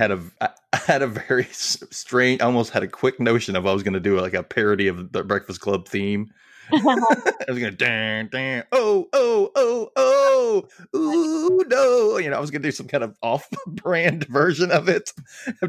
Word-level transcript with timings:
had 0.00 0.10
a 0.12 0.20
I 0.72 0.76
had 0.86 1.02
a 1.02 1.06
very 1.06 1.46
strange, 1.50 2.40
almost 2.40 2.70
had 2.70 2.82
a 2.82 2.88
quick 2.88 3.20
notion 3.20 3.54
of 3.54 3.66
I 3.66 3.72
was 3.74 3.82
going 3.82 3.92
to 3.94 4.00
do 4.00 4.18
like 4.18 4.32
a 4.32 4.42
parody 4.42 4.88
of 4.88 5.12
the 5.12 5.22
Breakfast 5.22 5.60
Club 5.60 5.86
theme. 5.86 6.32
I 6.72 6.78
was 7.48 7.58
going 7.58 7.70
to 7.70 7.70
dan 7.72 8.28
dan 8.28 8.64
oh 8.72 9.08
oh 9.12 9.50
oh 9.54 9.90
oh 9.96 10.68
ooh 10.96 11.64
no, 11.68 12.16
you 12.16 12.30
know, 12.30 12.36
I 12.36 12.40
was 12.40 12.50
going 12.50 12.62
to 12.62 12.68
do 12.68 12.72
some 12.72 12.88
kind 12.88 13.04
of 13.04 13.14
off-brand 13.22 14.24
version 14.28 14.70
of 14.70 14.88
it. 14.88 15.12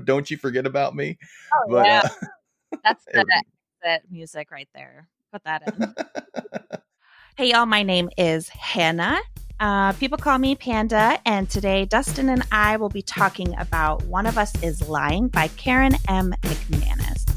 Don't 0.05 0.31
you 0.31 0.37
forget 0.37 0.65
about 0.65 0.95
me? 0.95 1.17
Oh 1.53 1.71
but, 1.71 1.85
yeah, 1.85 2.03
uh, 2.05 2.77
that's 2.85 3.03
the 3.05 3.43
exit 3.83 4.09
music 4.09 4.49
right 4.49 4.69
there. 4.73 5.09
Put 5.33 5.43
that 5.43 5.63
in. 5.67 5.93
hey 7.35 7.51
y'all, 7.51 7.65
my 7.65 7.83
name 7.83 8.09
is 8.17 8.47
Hannah. 8.47 9.19
Uh, 9.61 9.93
people 9.93 10.17
call 10.17 10.39
me 10.39 10.55
Panda, 10.55 11.19
and 11.23 11.47
today 11.47 11.85
Dustin 11.85 12.29
and 12.29 12.43
I 12.51 12.77
will 12.77 12.89
be 12.89 13.03
talking 13.03 13.55
about 13.59 14.03
One 14.05 14.25
of 14.25 14.35
Us 14.35 14.51
is 14.63 14.89
Lying 14.89 15.27
by 15.27 15.49
Karen 15.49 15.93
M. 16.07 16.33
McManus. 16.41 17.29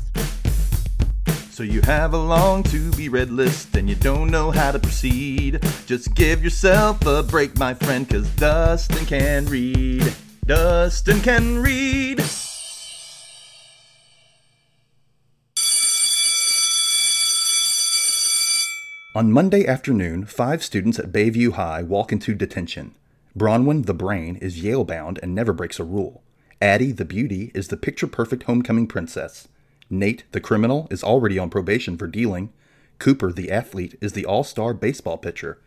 So 1.51 1.62
you 1.62 1.82
have 1.82 2.15
a 2.15 2.18
long 2.18 2.62
to 2.65 2.91
be 2.92 3.10
read 3.10 3.29
list 3.29 3.77
and 3.77 3.91
you 3.91 3.95
don't 3.95 4.30
know 4.30 4.51
how 4.51 4.73
to 4.73 4.79
proceed. 4.79 5.62
Just 5.84 6.15
give 6.15 6.42
yourself 6.42 7.05
a 7.05 7.23
break, 7.23 7.59
my 7.59 7.74
friend, 7.74 8.09
cause 8.09 8.27
Dustin 8.37 9.04
can 9.04 9.45
read. 9.45 10.10
Dustin 10.46 11.20
can 11.20 11.59
read. 11.59 12.23
On 19.16 19.30
Monday 19.30 19.64
afternoon, 19.64 20.24
five 20.24 20.64
students 20.64 20.98
at 20.98 21.12
Bayview 21.12 21.52
High 21.52 21.84
walk 21.84 22.10
into 22.10 22.34
detention. 22.34 22.96
Bronwyn, 23.38 23.87
the 23.87 23.95
brain, 23.95 24.34
is 24.34 24.60
Yale 24.60 24.82
bound 24.82 25.21
and 25.23 25.32
never 25.32 25.52
breaks 25.52 25.79
a 25.79 25.84
rule. 25.84 26.24
Addie, 26.60 26.90
the 26.90 27.04
beauty, 27.04 27.52
is 27.54 27.68
the 27.68 27.76
picture 27.76 28.09
perfect 28.09 28.43
homecoming 28.43 28.88
princess. 28.88 29.46
Nate, 29.88 30.24
the 30.32 30.40
criminal, 30.40 30.88
is 30.90 31.04
already 31.04 31.38
on 31.38 31.48
probation 31.48 31.96
for 31.96 32.09
dealing. 32.09 32.52
Cooper, 32.98 33.30
the 33.30 33.52
athlete, 33.52 33.96
is 34.01 34.15
the 34.15 34.26
all 34.26 34.43
star 34.43 34.74
baseball 34.74 35.16
pitcher. 35.16 35.60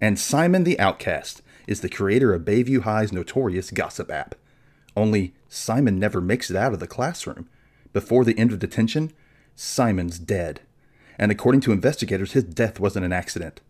And 0.00 0.18
Simon, 0.18 0.64
the 0.64 0.80
outcast, 0.80 1.42
is 1.66 1.82
the 1.82 1.90
creator 1.90 2.32
of 2.32 2.46
Bayview 2.46 2.80
High's 2.80 3.12
notorious 3.12 3.70
gossip 3.70 4.10
app. 4.10 4.36
Only 4.96 5.34
Simon 5.50 5.98
never 5.98 6.22
makes 6.22 6.50
it 6.50 6.56
out 6.56 6.72
of 6.72 6.80
the 6.80 6.86
classroom. 6.86 7.46
Before 7.92 8.24
the 8.24 8.38
end 8.38 8.52
of 8.52 8.58
detention, 8.58 9.12
Simon's 9.54 10.18
dead 10.18 10.62
and 11.18 11.32
according 11.32 11.60
to 11.62 11.72
investigators, 11.72 12.32
his 12.32 12.44
death 12.44 12.78
wasn't 12.78 13.04
an 13.04 13.12
accident. 13.12 13.60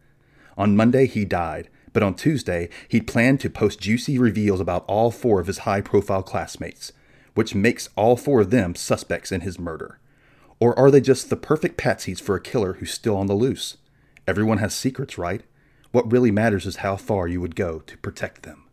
On 0.56 0.76
Monday, 0.76 1.06
he 1.06 1.24
died, 1.24 1.68
but 1.92 2.02
on 2.02 2.14
Tuesday, 2.14 2.68
he'd 2.88 3.06
planned 3.06 3.40
to 3.40 3.50
post 3.50 3.80
juicy 3.80 4.18
reveals 4.18 4.60
about 4.60 4.84
all 4.86 5.10
four 5.10 5.40
of 5.40 5.46
his 5.46 5.58
high 5.58 5.80
profile 5.80 6.22
classmates, 6.22 6.92
which 7.34 7.54
makes 7.54 7.88
all 7.96 8.16
four 8.16 8.40
of 8.40 8.50
them 8.50 8.74
suspects 8.74 9.32
in 9.32 9.42
his 9.42 9.58
murder. 9.58 9.98
Or 10.58 10.78
are 10.78 10.90
they 10.90 11.00
just 11.00 11.30
the 11.30 11.36
perfect 11.36 11.78
patsies 11.78 12.20
for 12.20 12.34
a 12.34 12.40
killer 12.40 12.74
who's 12.74 12.90
still 12.90 13.16
on 13.16 13.26
the 13.26 13.34
loose? 13.34 13.76
Everyone 14.26 14.58
has 14.58 14.74
secrets, 14.74 15.18
right? 15.18 15.42
What 15.92 16.10
really 16.10 16.30
matters 16.30 16.66
is 16.66 16.76
how 16.76 16.96
far 16.96 17.28
you 17.28 17.40
would 17.40 17.56
go 17.56 17.80
to 17.80 17.98
protect 17.98 18.42
them. 18.42 18.65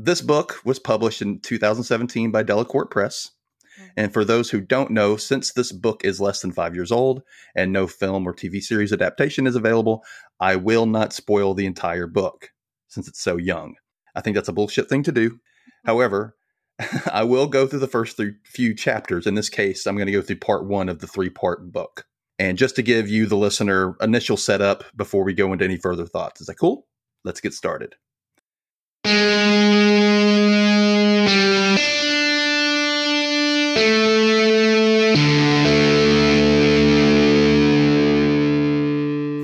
This 0.00 0.20
book 0.20 0.60
was 0.64 0.78
published 0.78 1.22
in 1.22 1.40
2017 1.40 2.30
by 2.30 2.44
Delacorte 2.44 2.88
Press. 2.88 3.32
Mm-hmm. 3.80 3.88
And 3.96 4.12
for 4.12 4.24
those 4.24 4.48
who 4.48 4.60
don't 4.60 4.92
know, 4.92 5.16
since 5.16 5.52
this 5.52 5.72
book 5.72 6.04
is 6.04 6.20
less 6.20 6.40
than 6.40 6.52
five 6.52 6.72
years 6.72 6.92
old 6.92 7.24
and 7.56 7.72
no 7.72 7.88
film 7.88 8.24
or 8.24 8.32
TV 8.32 8.62
series 8.62 8.92
adaptation 8.92 9.44
is 9.44 9.56
available, 9.56 10.04
I 10.38 10.54
will 10.54 10.86
not 10.86 11.12
spoil 11.12 11.52
the 11.52 11.66
entire 11.66 12.06
book 12.06 12.50
since 12.86 13.08
it's 13.08 13.20
so 13.20 13.38
young. 13.38 13.74
I 14.14 14.20
think 14.20 14.36
that's 14.36 14.48
a 14.48 14.52
bullshit 14.52 14.88
thing 14.88 15.02
to 15.02 15.10
do. 15.10 15.30
Mm-hmm. 15.30 15.88
However, 15.88 16.36
I 17.12 17.24
will 17.24 17.48
go 17.48 17.66
through 17.66 17.80
the 17.80 17.88
first 17.88 18.20
few 18.44 18.76
chapters. 18.76 19.26
In 19.26 19.34
this 19.34 19.50
case, 19.50 19.84
I'm 19.84 19.96
going 19.96 20.06
to 20.06 20.12
go 20.12 20.22
through 20.22 20.36
part 20.36 20.64
one 20.64 20.88
of 20.88 21.00
the 21.00 21.08
three 21.08 21.30
part 21.30 21.72
book. 21.72 22.04
And 22.38 22.56
just 22.56 22.76
to 22.76 22.82
give 22.82 23.08
you, 23.08 23.26
the 23.26 23.36
listener, 23.36 23.96
initial 24.00 24.36
setup 24.36 24.84
before 24.94 25.24
we 25.24 25.34
go 25.34 25.52
into 25.52 25.64
any 25.64 25.76
further 25.76 26.06
thoughts. 26.06 26.40
Is 26.40 26.46
that 26.46 26.54
cool? 26.54 26.86
Let's 27.24 27.40
get 27.40 27.52
started. 27.52 27.96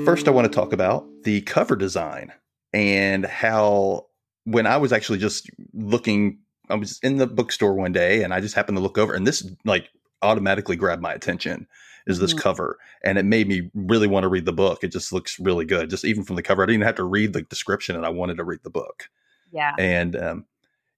First, 0.05 0.29
I 0.29 0.31
want 0.31 0.51
to 0.51 0.55
talk 0.55 0.73
about 0.73 1.07
the 1.25 1.41
cover 1.43 1.77
design 1.77 2.33
and 2.73 3.25
how 3.25 4.07
when 4.45 4.67
I 4.67 4.77
was 4.77 4.93
actually 4.93 5.19
just 5.19 5.51
looking, 5.73 6.39
I 6.69 6.75
was 6.75 6.99
in 7.03 7.17
the 7.17 7.27
bookstore 7.27 7.75
one 7.75 7.93
day 7.93 8.23
and 8.23 8.35
I 8.35 8.41
just 8.41 8.55
happened 8.55 8.77
to 8.77 8.83
look 8.83 8.99
over 8.99 9.15
and 9.15 9.27
this 9.27 9.49
like 9.65 9.89
automatically 10.23 10.77
grabbed 10.77 11.03
my 11.03 11.13
attention 11.13 11.67
is 12.07 12.19
this 12.19 12.33
mm-hmm. 12.33 12.41
cover 12.41 12.79
and 13.03 13.17
it 13.17 13.25
made 13.25 13.49
me 13.49 13.71
really 13.75 14.07
want 14.07 14.25
to 14.25 14.29
read 14.29 14.45
the 14.45 14.53
book. 14.53 14.85
It 14.85 14.93
just 14.93 15.13
looks 15.13 15.39
really 15.41 15.65
good. 15.65 15.89
Just 15.89 16.05
even 16.05 16.25
from 16.25 16.37
the 16.37 16.43
cover, 16.43 16.63
I 16.63 16.67
didn't 16.67 16.83
have 16.83 16.97
to 16.97 17.05
read 17.05 17.33
the 17.33 17.43
description 17.43 17.97
and 17.97 18.05
I 18.05 18.11
wanted 18.11 18.37
to 18.37 18.45
read 18.45 18.61
the 18.63 18.71
book. 18.71 19.09
Yeah. 19.53 19.75
And 19.79 20.17
um, 20.17 20.45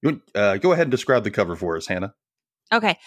you, 0.01 0.21
uh, 0.35 0.57
go 0.57 0.73
ahead 0.73 0.87
and 0.87 0.91
describe 0.91 1.23
the 1.23 1.31
cover 1.31 1.55
for 1.55 1.77
us, 1.77 1.87
Hannah. 1.87 2.13
Okay. 2.73 2.97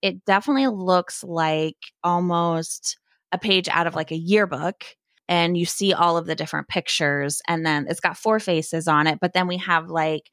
It 0.00 0.24
definitely 0.24 0.68
looks 0.68 1.22
like 1.22 1.76
almost 2.02 2.98
a 3.32 3.38
page 3.38 3.68
out 3.68 3.86
of 3.86 3.94
like 3.94 4.10
a 4.10 4.16
yearbook 4.16 4.84
and 5.30 5.56
you 5.56 5.64
see 5.64 5.94
all 5.94 6.18
of 6.18 6.26
the 6.26 6.34
different 6.34 6.68
pictures 6.68 7.40
and 7.48 7.64
then 7.64 7.86
it's 7.88 8.00
got 8.00 8.18
four 8.18 8.38
faces 8.38 8.86
on 8.86 9.06
it 9.06 9.18
but 9.20 9.32
then 9.32 9.46
we 9.46 9.56
have 9.56 9.88
like 9.88 10.30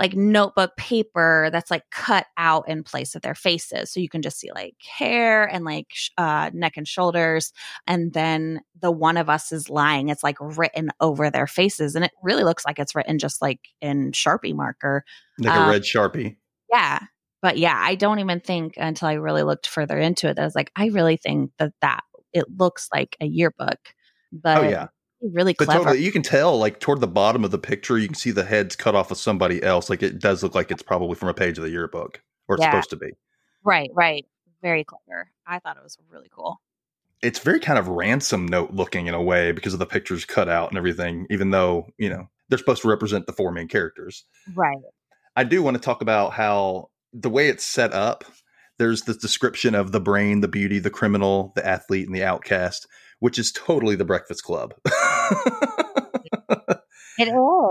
like 0.00 0.16
notebook 0.16 0.74
paper 0.78 1.50
that's 1.52 1.70
like 1.70 1.82
cut 1.90 2.26
out 2.38 2.66
in 2.66 2.82
place 2.82 3.14
of 3.14 3.20
their 3.20 3.34
faces. 3.34 3.92
So 3.92 4.00
you 4.00 4.08
can 4.08 4.22
just 4.22 4.40
see 4.40 4.50
like 4.54 4.74
hair 4.80 5.44
and 5.44 5.62
like 5.62 5.88
sh- 5.90 6.08
uh, 6.16 6.50
neck 6.54 6.78
and 6.78 6.88
shoulders 6.88 7.52
and 7.86 8.10
then 8.14 8.62
the 8.80 8.90
one 8.90 9.18
of 9.18 9.28
us 9.28 9.52
is 9.52 9.68
lying. 9.68 10.08
It's 10.08 10.22
like 10.22 10.38
written 10.40 10.88
over 11.00 11.30
their 11.30 11.46
faces 11.46 11.94
and 11.94 12.04
it 12.04 12.12
really 12.22 12.44
looks 12.44 12.64
like 12.64 12.78
it's 12.78 12.94
written 12.94 13.18
just 13.18 13.42
like 13.42 13.60
in 13.82 14.12
sharpie 14.12 14.54
marker 14.54 15.04
like 15.38 15.54
um, 15.54 15.68
a 15.68 15.70
red 15.70 15.82
sharpie. 15.82 16.36
yeah. 16.72 17.00
But 17.42 17.56
yeah 17.56 17.76
i 17.78 17.94
don't 17.94 18.18
even 18.18 18.40
think 18.40 18.74
until 18.76 19.08
i 19.08 19.14
really 19.14 19.42
looked 19.42 19.66
further 19.66 19.98
into 19.98 20.28
it 20.28 20.36
that 20.36 20.42
i 20.42 20.44
was 20.44 20.54
like 20.54 20.70
i 20.76 20.88
really 20.88 21.16
think 21.16 21.52
that 21.58 21.72
that 21.80 22.02
it 22.34 22.44
looks 22.58 22.88
like 22.92 23.16
a 23.18 23.24
yearbook 23.26 23.78
Oh, 24.32 24.38
but 24.42 24.58
oh 24.58 24.68
yeah, 24.68 24.86
really 25.22 25.54
clever. 25.54 25.84
Totally, 25.84 26.04
you 26.04 26.12
can 26.12 26.22
tell 26.22 26.58
like 26.58 26.80
toward 26.80 27.00
the 27.00 27.08
bottom 27.08 27.44
of 27.44 27.50
the 27.50 27.58
picture, 27.58 27.98
you 27.98 28.06
can 28.06 28.14
see 28.14 28.30
the 28.30 28.44
heads 28.44 28.76
cut 28.76 28.94
off 28.94 29.10
of 29.10 29.18
somebody 29.18 29.62
else. 29.62 29.90
Like 29.90 30.02
it 30.02 30.18
does 30.18 30.42
look 30.42 30.54
like 30.54 30.70
it's 30.70 30.82
probably 30.82 31.14
from 31.14 31.28
a 31.28 31.34
page 31.34 31.58
of 31.58 31.64
the 31.64 31.70
yearbook, 31.70 32.22
or 32.48 32.56
it's 32.56 32.62
yeah. 32.62 32.70
supposed 32.70 32.90
to 32.90 32.96
be. 32.96 33.12
Right, 33.64 33.90
right. 33.94 34.26
Very 34.62 34.84
clever. 34.84 35.30
I 35.46 35.58
thought 35.58 35.76
it 35.76 35.82
was 35.82 35.96
really 36.10 36.28
cool. 36.30 36.60
It's 37.22 37.38
very 37.38 37.60
kind 37.60 37.78
of 37.78 37.88
ransom 37.88 38.46
note 38.46 38.72
looking 38.72 39.06
in 39.06 39.14
a 39.14 39.22
way 39.22 39.52
because 39.52 39.72
of 39.72 39.78
the 39.78 39.86
pictures 39.86 40.24
cut 40.24 40.48
out 40.48 40.70
and 40.70 40.78
everything, 40.78 41.26
even 41.28 41.50
though, 41.50 41.88
you 41.98 42.08
know, 42.08 42.28
they're 42.48 42.58
supposed 42.58 42.82
to 42.82 42.88
represent 42.88 43.26
the 43.26 43.32
four 43.32 43.52
main 43.52 43.68
characters. 43.68 44.24
Right. 44.54 44.78
I 45.36 45.44
do 45.44 45.62
want 45.62 45.76
to 45.76 45.82
talk 45.82 46.00
about 46.00 46.32
how 46.32 46.88
the 47.12 47.30
way 47.30 47.48
it's 47.48 47.64
set 47.64 47.92
up, 47.92 48.24
there's 48.78 49.02
this 49.02 49.18
description 49.18 49.74
of 49.74 49.92
the 49.92 50.00
brain, 50.00 50.40
the 50.40 50.48
beauty, 50.48 50.78
the 50.78 50.90
criminal, 50.90 51.52
the 51.54 51.66
athlete, 51.66 52.06
and 52.06 52.16
the 52.16 52.24
outcast 52.24 52.86
which 53.20 53.38
is 53.38 53.52
totally 53.52 53.94
the 53.94 54.04
Breakfast 54.04 54.42
Club. 54.42 54.74
it 57.18 57.28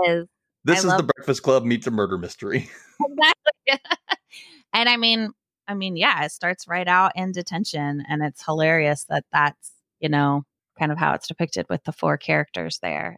is. 0.08 0.26
This 0.64 0.84
I 0.84 0.88
is 0.88 0.96
the 0.96 1.10
Breakfast 1.14 1.42
Club 1.42 1.64
meets 1.64 1.86
a 1.86 1.90
murder 1.90 2.18
mystery. 2.18 2.70
exactly. 3.00 3.90
and 4.72 4.88
I 4.88 4.96
mean, 4.96 5.30
I 5.68 5.74
mean, 5.74 5.96
yeah, 5.96 6.24
it 6.24 6.32
starts 6.32 6.66
right 6.68 6.88
out 6.88 7.12
in 7.16 7.32
detention, 7.32 8.04
and 8.08 8.22
it's 8.22 8.44
hilarious 8.44 9.04
that 9.08 9.24
that's 9.32 9.72
you 10.00 10.08
know 10.08 10.44
kind 10.78 10.92
of 10.92 10.98
how 10.98 11.12
it's 11.12 11.28
depicted 11.28 11.66
with 11.68 11.84
the 11.84 11.92
four 11.92 12.16
characters 12.16 12.78
there. 12.82 13.16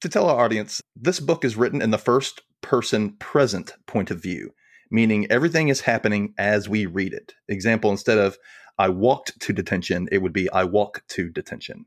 To 0.00 0.08
tell 0.08 0.28
our 0.28 0.44
audience, 0.44 0.82
this 0.96 1.20
book 1.20 1.44
is 1.44 1.56
written 1.56 1.80
in 1.80 1.90
the 1.90 1.98
first 1.98 2.42
person 2.60 3.16
present 3.18 3.74
point 3.86 4.10
of 4.10 4.20
view, 4.20 4.52
meaning 4.90 5.30
everything 5.30 5.68
is 5.68 5.80
happening 5.80 6.34
as 6.38 6.68
we 6.68 6.86
read 6.86 7.12
it. 7.12 7.34
Example, 7.48 7.90
instead 7.90 8.18
of 8.18 8.36
I 8.82 8.88
walked 8.88 9.38
to 9.42 9.52
detention, 9.52 10.08
it 10.10 10.18
would 10.18 10.32
be 10.32 10.50
I 10.50 10.64
walk 10.64 11.04
to 11.10 11.30
detention. 11.30 11.86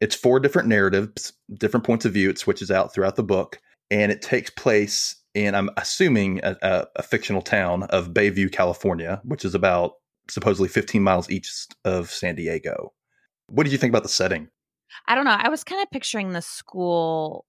It's 0.00 0.14
four 0.14 0.38
different 0.38 0.68
narratives, 0.68 1.32
different 1.52 1.84
points 1.84 2.04
of 2.04 2.12
view. 2.12 2.30
It 2.30 2.38
switches 2.38 2.70
out 2.70 2.94
throughout 2.94 3.16
the 3.16 3.24
book, 3.24 3.58
and 3.90 4.12
it 4.12 4.22
takes 4.22 4.48
place 4.48 5.16
in, 5.34 5.56
I'm 5.56 5.68
assuming, 5.76 6.38
a, 6.44 6.56
a, 6.62 6.86
a 6.94 7.02
fictional 7.02 7.42
town 7.42 7.82
of 7.84 8.14
Bayview, 8.14 8.52
California, 8.52 9.20
which 9.24 9.44
is 9.44 9.56
about 9.56 9.94
supposedly 10.30 10.68
15 10.68 11.02
miles 11.02 11.28
east 11.28 11.74
of 11.84 12.08
San 12.08 12.36
Diego. 12.36 12.92
What 13.48 13.64
did 13.64 13.72
you 13.72 13.78
think 13.78 13.90
about 13.90 14.04
the 14.04 14.08
setting? 14.08 14.46
I 15.08 15.16
don't 15.16 15.24
know. 15.24 15.36
I 15.36 15.48
was 15.48 15.64
kind 15.64 15.82
of 15.82 15.90
picturing 15.90 16.30
the 16.30 16.40
school 16.42 17.46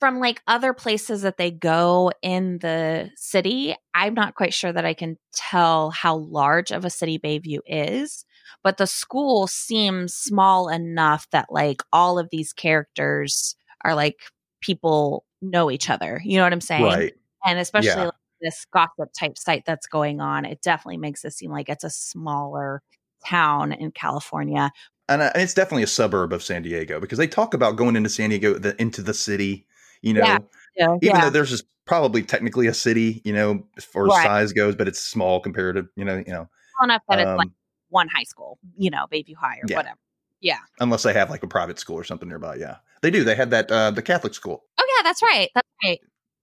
from 0.00 0.20
like 0.20 0.42
other 0.46 0.72
places 0.74 1.22
that 1.22 1.38
they 1.38 1.50
go 1.50 2.12
in 2.22 2.58
the 2.58 3.10
city, 3.16 3.74
I'm 3.94 4.14
not 4.14 4.34
quite 4.34 4.52
sure 4.52 4.72
that 4.72 4.84
I 4.84 4.94
can 4.94 5.16
tell 5.34 5.90
how 5.90 6.16
large 6.16 6.70
of 6.70 6.84
a 6.84 6.90
city 6.90 7.18
Bayview 7.18 7.60
is, 7.66 8.24
but 8.62 8.76
the 8.76 8.86
school 8.86 9.46
seems 9.46 10.14
small 10.14 10.68
enough 10.68 11.26
that 11.30 11.46
like 11.50 11.82
all 11.92 12.18
of 12.18 12.28
these 12.30 12.52
characters 12.52 13.56
are 13.84 13.94
like 13.94 14.16
people 14.60 15.24
know 15.40 15.70
each 15.70 15.88
other. 15.88 16.20
You 16.24 16.36
know 16.38 16.44
what 16.44 16.52
I'm 16.52 16.60
saying? 16.60 16.84
Right. 16.84 17.14
And 17.44 17.58
especially 17.58 17.88
Yeah. 17.88 18.04
like 18.06 18.14
this 18.42 18.66
gossip 18.72 19.10
type 19.18 19.38
site 19.38 19.64
that's 19.64 19.86
going 19.86 20.20
on, 20.20 20.44
it 20.44 20.60
definitely 20.60 20.98
makes 20.98 21.24
it 21.24 21.32
seem 21.32 21.50
like 21.50 21.68
it's 21.68 21.84
a 21.84 21.90
smaller 21.90 22.82
town 23.26 23.72
in 23.72 23.90
California. 23.92 24.70
and 25.08 25.22
uh, 25.22 25.30
it's 25.36 25.54
definitely 25.54 25.84
a 25.84 25.86
suburb 25.86 26.32
of 26.32 26.42
San 26.42 26.62
Diego 26.62 27.00
because 27.00 27.16
they 27.18 27.26
talk 27.28 27.54
about 27.54 27.76
going 27.76 27.96
into 27.96 28.10
San 28.10 28.30
Diego, 28.30 28.58
the, 28.58 28.78
into 28.80 29.00
the 29.02 29.14
city. 29.14 29.66
You 30.06 30.14
know, 30.14 30.20
Yeah. 30.22 30.38
Yeah. 30.76 30.96
even 31.02 31.20
though 31.20 31.30
there's 31.30 31.62
probably 31.84 32.22
technically 32.22 32.66
a 32.68 32.74
city, 32.74 33.20
you 33.24 33.32
know, 33.32 33.66
as 33.76 33.84
far 33.84 34.06
as 34.06 34.10
Right. 34.10 34.22
size 34.24 34.52
goes, 34.52 34.76
but 34.76 34.86
it's 34.88 35.00
small 35.00 35.40
compared 35.40 35.74
to 35.76 35.86
you 35.96 36.04
know, 36.04 36.18
you 36.18 36.32
know, 36.32 36.48
Well 36.78 36.84
enough 36.84 37.02
that 37.08 37.18
it's 37.18 37.26
like 37.36 37.48
um, 37.48 37.54
one 37.88 38.08
high 38.08 38.22
school, 38.24 38.58
you 38.76 38.90
know, 38.90 39.06
Bayview 39.12 39.34
High 39.36 39.56
or 39.56 39.64
Yeah. 39.68 39.76
whatever. 39.76 39.98
Yeah. 40.40 40.58
unless 40.80 41.02
they 41.02 41.12
have 41.14 41.30
like 41.30 41.42
a 41.42 41.48
private 41.48 41.78
school 41.78 41.96
or 41.96 42.04
something 42.04 42.28
nearby. 42.28 42.56
Yeah, 42.56 42.76
they 43.02 43.10
do. 43.10 43.24
They 43.24 43.34
had 43.34 43.50
that 43.50 43.70
uh, 43.72 43.90
the 43.90 44.02
Catholic 44.02 44.34
school. 44.34 44.62
Oh 44.78 44.86
yeah, 44.96 45.02
that's 45.02 45.22
right. 45.22 45.50
That's 45.54 45.68
right. 45.82 45.98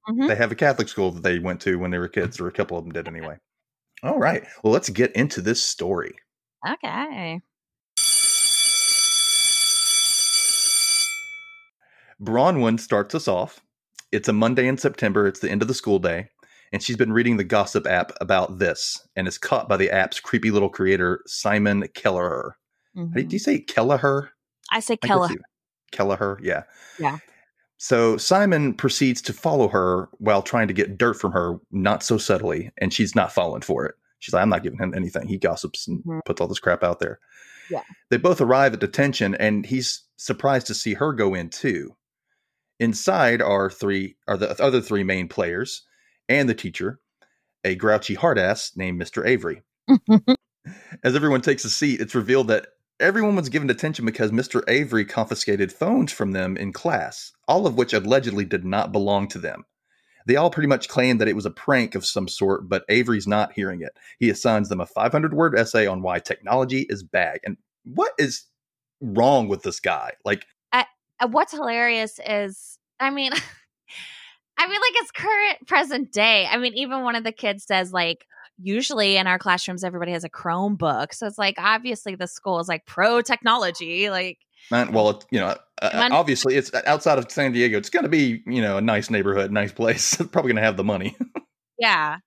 Mhm. 0.10 0.28
They 0.28 0.36
have 0.36 0.52
a 0.52 0.56
Catholic 0.56 0.90
school 0.90 1.12
that 1.12 1.24
they 1.24 1.40
went 1.40 1.62
to 1.62 1.78
when 1.80 1.92
they 1.92 2.00
were 2.00 2.10
kids, 2.10 2.40
or 2.42 2.48
a 2.48 2.52
couple 2.52 2.78
of 2.78 2.84
them 2.84 2.92
did 2.92 3.08
anyway. 3.08 3.38
All 4.02 4.18
right. 4.20 4.44
Well, 4.64 4.74
let's 4.74 4.90
get 4.90 5.14
into 5.16 5.40
this 5.42 5.64
story. 5.64 6.16
Okay. 6.68 7.40
Bronwyn 12.24 12.80
starts 12.80 13.14
us 13.16 13.28
off. 13.28 13.60
It's 14.12 14.28
a 14.30 14.34
Monday 14.34 14.68
in 14.68 14.78
September. 14.78 15.28
It's 15.28 15.40
the 15.40 15.50
end 15.50 15.62
of 15.62 15.68
the 15.68 15.74
school 15.74 16.00
day. 16.00 16.28
And 16.72 16.82
she's 16.82 16.98
been 16.98 17.14
reading 17.14 17.38
the 17.38 17.44
gossip 17.44 17.86
app 17.86 18.12
about 18.20 18.58
this 18.60 19.06
and 19.16 19.28
is 19.28 19.38
caught 19.38 19.70
by 19.70 19.78
the 19.78 19.92
app's 19.92 20.20
creepy 20.20 20.50
little 20.50 20.70
creator, 20.70 21.22
Simon 21.28 21.88
Kelleher. 21.94 22.56
How 22.96 23.04
Do 23.06 23.28
you 23.30 23.40
say 23.40 23.60
Kelleher? 23.60 24.30
I 24.72 24.80
say 24.80 24.98
Kella. 24.98 25.30
Kelleher, 25.92 26.40
yeah. 26.42 26.64
Yeah. 27.00 27.18
So 27.78 28.18
Simon 28.18 28.74
proceeds 28.74 29.22
to 29.24 29.34
follow 29.34 29.68
her 29.68 30.10
while 30.14 30.42
trying 30.42 30.68
to 30.68 30.74
get 30.74 30.98
dirt 30.98 31.16
from 31.20 31.32
her, 31.34 31.60
not 31.72 32.02
so 32.02 32.18
subtly, 32.18 32.72
and 32.78 32.94
she's 32.94 33.14
not 33.16 33.32
falling 33.34 33.62
for 33.62 33.86
it. 33.86 33.96
She's 34.20 34.34
like, 34.34 34.42
I'm 34.42 34.50
not 34.50 34.64
giving 34.64 34.80
him 34.80 34.94
anything. 34.96 35.28
He 35.28 35.38
gossips 35.38 35.88
and 35.88 36.04
Mhm. 36.06 36.24
puts 36.26 36.40
all 36.40 36.48
this 36.48 36.60
crap 36.60 36.84
out 36.84 37.00
there. 37.00 37.20
Yeah. 37.70 37.84
They 38.10 38.18
both 38.18 38.40
arrive 38.42 38.74
at 38.74 38.80
detention, 38.80 39.36
and 39.36 39.66
he's 39.66 40.04
surprised 40.18 40.68
to 40.68 40.74
see 40.74 40.94
her 40.94 41.14
go 41.14 41.34
in 41.36 41.50
too. 41.50 41.96
Inside 42.84 43.42
are 43.42 43.70
three 43.70 44.18
are 44.28 44.36
the 44.36 44.62
other 44.62 44.82
three 44.82 45.06
main 45.06 45.30
players 45.30 45.84
and 46.28 46.50
the 46.50 46.54
teacher, 46.54 47.00
a 47.64 47.76
grouchy 47.76 48.14
hardass 48.14 48.76
named 48.76 49.02
Mr. 49.02 49.26
Avery. 49.26 49.62
As 51.02 51.16
everyone 51.16 51.40
takes 51.40 51.64
a 51.64 51.70
seat, 51.70 52.02
it's 52.02 52.14
revealed 52.14 52.50
that 52.50 52.68
everyone 53.00 53.38
was 53.38 53.48
given 53.48 53.70
detention 53.70 54.06
because 54.06 54.32
Mr. 54.32 54.64
Avery 54.68 55.06
confiscated 55.06 55.72
phones 55.72 56.12
from 56.12 56.34
them 56.34 56.58
in 56.58 56.74
class, 56.74 57.32
all 57.48 57.66
of 57.66 57.78
which 57.78 57.94
allegedly 57.94 58.44
did 58.44 58.66
not 58.66 58.92
belong 58.92 59.30
to 59.30 59.40
them. 59.40 59.64
They 60.26 60.36
all 60.36 60.50
pretty 60.50 60.68
much 60.68 60.90
claim 60.90 61.20
that 61.20 61.30
it 61.30 61.38
was 61.38 61.46
a 61.46 61.52
prank 61.52 61.96
of 61.96 62.06
some 62.06 62.28
sort, 62.28 62.68
but 62.68 62.84
Avery's 62.90 63.28
not 63.28 63.54
hearing 63.54 63.82
it. 63.82 63.98
He 64.20 64.30
assigns 64.30 64.68
them 64.68 64.82
a 64.82 64.86
500 64.86 65.34
word 65.34 65.58
essay 65.58 65.88
on 65.88 66.02
why 66.02 66.20
technology 66.20 66.86
is 66.90 67.02
bad. 67.02 67.40
And 67.46 67.56
what 67.86 68.12
is 68.18 68.44
wrong 69.00 69.48
with 69.48 69.64
this 69.64 69.80
guy? 69.80 70.12
Like, 70.26 70.46
Uh, 71.24 71.28
what's 71.28 71.52
hilarious 71.52 72.20
is 72.28 72.78
i 73.00 73.10
mean 73.10 73.32
i 74.58 74.68
mean 74.68 74.80
like 74.82 74.94
it's 74.96 75.12
current 75.12 75.68
present 75.68 76.12
day 76.12 76.48
i 76.52 76.58
mean 76.58 76.74
even 76.76 77.04
one 77.04 77.16
of 77.16 77.24
the 77.24 77.32
kids 77.32 77.66
says 77.66 77.94
like 77.94 78.26
usually 78.62 79.18
in 79.18 79.26
our 79.26 79.40
classrooms 79.40 79.84
everybody 79.84 80.12
has 80.12 80.24
a 80.24 80.30
chromebook 80.30 81.14
so 81.14 81.26
it's 81.26 81.38
like 81.38 81.56
obviously 81.58 82.16
the 82.16 82.28
school 82.28 82.60
is 82.60 82.68
like 82.68 82.86
pro 82.86 83.22
technology 83.22 84.10
like 84.10 84.38
not, 84.72 84.94
well, 84.94 85.10
it, 85.10 85.26
you 85.30 85.42
know, 85.42 85.48
uh, 85.48 85.58
uh 85.82 86.10
obviously 86.14 86.56
it's 86.56 86.74
uh, 86.74 86.82
outside 86.86 87.18
of 87.18 87.30
San 87.30 87.52
Diego. 87.52 87.78
It's 87.78 87.90
going 87.90 88.04
to 88.04 88.10
be, 88.10 88.42
you 88.46 88.62
know, 88.62 88.78
a 88.78 88.82
nice 88.82 89.10
neighborhood, 89.10 89.52
nice 89.52 89.74
place. 89.74 90.16
Probably 90.32 90.54
going 90.54 90.56
to 90.56 90.62
have 90.62 90.78
the 90.78 90.86
money. 90.86 91.18
yeah 91.80 92.18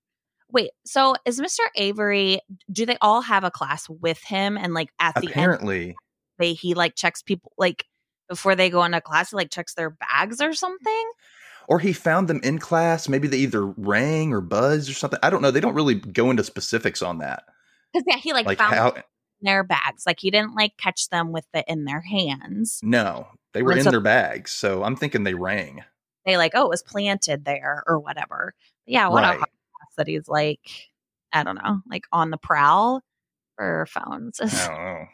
wait 0.50 0.70
so 0.84 1.14
is 1.24 1.40
mr 1.40 1.60
avery 1.76 2.40
do 2.70 2.86
they 2.86 2.96
all 3.00 3.20
have 3.20 3.44
a 3.44 3.50
class 3.50 3.88
with 3.88 4.22
him 4.22 4.56
and 4.56 4.74
like 4.74 4.88
at 4.98 5.14
the 5.20 5.26
Apparently, 5.26 5.96
they 6.38 6.52
he 6.52 6.74
like 6.74 6.94
checks 6.94 7.22
people 7.22 7.52
like 7.58 7.84
before 8.28 8.54
they 8.54 8.70
go 8.70 8.84
into 8.84 9.00
class 9.00 9.30
he 9.30 9.36
like 9.36 9.50
checks 9.50 9.74
their 9.74 9.90
bags 9.90 10.40
or 10.40 10.52
something 10.52 11.10
or 11.68 11.80
he 11.80 11.92
found 11.92 12.28
them 12.28 12.40
in 12.44 12.58
class. 12.60 13.08
Maybe 13.08 13.26
they 13.26 13.38
either 13.38 13.66
rang 13.66 14.32
or 14.32 14.40
buzzed 14.40 14.88
or 14.88 14.92
something. 14.92 15.18
I 15.22 15.30
don't 15.30 15.42
know. 15.42 15.50
They 15.50 15.58
don't 15.60 15.74
really 15.74 15.96
go 15.96 16.30
into 16.30 16.44
specifics 16.44 17.02
on 17.02 17.18
that. 17.18 17.42
because 17.92 18.04
yeah 18.06 18.18
he 18.18 18.32
like, 18.32 18.46
Like 18.46 18.58
found 18.58 18.74
how? 18.74 18.94
their 19.40 19.64
bags 19.64 20.04
like 20.06 20.20
he 20.20 20.30
didn't 20.30 20.54
like 20.54 20.76
catch 20.76 21.08
them 21.08 21.32
with 21.32 21.44
it 21.54 21.64
in 21.68 21.84
their 21.84 22.00
hands 22.02 22.78
No, 22.84 23.26
they 23.52 23.62
were 23.62 23.70
Well, 23.70 23.78
in 23.78 23.84
so- 23.84 23.90
their 23.90 24.00
bags. 24.00 24.52
So 24.52 24.84
I'm 24.84 24.94
thinking 24.96 25.24
they 25.24 25.34
rang. 25.34 25.82
they 26.24 26.36
like, 26.36 26.52
oh, 26.54 26.62
it 26.66 26.68
was 26.70 26.82
planted 26.84 27.44
there 27.44 27.82
or 27.86 27.98
whatever. 27.98 28.54
But 28.86 28.92
yeah, 28.92 29.08
what 29.08 29.24
Right. 29.24 29.34
a 29.36 29.38
hot 29.40 29.48
that 29.96 30.06
he's 30.08 30.28
like, 30.28 30.60
I 31.32 31.42
don't 31.42 31.56
know, 31.56 31.80
like 31.90 32.04
on 32.12 32.30
the 32.30 32.36
prowl 32.38 33.02
for 33.56 33.86
phones. 33.90 34.38
I 34.40 34.44
don't 34.66 34.84
know. 34.84 35.04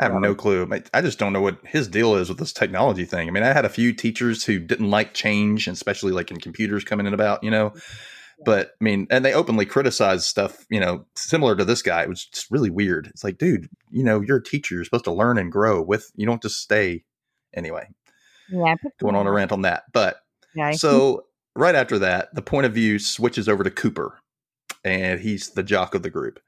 I 0.00 0.04
have 0.04 0.14
no 0.14 0.34
clue. 0.34 0.66
I- 0.94 1.02
just 1.02 1.18
don't 1.18 1.32
know 1.32 1.42
what 1.42 1.58
his 1.64 1.86
deal 1.86 2.14
is 2.16 2.28
with 2.30 2.38
this 2.38 2.52
technology 2.54 3.04
thing. 3.04 3.28
I 3.28 3.30
mean, 3.30 3.42
I 3.42 3.52
had 3.52 3.64
a 3.66 3.68
few 3.68 3.92
teachers 3.92 4.44
who 4.44 4.58
didn't 4.58 4.90
like 4.90 5.12
change, 5.14 5.66
and 5.66 5.74
especially 5.74 6.12
like 6.12 6.30
in 6.30 6.38
computers 6.38 6.84
coming 6.84 7.06
in 7.06 7.14
about, 7.14 7.44
you 7.44 7.50
know. 7.50 7.74
But 8.44 8.72
I 8.80 8.84
mean, 8.84 9.06
and 9.10 9.22
they 9.24 9.34
openly 9.34 9.66
criticize 9.66 10.26
stuff, 10.26 10.64
you 10.70 10.80
know, 10.80 11.04
similar 11.14 11.54
to 11.56 11.64
this 11.66 11.82
guy. 11.82 12.02
It 12.02 12.08
was 12.08 12.24
just 12.24 12.50
really 12.50 12.70
weird. 12.70 13.08
It's 13.08 13.22
like, 13.22 13.36
dude, 13.36 13.68
you 13.90 14.02
know, 14.02 14.22
you're 14.22 14.38
a 14.38 14.42
teacher. 14.42 14.74
You're 14.76 14.84
supposed 14.84 15.04
to 15.04 15.12
learn 15.12 15.36
and 15.36 15.52
grow 15.52 15.82
with. 15.82 16.10
You 16.16 16.24
don't 16.24 16.40
just 16.40 16.56
stay. 16.62 17.04
Anyway, 17.52 17.86
yeah, 18.50 18.76
going 19.00 19.16
on 19.16 19.26
a 19.26 19.32
rant 19.32 19.52
on 19.52 19.62
that. 19.62 19.84
But 19.92 20.20
Okay. 20.58 20.72
so 20.76 21.26
right 21.54 21.74
after 21.74 21.98
that, 21.98 22.34
the 22.34 22.42
point 22.42 22.64
of 22.64 22.72
view 22.72 22.98
switches 22.98 23.48
over 23.48 23.62
to 23.62 23.70
Cooper, 23.70 24.18
and 24.84 25.20
he's 25.20 25.50
the 25.50 25.62
jock 25.62 25.94
of 25.94 26.02
the 26.02 26.10
group. 26.10 26.40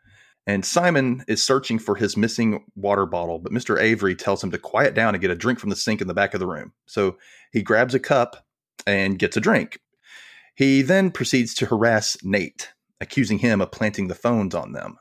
And 0.47 0.65
Simon 0.65 1.25
is 1.29 1.43
searching 1.43 1.79
for 1.79 1.95
his 1.95 2.17
missing 2.17 2.65
water 2.75 3.07
bottle, 3.07 3.39
but 3.39 3.53
Mr. 3.53 3.81
Avery 3.81 4.17
tells 4.17 4.43
him 4.43 4.51
to 4.51 4.59
quiet 4.59 4.95
down 4.95 5.15
and 5.15 5.21
get 5.21 5.31
a 5.31 5.37
drink 5.37 5.61
from 5.61 5.71
the 5.71 5.77
sink 5.77 6.01
in 6.01 6.09
the 6.09 6.15
back 6.15 6.35
of 6.35 6.41
the 6.41 6.47
room. 6.47 6.73
So 6.87 7.17
he 7.53 7.63
grabs 7.63 7.95
a 7.95 8.01
cup 8.01 8.45
and 8.87 9.19
gets 9.19 9.37
a 9.37 9.41
drink. 9.41 9.79
He 10.57 10.83
then 10.83 11.13
proceeds 11.13 11.55
to 11.55 11.67
harass 11.67 12.17
Nate, 12.25 12.73
accusing 13.01 13.39
him 13.39 13.61
of 13.61 13.71
planting 13.71 14.09
the 14.09 14.15
phones 14.15 14.55
on 14.55 14.73
them. 14.73 14.97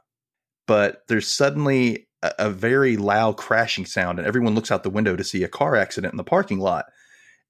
But 0.67 1.01
there's 1.07 1.27
suddenly 1.27 2.07
a, 2.21 2.33
a 2.37 2.49
very 2.51 2.95
loud 2.95 3.37
crashing 3.37 3.87
sound, 3.87 4.19
and 4.19 4.27
everyone 4.27 4.54
looks 4.54 4.71
out 4.71 4.83
the 4.83 4.89
window 4.92 5.16
to 5.16 5.23
see 5.23 5.44
a 5.44 5.49
car 5.49 5.75
accident 5.75 6.13
in 6.13 6.18
the 6.18 6.23
parking 6.23 6.59
lot 6.59 6.85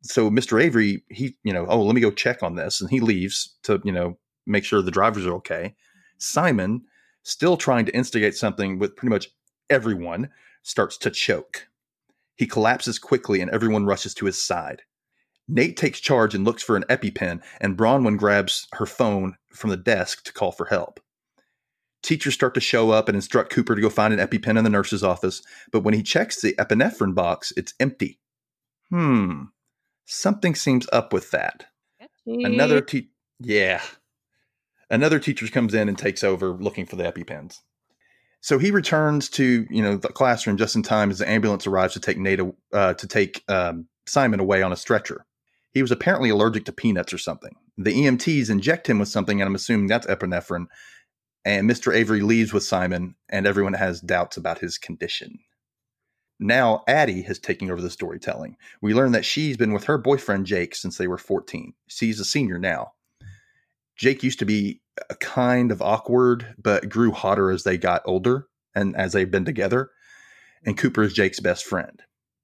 so 0.04 0.30
Mr. 0.30 0.62
Avery, 0.62 1.04
he, 1.10 1.38
you 1.44 1.54
know, 1.54 1.66
oh, 1.68 1.82
let 1.82 1.96
me 1.96 2.02
go 2.02 2.12
check 2.12 2.42
on 2.42 2.56
this. 2.56 2.82
And 2.82 2.90
he 2.90 3.00
leaves 3.00 3.56
to, 3.64 3.80
you 3.84 3.92
know, 3.92 4.18
make 4.48 4.66
sure 4.66 4.82
the 4.82 4.92
drivers 4.92 5.26
are 5.26 5.36
okay. 5.36 5.76
Simon, 6.18 6.82
still 7.24 7.58
trying 7.58 7.86
to 7.86 7.96
instigate 7.96 8.36
something 8.36 8.80
with 8.80 8.96
pretty 8.96 9.12
much 9.12 9.30
everyone, 9.70 10.30
starts 10.64 10.98
to 10.98 11.10
choke. 11.10 11.68
He 12.36 12.48
collapses 12.48 13.00
quickly 13.00 13.42
and 13.42 13.52
everyone 13.52 13.86
rushes 13.86 14.14
to 14.16 14.26
his 14.26 14.42
side. 14.42 14.84
Nate 15.48 15.76
takes 15.76 16.00
charge 16.00 16.34
and 16.34 16.46
looks 16.46 16.64
for 16.64 16.76
an 16.76 16.86
EpiPen, 16.90 17.42
and 17.60 17.78
Bronwyn 17.78 18.18
grabs 18.18 18.68
her 18.74 18.86
phone 18.86 19.36
from 19.52 19.70
the 19.70 19.78
desk 19.78 20.24
to 20.24 20.34
call 20.34 20.52
for 20.52 20.66
help. 20.66 21.00
Teachers 22.02 22.34
start 22.34 22.54
to 22.54 22.62
show 22.62 22.92
up 22.92 23.10
and 23.10 23.16
instruct 23.16 23.52
Cooper 23.52 23.76
to 23.76 23.82
go 23.82 23.90
find 23.90 24.14
an 24.14 24.26
EpiPen 24.26 24.58
in 24.58 24.64
the 24.64 24.70
nurse's 24.70 25.04
office, 25.04 25.42
but 25.72 25.82
when 25.84 25.94
he 25.94 26.02
checks 26.02 26.42
the 26.42 26.54
epinephrine 26.54 27.14
box, 27.14 27.52
it's 27.58 27.74
empty. 27.80 28.20
Hmm 28.90 29.44
something 30.12 30.56
seems 30.56 30.88
up 30.92 31.14
with 31.14 31.32
that. 31.32 31.66
Another 32.26 32.82
te- 32.82 33.10
yeah. 33.40 33.82
Another 34.92 35.20
teacher 35.20 35.48
comes 35.48 35.74
in 35.74 35.88
and 35.88 35.98
takes 35.98 36.22
over 36.22 36.50
looking 36.52 36.86
for 36.86 36.98
the 36.98 37.10
EpiPens. 37.10 37.60
So 38.42 38.60
he 38.60 38.72
returns 38.72 39.30
to 39.30 39.66
you 39.70 39.82
know 39.82 39.96
the 39.96 40.10
classroom 40.10 40.58
just 40.58 40.76
in 40.76 40.84
time 40.84 41.10
as 41.10 41.20
the 41.20 41.30
ambulance 41.30 41.66
arrives 41.66 41.94
to 41.94 42.00
take 42.00 42.18
Nate 42.18 42.42
uh, 42.74 42.94
to 42.96 43.08
take 43.08 43.44
um, 43.48 43.88
Simon 44.06 44.42
away 44.42 44.62
on 44.62 44.74
a 44.74 44.76
stretcher. 44.76 45.26
He 45.74 45.82
was 45.82 45.92
apparently 45.92 46.30
allergic 46.30 46.66
to 46.66 46.74
peanuts 46.74 47.14
or 47.14 47.18
something. 47.18 47.56
The 47.78 47.94
EMTs 47.94 48.50
inject 48.50 48.90
him 48.90 49.00
with 49.00 49.08
something, 49.08 49.40
and 49.40 49.48
I'm 49.48 49.56
assuming 49.56 49.88
that's 49.88 50.08
epinephrine. 50.08 50.66
And 51.46 51.70
Mr. 51.70 51.96
Avery 51.96 52.22
leaves 52.22 52.52
with 52.52 52.64
Simon, 52.64 53.16
and 53.30 53.48
everyone 53.48 53.74
has 53.74 54.02
doubts 54.02 54.36
about 54.36 54.60
his 54.60 54.78
condition. 54.78 55.40
Now, 56.40 56.84
Addie 56.88 57.22
has 57.24 57.40
taken 57.40 57.72
over 57.72 57.82
the 57.82 57.90
storytelling. 57.90 58.58
We 58.82 58.94
learn 58.94 59.14
that 59.14 59.26
she's 59.26 59.58
been 59.58 59.74
with 59.74 59.86
her 59.86 59.98
boyfriend 59.98 60.46
Jake 60.46 60.76
since 60.76 60.98
they 60.98 61.08
were 61.08 61.18
14. 61.18 61.74
She's 61.88 62.20
a 62.20 62.26
senior 62.26 62.60
now. 62.60 62.94
Jake 63.96 64.24
used 64.24 64.40
to 64.40 64.46
be 64.46 64.81
kind 65.20 65.72
of 65.72 65.82
awkward, 65.82 66.56
but 66.62 66.90
grew 66.90 67.12
hotter 67.12 67.52
as 67.52 67.64
they 67.64 67.78
got 67.78 68.02
older 68.06 68.48
and 68.76 68.96
as 68.96 69.14
they've 69.14 69.30
been 69.32 69.46
together. 69.46 69.90
And 70.66 70.78
Cooper 70.78 71.04
is 71.04 71.14
Jake's 71.14 71.40
best 71.40 71.66
friend. 71.66 72.02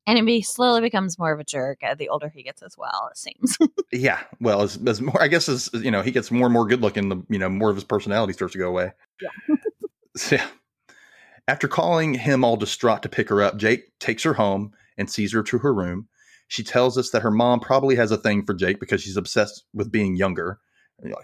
and 0.07 0.27
he 0.27 0.41
slowly 0.41 0.81
becomes 0.81 1.19
more 1.19 1.31
of 1.33 1.39
a 1.39 1.43
jerk 1.43 1.79
uh, 1.83 1.93
the 1.95 2.09
older 2.09 2.29
he 2.33 2.41
gets 2.43 2.61
as 2.63 2.75
well. 2.77 3.09
It 3.11 3.17
seems. 3.17 3.57
Yeah, 3.93 4.19
well, 4.41 4.63
as, 4.63 4.77
as 4.85 4.99
more, 5.01 5.21
I 5.21 5.29
guess 5.29 5.47
as 5.47 5.69
you 5.73 5.91
know, 5.91 6.01
he 6.01 6.11
gets 6.11 6.29
more 6.29 6.47
and 6.47 6.53
more 6.53 6.67
good 6.67 6.81
looking. 6.81 7.07
The 7.07 7.23
you 7.29 7.39
know 7.39 7.47
more 7.47 7.69
of 7.69 7.77
his 7.77 7.85
personality 7.85 8.33
starts 8.33 8.51
to 8.51 8.59
go 8.59 8.67
away. 8.69 8.91
Yeah. 9.21 9.55
So, 10.17 10.35
yeah. 10.35 10.47
After 11.47 11.67
calling 11.69 12.15
him 12.15 12.43
all 12.43 12.57
distraught 12.57 13.03
to 13.03 13.09
pick 13.09 13.29
her 13.29 13.41
up, 13.41 13.55
Jake 13.57 13.97
takes 13.99 14.23
her 14.23 14.33
home 14.33 14.71
and 14.97 15.09
sees 15.09 15.31
her 15.31 15.43
to 15.43 15.59
her 15.59 15.73
room. 15.73 16.07
She 16.49 16.63
tells 16.63 16.97
us 16.97 17.11
that 17.11 17.21
her 17.21 17.31
mom 17.31 17.59
probably 17.59 17.95
has 17.95 18.11
a 18.11 18.17
thing 18.17 18.43
for 18.45 18.53
Jake 18.55 18.79
because 18.79 19.01
she's 19.01 19.15
obsessed 19.15 19.63
with 19.73 19.91
being 19.91 20.15
younger. 20.17 20.59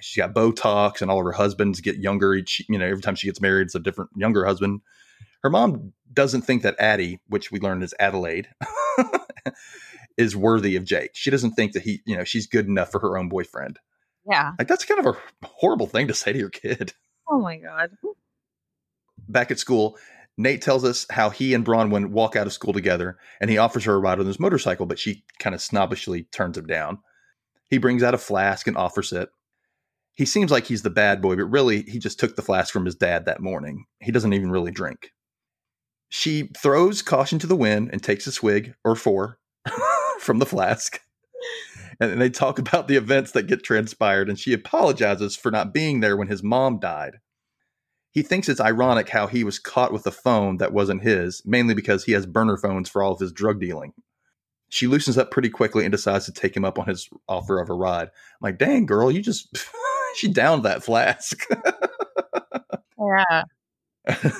She's 0.01 0.22
got 0.22 0.34
Botox, 0.34 1.01
and 1.01 1.10
all 1.10 1.20
of 1.20 1.25
her 1.25 1.32
husbands 1.32 1.82
get 1.82 1.98
younger 1.98 2.34
each. 2.36 2.63
You 2.70 2.77
know, 2.77 2.86
every 2.86 3.01
time 3.01 3.15
she 3.15 3.27
gets 3.27 3.42
married, 3.42 3.65
it's 3.65 3.75
a 3.75 3.80
different 3.80 4.12
younger 4.15 4.46
husband. 4.46 4.82
Her 5.42 5.50
mom 5.50 5.94
doesn't 6.13 6.44
think 6.44 6.62
that 6.62 6.80
Addie, 6.80 7.20
which 7.27 7.51
we 7.51 7.60
learned 7.60 7.84
is 7.84 7.94
Adelaide, 8.00 8.48
is 10.18 10.36
worthy 10.36 10.75
of 10.75 10.86
Jake. 10.86 11.12
She 11.13 11.32
doesn't 11.32 11.53
think 11.53 11.74
that 11.74 11.84
he, 11.84 12.01
you 12.06 12.15
know, 12.15 12.24
she's 12.24 12.48
good 12.48 12.68
enough 12.68 12.92
for 12.92 13.00
her 13.00 13.18
own 13.18 13.30
boyfriend. 13.30 13.80
Yeah. 14.30 14.51
Like 14.58 14.68
that's 14.68 14.86
kind 14.86 15.06
of 15.06 15.15
a 15.15 15.48
horrible 15.48 15.88
thing 15.88 16.08
to 16.08 16.13
say 16.13 16.34
to 16.34 16.39
your 16.39 16.50
kid. 16.50 16.94
Oh 17.25 17.39
my 17.39 17.56
god. 17.56 17.92
Back 19.30 19.50
at 19.50 19.58
school, 19.58 19.98
Nate 20.38 20.62
tells 20.62 20.84
us 20.84 21.06
how 21.10 21.30
he 21.30 21.53
and 21.53 21.65
Bronwyn 21.65 22.08
walk 22.08 22.36
out 22.36 22.48
of 22.48 22.53
school 22.53 22.74
together, 22.74 23.18
and 23.39 23.50
he 23.50 23.58
offers 23.58 23.86
her 23.86 23.94
a 23.94 23.98
ride 23.98 24.20
on 24.20 24.25
his 24.25 24.42
motorcycle, 24.42 24.86
but 24.86 25.00
she 25.00 25.24
kind 25.39 25.56
of 25.56 25.62
snobbishly 25.62 26.30
turns 26.34 26.58
him 26.58 26.68
down. 26.68 27.00
He 27.70 27.77
brings 27.77 28.03
out 28.03 28.13
a 28.13 28.18
flask 28.18 28.68
and 28.68 28.75
offers 28.75 29.13
it. 29.13 29.30
He 30.15 30.25
seems 30.25 30.51
like 30.51 30.65
he's 30.65 30.84
the 30.84 30.89
bad 30.89 31.22
boy, 31.22 31.36
but 31.36 31.46
really, 31.46 31.82
he 31.84 31.98
just 31.98 32.20
took 32.20 32.36
the 32.36 32.41
flask 32.41 32.72
from 32.72 32.86
his 32.86 32.96
dad 32.96 33.25
that 33.25 33.41
morning. 33.41 33.86
He 34.00 34.12
doesn't 34.12 34.34
even 34.34 34.51
really 34.51 34.72
drink. 34.72 35.12
She 36.10 36.51
throws 36.55 37.01
caution 37.01 37.39
to 37.39 37.48
the 37.48 37.55
wind 37.55 37.89
and 37.91 38.03
takes 38.03 38.27
a 38.27 38.32
swig 38.32 38.75
or 38.84 38.96
four 38.96 39.39
from 40.20 40.38
the 40.38 40.46
flask. 40.46 41.01
And 42.00 42.22
they 42.22 42.29
talk 42.29 42.60
about 42.60 42.88
the 42.88 42.96
events 42.96 43.32
that 43.32 43.48
get 43.48 43.63
transpired, 43.63 44.29
and 44.29 44.38
she 44.38 44.53
apologizes 44.53 45.36
for 45.36 45.51
not 45.51 45.74
being 45.74 46.00
there 46.00 46.15
when 46.15 46.27
his 46.27 46.43
mom 46.43 46.79
died. 46.79 47.17
He 48.12 48.22
thinks 48.22 48.48
it's 48.48 48.62
ironic 48.62 49.10
how 49.10 49.25
he 49.25 49.43
was 49.43 49.58
caught 49.58 49.91
with 49.91 50.05
a 50.05 50.12
phone 50.12 50.58
that 50.58 50.74
wasn't 50.74 51.01
his, 51.01 51.41
mainly 51.46 51.74
because 51.74 52.03
he 52.03 52.12
has 52.12 52.27
burner 52.27 52.58
phones 52.58 52.88
for 52.88 53.01
all 53.01 53.13
of 53.13 53.20
his 53.20 53.32
drug 53.32 53.60
dealing. 53.60 53.93
She 54.70 54.86
loosens 54.86 55.17
up 55.17 55.32
pretty 55.32 55.50
quickly 55.50 55.84
and 55.84 55.91
decides 55.91 56.25
to 56.25 56.32
take 56.32 56.55
him 56.55 56.65
up 56.65 56.77
on 56.77 56.88
his 56.88 57.10
offer 57.27 57.60
of 57.60 57.70
a 57.70 57.74
ride. 57.74 58.10
I'm 58.10 58.39
like, 58.41 58.60
dang, 58.60 58.86
girl, 58.86 59.12
you 59.12 59.22
just. 59.22 59.55
She 60.15 60.27
downed 60.27 60.63
that 60.63 60.84
flask. 60.84 61.46
Yeah. 63.03 63.43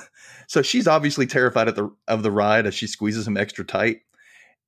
so 0.48 0.62
she's 0.62 0.86
obviously 0.86 1.26
terrified 1.26 1.68
of 1.68 1.76
the 1.76 1.90
of 2.08 2.22
the 2.22 2.30
ride 2.30 2.66
as 2.66 2.74
she 2.74 2.86
squeezes 2.86 3.26
him 3.26 3.36
extra 3.36 3.64
tight, 3.64 4.00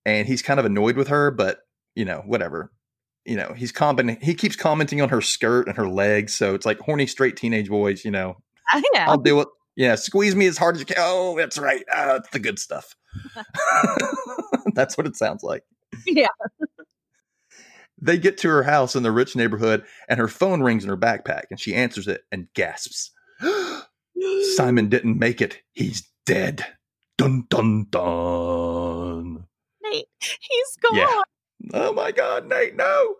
and 0.05 0.27
he's 0.27 0.43
kind 0.43 0.61
of 0.61 0.67
annoyed 0.67 0.97
with 0.97 1.09
her. 1.09 1.31
But 1.31 1.61
you 1.95 2.05
know, 2.05 2.23
whatever. 2.27 2.73
You 3.25 3.37
know, 3.37 3.55
he's 3.57 3.73
comment 3.73 4.23
he 4.23 4.35
keeps 4.35 4.55
commenting 4.55 5.01
on 5.01 5.09
her 5.09 5.21
skirt 5.21 5.67
and 5.67 5.77
her 5.77 5.89
legs. 5.89 6.33
So 6.35 6.55
it's 6.55 6.67
like 6.67 6.79
horny 6.79 7.07
straight 7.07 7.37
teenage 7.37 7.69
boys. 7.69 8.05
You 8.05 8.13
know, 8.13 8.37
yeah. 8.95 9.07
I'll 9.09 9.19
do 9.19 9.41
it. 9.41 9.49
Yeah, 9.75 9.97
squeeze 9.97 10.35
me 10.35 10.47
as 10.47 10.57
hard 10.57 10.77
as 10.77 10.81
you 10.81 10.87
can. 10.87 10.97
Oh, 10.99 11.37
that's 11.37 11.59
right. 11.59 11.85
Uh, 11.93 12.15
that's 12.15 12.31
the 12.31 12.39
good 12.39 12.59
stuff. 12.59 12.95
that's 14.75 14.97
what 14.97 15.07
it 15.07 15.17
sounds 15.17 15.43
like. 15.43 15.63
Yeah. 16.07 16.29
They 18.01 18.19
get 18.19 18.39
to 18.39 18.49
her 18.49 18.63
house 18.63 18.95
in 18.95 19.03
the 19.03 19.13
rich 19.13 19.35
neighborhood, 19.37 19.85
and 20.09 20.21
her 20.21 20.29
phone 20.29 20.63
rings 20.63 20.85
in 20.85 20.91
her 20.91 20.97
backpack, 20.97 21.45
and 21.51 21.59
she 21.59 21.75
answers 21.75 22.09
it 22.09 22.23
and 22.31 22.49
gasps. 22.55 23.11
Simon 24.57 24.89
didn't 24.89 25.19
make 25.19 25.41
it. 25.41 25.63
He's 25.73 26.09
dead. 26.27 26.67
Dun 27.17 27.47
dun 27.49 27.87
dun. 27.91 29.47
Nate, 29.83 30.09
he's 30.21 30.77
gone. 30.83 30.97
Yeah. 30.97 31.23
Oh 31.73 31.93
my 31.93 32.13
God, 32.13 32.47
Nate, 32.47 32.77
no. 32.77 33.15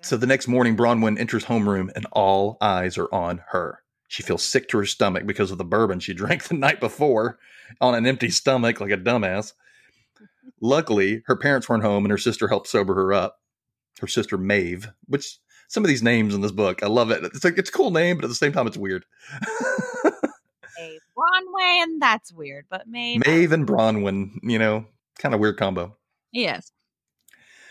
So 0.00 0.16
the 0.16 0.26
next 0.26 0.48
morning, 0.48 0.76
Bronwyn 0.76 1.18
enters 1.18 1.44
homeroom, 1.44 1.90
and 1.94 2.06
all 2.12 2.56
eyes 2.60 2.96
are 2.96 3.12
on 3.12 3.42
her. 3.48 3.82
She 4.08 4.22
feels 4.22 4.42
sick 4.42 4.68
to 4.68 4.78
her 4.78 4.86
stomach 4.86 5.26
because 5.26 5.50
of 5.50 5.58
the 5.58 5.64
bourbon 5.64 6.00
she 6.00 6.14
drank 6.14 6.44
the 6.44 6.54
night 6.54 6.80
before 6.80 7.38
on 7.80 7.94
an 7.94 8.06
empty 8.06 8.30
stomach 8.30 8.80
like 8.80 8.92
a 8.92 8.96
dumbass. 8.96 9.52
Luckily, 10.60 11.22
her 11.26 11.36
parents 11.36 11.68
weren't 11.68 11.82
home 11.82 12.04
and 12.04 12.10
her 12.10 12.18
sister 12.18 12.48
helped 12.48 12.68
sober 12.68 12.94
her 12.94 13.12
up. 13.12 13.40
Her 14.00 14.06
sister 14.06 14.36
Maeve, 14.36 14.88
which 15.06 15.38
some 15.68 15.84
of 15.84 15.88
these 15.88 16.02
names 16.02 16.34
in 16.34 16.40
this 16.42 16.52
book, 16.52 16.82
I 16.82 16.86
love 16.86 17.10
it. 17.10 17.24
It's 17.24 17.44
like 17.44 17.58
it's 17.58 17.70
a 17.70 17.72
cool 17.72 17.90
name, 17.90 18.16
but 18.16 18.24
at 18.24 18.28
the 18.28 18.34
same 18.34 18.52
time, 18.52 18.66
it's 18.66 18.76
weird. 18.76 19.04
Bronway, 21.16 21.82
and 21.82 22.00
that's 22.00 22.32
weird, 22.32 22.66
but 22.68 22.86
Maeve. 22.86 23.22
Maeve 23.26 23.52
and 23.52 23.66
Bronwyn, 23.66 24.32
you 24.42 24.58
know, 24.58 24.84
kind 25.18 25.34
of 25.34 25.40
weird 25.40 25.56
combo. 25.56 25.96
Yes. 26.32 26.70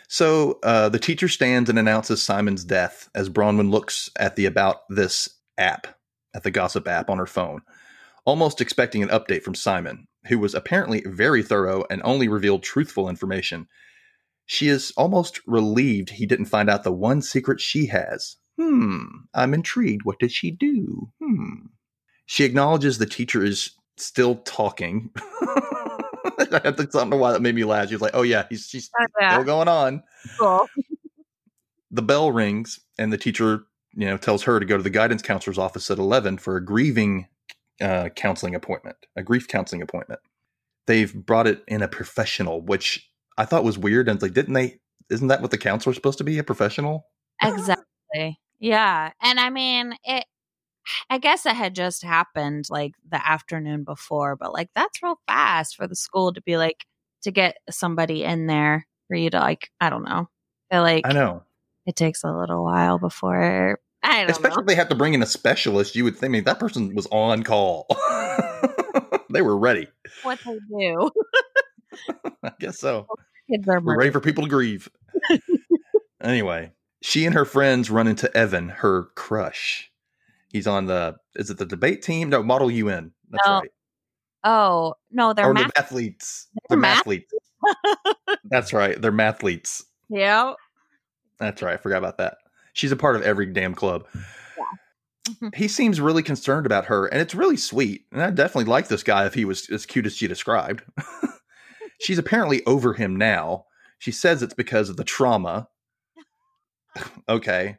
So 0.08 0.60
uh, 0.64 0.90
the 0.90 1.00
teacher 1.00 1.28
stands 1.28 1.70
and 1.70 1.80
announces 1.80 2.22
Simon's 2.22 2.64
death 2.64 3.10
as 3.16 3.30
Bronwyn 3.30 3.72
looks 3.72 4.10
at 4.18 4.36
the 4.36 4.46
About 4.46 4.82
This 4.90 5.30
app, 5.58 5.88
at 6.34 6.44
the 6.44 6.52
gossip 6.52 6.88
app 6.88 7.10
on 7.10 7.18
her 7.18 7.26
phone, 7.26 7.62
almost 8.26 8.62
expecting 8.62 9.04
an 9.04 9.10
update 9.10 9.44
from 9.44 9.56
Simon, 9.56 10.08
who 10.28 10.40
was 10.40 10.56
apparently 10.56 11.02
very 11.06 11.44
thorough 11.44 11.86
and 11.90 12.02
only 12.04 12.28
revealed 12.28 12.64
truthful 12.64 13.10
information. 13.10 13.68
She 14.46 14.68
is 14.68 14.92
almost 14.96 15.42
relieved 15.48 16.10
he 16.12 16.26
didn't 16.26 16.46
find 16.46 16.70
out 16.70 16.84
the 16.84 16.92
one 16.92 17.22
secret 17.22 17.60
she 17.60 17.88
has. 17.88 18.38
Hmm, 18.60 19.06
I'm 19.34 19.54
intrigued. 19.54 20.06
What 20.06 20.20
did 20.20 20.32
she 20.32 20.52
do? 20.52 21.10
Hmm. 21.22 21.68
She 22.26 22.44
acknowledges 22.44 22.98
the 22.98 23.06
teacher 23.06 23.44
is 23.44 23.72
still 23.98 24.36
talking. 24.38 25.10
I 25.16 26.74
don't 26.92 27.10
know 27.10 27.18
why 27.18 27.32
that 27.34 27.42
made 27.42 27.56
me 27.56 27.64
laugh. 27.64 27.88
She 27.90 27.96
was 27.96 28.02
like, 28.02 28.16
"Oh 28.16 28.22
yeah, 28.24 28.46
he's 28.50 28.68
she's 28.68 28.90
Yeah. 29.20 29.34
still 29.34 29.44
going 29.44 29.68
on." 29.68 30.04
Cool. 30.40 30.68
the 31.92 32.02
bell 32.02 32.32
rings 32.32 32.80
and 32.98 33.12
the 33.14 33.18
teacher 33.18 33.64
you 33.94 34.06
know 34.06 34.18
tells 34.18 34.44
her 34.44 34.60
to 34.60 34.66
go 34.66 34.76
to 34.78 34.84
the 34.84 34.90
guidance 34.90 35.22
counselor's 35.22 35.58
office 35.58 35.90
at 35.92 35.98
11 36.00 36.38
for 36.40 36.58
a 36.58 36.66
grieving 36.66 37.28
uh, 37.80 38.10
counseling 38.10 38.56
appointment 38.56 38.98
a 39.16 39.24
grief 39.24 39.48
counseling 39.48 39.82
appointment 39.82 40.20
they've 40.88 41.14
brought 41.14 41.48
it 41.48 41.64
in 41.68 41.82
a 41.84 41.88
professional 41.88 42.60
which 42.62 43.10
i 43.38 43.46
thought 43.46 43.64
was 43.64 43.78
weird 43.78 44.08
and 44.08 44.16
it's 44.18 44.24
like 44.24 44.34
didn't 44.34 44.54
they 44.54 44.80
isn't 45.10 45.28
that 45.28 45.42
what 45.42 45.52
the 45.52 45.58
counselor's 45.58 45.96
supposed 45.96 46.18
to 46.18 46.24
be 46.24 46.38
a 46.40 46.44
professional 46.44 47.06
Exactly. 47.42 48.40
Yeah. 48.60 49.12
And 49.22 49.40
I 49.40 49.50
mean, 49.50 49.94
it, 50.04 50.26
I 51.10 51.18
guess 51.18 51.46
it 51.46 51.56
had 51.56 51.76
just 51.76 52.04
happened 52.04 52.66
like 52.70 52.94
the 53.10 53.26
afternoon 53.28 53.84
before, 53.84 54.36
but 54.36 54.54
like 54.54 54.70
that's 54.76 55.02
real 55.02 55.20
fast 55.28 55.76
for 55.76 55.88
the 55.88 55.96
school 55.96 56.34
to 56.34 56.42
be 56.42 56.58
like, 56.58 56.86
to 57.24 57.32
get 57.32 57.58
somebody 57.70 58.24
in 58.24 58.46
there 58.48 58.86
for 59.08 59.18
you 59.18 59.30
to 59.32 59.40
like, 59.40 59.70
I 59.82 59.90
don't 59.90 60.04
know. 60.04 60.30
I 60.72 60.76
feel 60.76 60.82
like 60.84 61.08
i 61.08 61.14
know 61.14 61.44
it 61.86 61.96
takes 61.96 62.24
a 62.24 62.32
little 62.32 62.64
while 62.64 62.98
before, 62.98 63.80
I 64.02 64.22
don't 64.22 64.32
especially 64.32 64.58
know. 64.58 64.62
if 64.62 64.68
they 64.68 64.76
have 64.76 64.90
to 64.90 64.96
bring 64.96 65.14
in 65.14 65.22
a 65.22 65.28
specialist 65.28 65.96
you 65.96 66.04
would 66.04 66.16
think 66.18 66.32
I 66.32 66.34
mean, 66.34 66.44
that 66.46 66.60
person 66.60 66.96
was 66.96 67.08
on 67.12 67.44
call 67.44 67.86
they 69.30 69.42
were 69.44 69.58
ready 69.58 69.88
What 70.24 70.40
they 70.46 70.58
do. 70.80 71.12
i 72.44 72.52
guess 72.60 72.80
so 72.80 73.08
Kids 73.52 73.68
are 73.68 73.80
We're 73.80 73.98
ready 73.98 74.10
for 74.12 74.20
people 74.20 74.44
to 74.44 74.50
grieve. 74.50 74.90
anyway, 76.22 76.72
she 77.02 77.26
and 77.26 77.36
her 77.36 77.46
friends 77.46 77.92
run 77.92 78.08
into 78.08 78.36
Evan, 78.36 78.70
her 78.70 79.04
crush. 79.16 79.92
He's 80.52 80.66
on 80.68 80.86
the 80.88 81.18
is 81.36 81.50
it 81.52 81.58
the 81.60 81.66
debate 81.66 82.02
team? 82.02 82.30
No, 82.30 82.42
Model 82.42 82.72
UN. 82.72 83.12
That's 83.30 83.46
No, 83.46 83.60
right. 83.60 83.72
Oh, 84.44 84.94
no, 85.12 85.34
they're 85.34 85.46
or 85.48 85.54
math. 85.54 85.74
the 85.74 85.82
mathletes. 85.82 86.46
They're 86.70 86.80
They're 86.80 86.90
mathletes. 86.96 87.26
That's 88.46 88.74
right. 88.74 89.00
They're 89.02 89.12
mathletes. 89.12 89.84
yeah. 90.10 90.54
That's 91.40 91.62
right. 91.62 91.74
I 91.74 91.78
forgot 91.78 91.98
about 91.98 92.18
that. 92.20 92.38
She's 92.74 92.92
a 92.92 92.96
part 92.96 93.16
of 93.16 93.22
every 93.24 93.46
damn 93.48 93.76
club. 93.76 94.06
Mm-hmm. 95.28 95.48
he 95.56 95.68
seems 95.68 96.00
really 96.00 96.22
concerned 96.24 96.68
about 96.68 96.86
her, 96.86 97.08
and 97.08 97.20
it's 97.20 97.34
really 97.36 97.58
sweet. 97.58 98.06
And 98.12 98.22
I 98.22 98.30
definitely 98.30 98.70
like 98.72 98.88
this 98.88 99.02
guy 99.04 99.26
if 99.26 99.34
he 99.34 99.44
was 99.44 99.68
as 99.72 99.86
cute 99.86 100.06
as 100.06 100.16
she 100.16 100.28
described. 100.28 100.84
She's 102.00 102.18
apparently 102.18 102.64
over 102.66 102.94
him 102.94 103.16
now. 103.16 103.66
She 104.00 104.12
says 104.12 104.44
it's 104.44 104.54
because 104.54 104.90
of 104.90 104.98
the 104.98 105.04
trauma. 105.04 105.68
okay. 107.30 107.78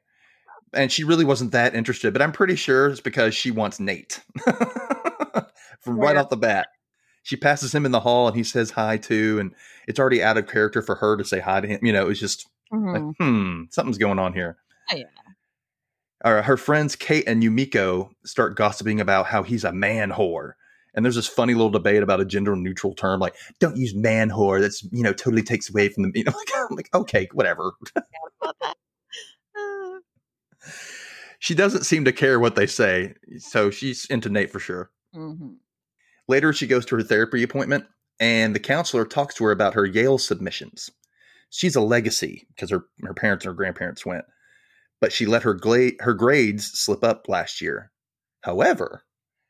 And 0.72 0.90
she 0.90 1.04
really 1.04 1.24
wasn't 1.24 1.52
that 1.52 1.74
interested, 1.74 2.12
but 2.12 2.22
I'm 2.22 2.32
pretty 2.32 2.56
sure 2.56 2.88
it's 2.88 3.00
because 3.00 3.34
she 3.34 3.50
wants 3.50 3.80
Nate. 3.80 4.20
From 5.80 5.98
right 5.98 6.16
off 6.16 6.30
the 6.30 6.36
bat. 6.36 6.68
She 7.22 7.36
passes 7.36 7.74
him 7.74 7.84
in 7.86 7.92
the 7.92 8.00
hall 8.00 8.28
and 8.28 8.36
he 8.36 8.44
says 8.44 8.70
hi 8.70 8.96
too, 8.96 9.38
and 9.40 9.52
it's 9.88 9.98
already 9.98 10.22
out 10.22 10.36
of 10.38 10.46
character 10.46 10.82
for 10.82 10.94
her 10.96 11.16
to 11.16 11.24
say 11.24 11.40
hi 11.40 11.60
to 11.60 11.66
him. 11.68 11.80
You 11.82 11.92
know, 11.92 12.08
it's 12.08 12.20
just 12.20 12.48
like, 12.70 13.02
Mhm. 13.02 13.14
hmm, 13.18 13.62
something's 13.70 13.98
going 13.98 14.18
on 14.18 14.32
here. 14.32 14.56
Oh, 14.92 14.96
yeah. 14.96 15.04
Uh, 16.24 16.42
her 16.42 16.56
friends 16.56 16.96
Kate 16.96 17.24
and 17.26 17.42
Yumiko 17.42 18.10
start 18.24 18.56
gossiping 18.56 19.00
about 19.00 19.26
how 19.26 19.42
he's 19.42 19.64
a 19.64 19.72
man 19.72 20.10
whore. 20.10 20.52
And 20.96 21.04
there's 21.04 21.14
this 21.14 21.28
funny 21.28 21.54
little 21.54 21.70
debate 21.70 22.02
about 22.02 22.20
a 22.20 22.24
gender 22.24 22.56
neutral 22.56 22.94
term, 22.94 23.20
like 23.20 23.34
"don't 23.60 23.76
use 23.76 23.94
man 23.94 24.30
whore." 24.30 24.60
That's 24.60 24.82
you 24.90 25.02
know 25.02 25.12
totally 25.12 25.42
takes 25.42 25.70
away 25.70 25.88
from 25.90 26.04
the. 26.04 26.12
You 26.14 26.24
know, 26.24 26.32
like, 26.36 26.48
I'm 26.56 26.76
like 26.76 26.90
okay, 26.94 27.28
whatever. 27.32 27.72
Uh, 27.94 28.00
she 31.38 31.54
doesn't 31.54 31.84
seem 31.84 32.04
to 32.04 32.12
care 32.12 32.40
what 32.40 32.56
they 32.56 32.66
say, 32.66 33.14
so 33.38 33.70
she's 33.70 34.04
into 34.06 34.28
Nate 34.28 34.50
for 34.50 34.58
sure. 34.58 34.90
mhm. 35.14 35.56
Later, 36.28 36.52
she 36.52 36.66
goes 36.66 36.84
to 36.86 36.96
her 36.96 37.02
therapy 37.02 37.42
appointment, 37.44 37.84
and 38.18 38.54
the 38.54 38.58
counselor 38.60 39.04
talks 39.04 39.34
to 39.36 39.44
her 39.44 39.52
about 39.52 39.74
her 39.74 39.86
Yale 39.86 40.18
submissions. 40.18 40.90
She's 41.50 41.76
a 41.76 41.80
legacy 41.80 42.48
because 42.48 42.70
her, 42.70 42.86
her 43.02 43.14
parents 43.14 43.44
and 43.44 43.52
her 43.52 43.56
grandparents 43.56 44.04
went, 44.04 44.24
but 45.00 45.12
she 45.12 45.26
let 45.26 45.44
her 45.44 45.54
gla- 45.54 45.92
her 46.00 46.14
grades 46.14 46.66
slip 46.72 47.04
up 47.04 47.28
last 47.28 47.60
year. 47.60 47.92
However, 48.40 49.04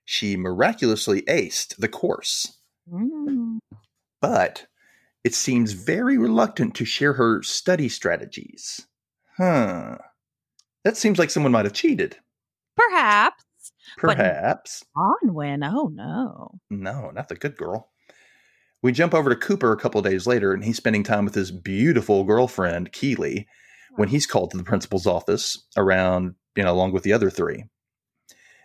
she 0.07 0.37
miraculously 0.37 1.23
aced 1.23 1.77
the 1.77 1.89
course. 1.89 2.59
Mm. 2.91 3.59
But 4.23 4.67
it 5.25 5.35
seems 5.35 5.73
very 5.73 6.17
reluctant 6.17 6.75
to 6.77 6.85
share 6.85 7.15
her 7.15 7.43
study 7.43 7.89
strategies. 7.89 8.87
Huh. 9.37 9.99
That 10.85 10.97
seems 10.97 11.19
like 11.19 11.31
someone 11.31 11.53
might 11.53 11.67
have 11.67 11.75
cheated. 11.75 12.17
Perhaps. 12.77 13.45
Perhaps. 13.99 14.85
Bronwyn, 14.97 15.69
oh 15.69 15.91
no. 15.93 16.53
No, 16.71 17.11
not 17.11 17.29
the 17.29 17.35
good 17.35 17.57
girl. 17.57 17.91
We 18.83 18.93
jump 18.93 19.15
over 19.15 19.29
to 19.29 19.37
Cooper 19.37 19.73
a 19.73 19.77
couple 19.77 19.99
of 19.99 20.05
days 20.05 20.29
later, 20.29 20.53
and 20.53 20.63
he's 20.63 20.77
spending 20.77 21.03
time 21.03 21.25
with 21.25 21.35
his 21.35 21.51
beautiful 21.51 22.23
girlfriend, 22.23 22.93
Keeley, 22.93 23.49
when 23.97 24.09
he's 24.09 24.27
called 24.27 24.53
to 24.53 24.57
the 24.57 24.63
principal's 24.63 25.07
office 25.07 25.67
around, 25.77 26.37
you 26.55 26.63
know, 26.63 26.73
along 26.73 26.93
with 26.93 27.03
the 27.03 27.13
other 27.13 27.31
three. 27.31 27.65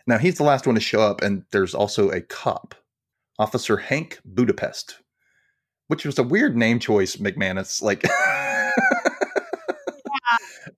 Now, 0.08 0.18
he's 0.18 0.38
the 0.38 0.44
last 0.44 0.66
one 0.66 0.76
to 0.76 0.82
show 0.82 1.02
up, 1.02 1.22
and 1.22 1.44
there's 1.52 1.76
also 1.76 2.10
a 2.10 2.22
cop, 2.22 2.76
Officer 3.40 3.78
Hank 3.78 4.20
Budapest, 4.26 5.00
which 5.88 6.06
was 6.06 6.18
a 6.18 6.24
weird 6.24 6.58
name 6.58 6.80
choice, 6.80 7.18
McManus. 7.18 7.82
Like, 7.82 8.06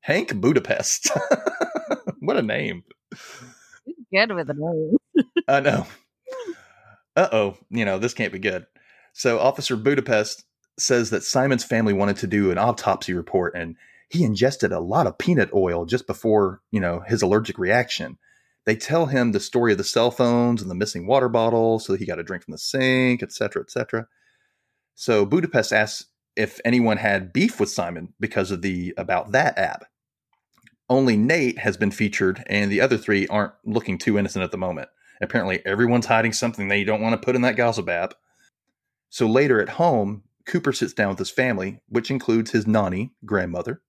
Hank 0.02 0.36
Budapest. 0.36 1.10
what 2.20 2.38
a 2.38 2.42
name. 2.42 2.84
Good 4.14 4.32
with 4.34 4.48
the 4.48 4.54
name. 4.56 4.98
I 5.48 5.60
know. 5.62 5.88
Uh 7.16 7.30
oh, 7.32 7.58
you 7.70 7.86
know, 7.86 8.00
this 8.00 8.14
can't 8.14 8.34
be 8.34 8.40
good. 8.40 8.66
So, 9.14 9.40
Officer 9.40 9.76
Budapest 9.76 10.44
says 10.80 11.12
that 11.12 11.24
Simon's 11.24 11.64
family 11.64 11.94
wanted 11.94 12.18
to 12.18 12.28
do 12.28 12.52
an 12.52 12.58
autopsy 12.58 13.14
report 13.14 13.56
and 13.56 13.76
he 14.10 14.24
ingested 14.24 14.72
a 14.72 14.80
lot 14.80 15.08
of 15.08 15.18
peanut 15.18 15.52
oil 15.54 15.86
just 15.86 16.06
before, 16.06 16.62
you 16.72 16.80
know, 16.80 17.04
his 17.08 17.22
allergic 17.22 17.58
reaction. 17.58 18.18
They 18.66 18.76
tell 18.76 19.08
him 19.08 19.32
the 19.32 19.40
story 19.40 19.74
of 19.74 19.78
the 19.78 19.84
cell 19.84 20.10
phones 20.10 20.62
and 20.62 20.72
the 20.72 20.76
missing 20.76 21.06
water 21.06 21.28
bottle, 21.28 21.80
so 21.80 21.96
he 21.96 22.06
got 22.06 22.20
a 22.20 22.24
drink 22.24 22.44
from 22.44 22.54
the 22.54 22.58
sink, 22.58 23.22
etc., 23.22 23.62
etc. 23.62 24.08
So 24.96 25.26
Budapest 25.26 25.74
asks 25.74 26.06
if 26.36 26.60
anyone 26.64 26.98
had 26.98 27.34
beef 27.34 27.60
with 27.60 27.70
Simon 27.70 28.14
because 28.20 28.52
of 28.52 28.62
the 28.62 28.94
About 28.98 29.32
That 29.32 29.58
app. 29.58 29.86
Only 30.90 31.18
Nate 31.18 31.60
has 31.60 31.78
been 31.78 31.92
featured, 31.92 32.44
and 32.48 32.72
the 32.72 32.82
other 32.82 32.98
three 32.98 33.28
aren't 33.28 33.54
looking 33.66 33.98
too 33.98 34.18
innocent 34.18 34.44
at 34.44 34.52
the 34.52 34.58
moment. 34.58 34.90
Apparently, 35.22 35.66
everyone's 35.66 36.06
hiding 36.06 36.34
something 36.34 36.68
they 36.68 36.84
don't 36.84 37.02
want 37.02 37.14
to 37.14 37.26
put 37.26 37.36
in 37.36 37.42
that 37.42 37.56
gossip 37.56 37.90
app. 37.90 38.14
So 39.10 39.28
later 39.28 39.62
at 39.62 39.70
home, 39.70 40.24
Cooper 40.46 40.74
sits 40.74 40.94
down 40.94 41.10
with 41.10 41.20
his 41.20 41.30
family, 41.30 41.80
which 41.88 42.12
includes 42.12 42.52
his 42.52 42.68
nanny, 42.68 43.14
grandmother, 43.26 43.82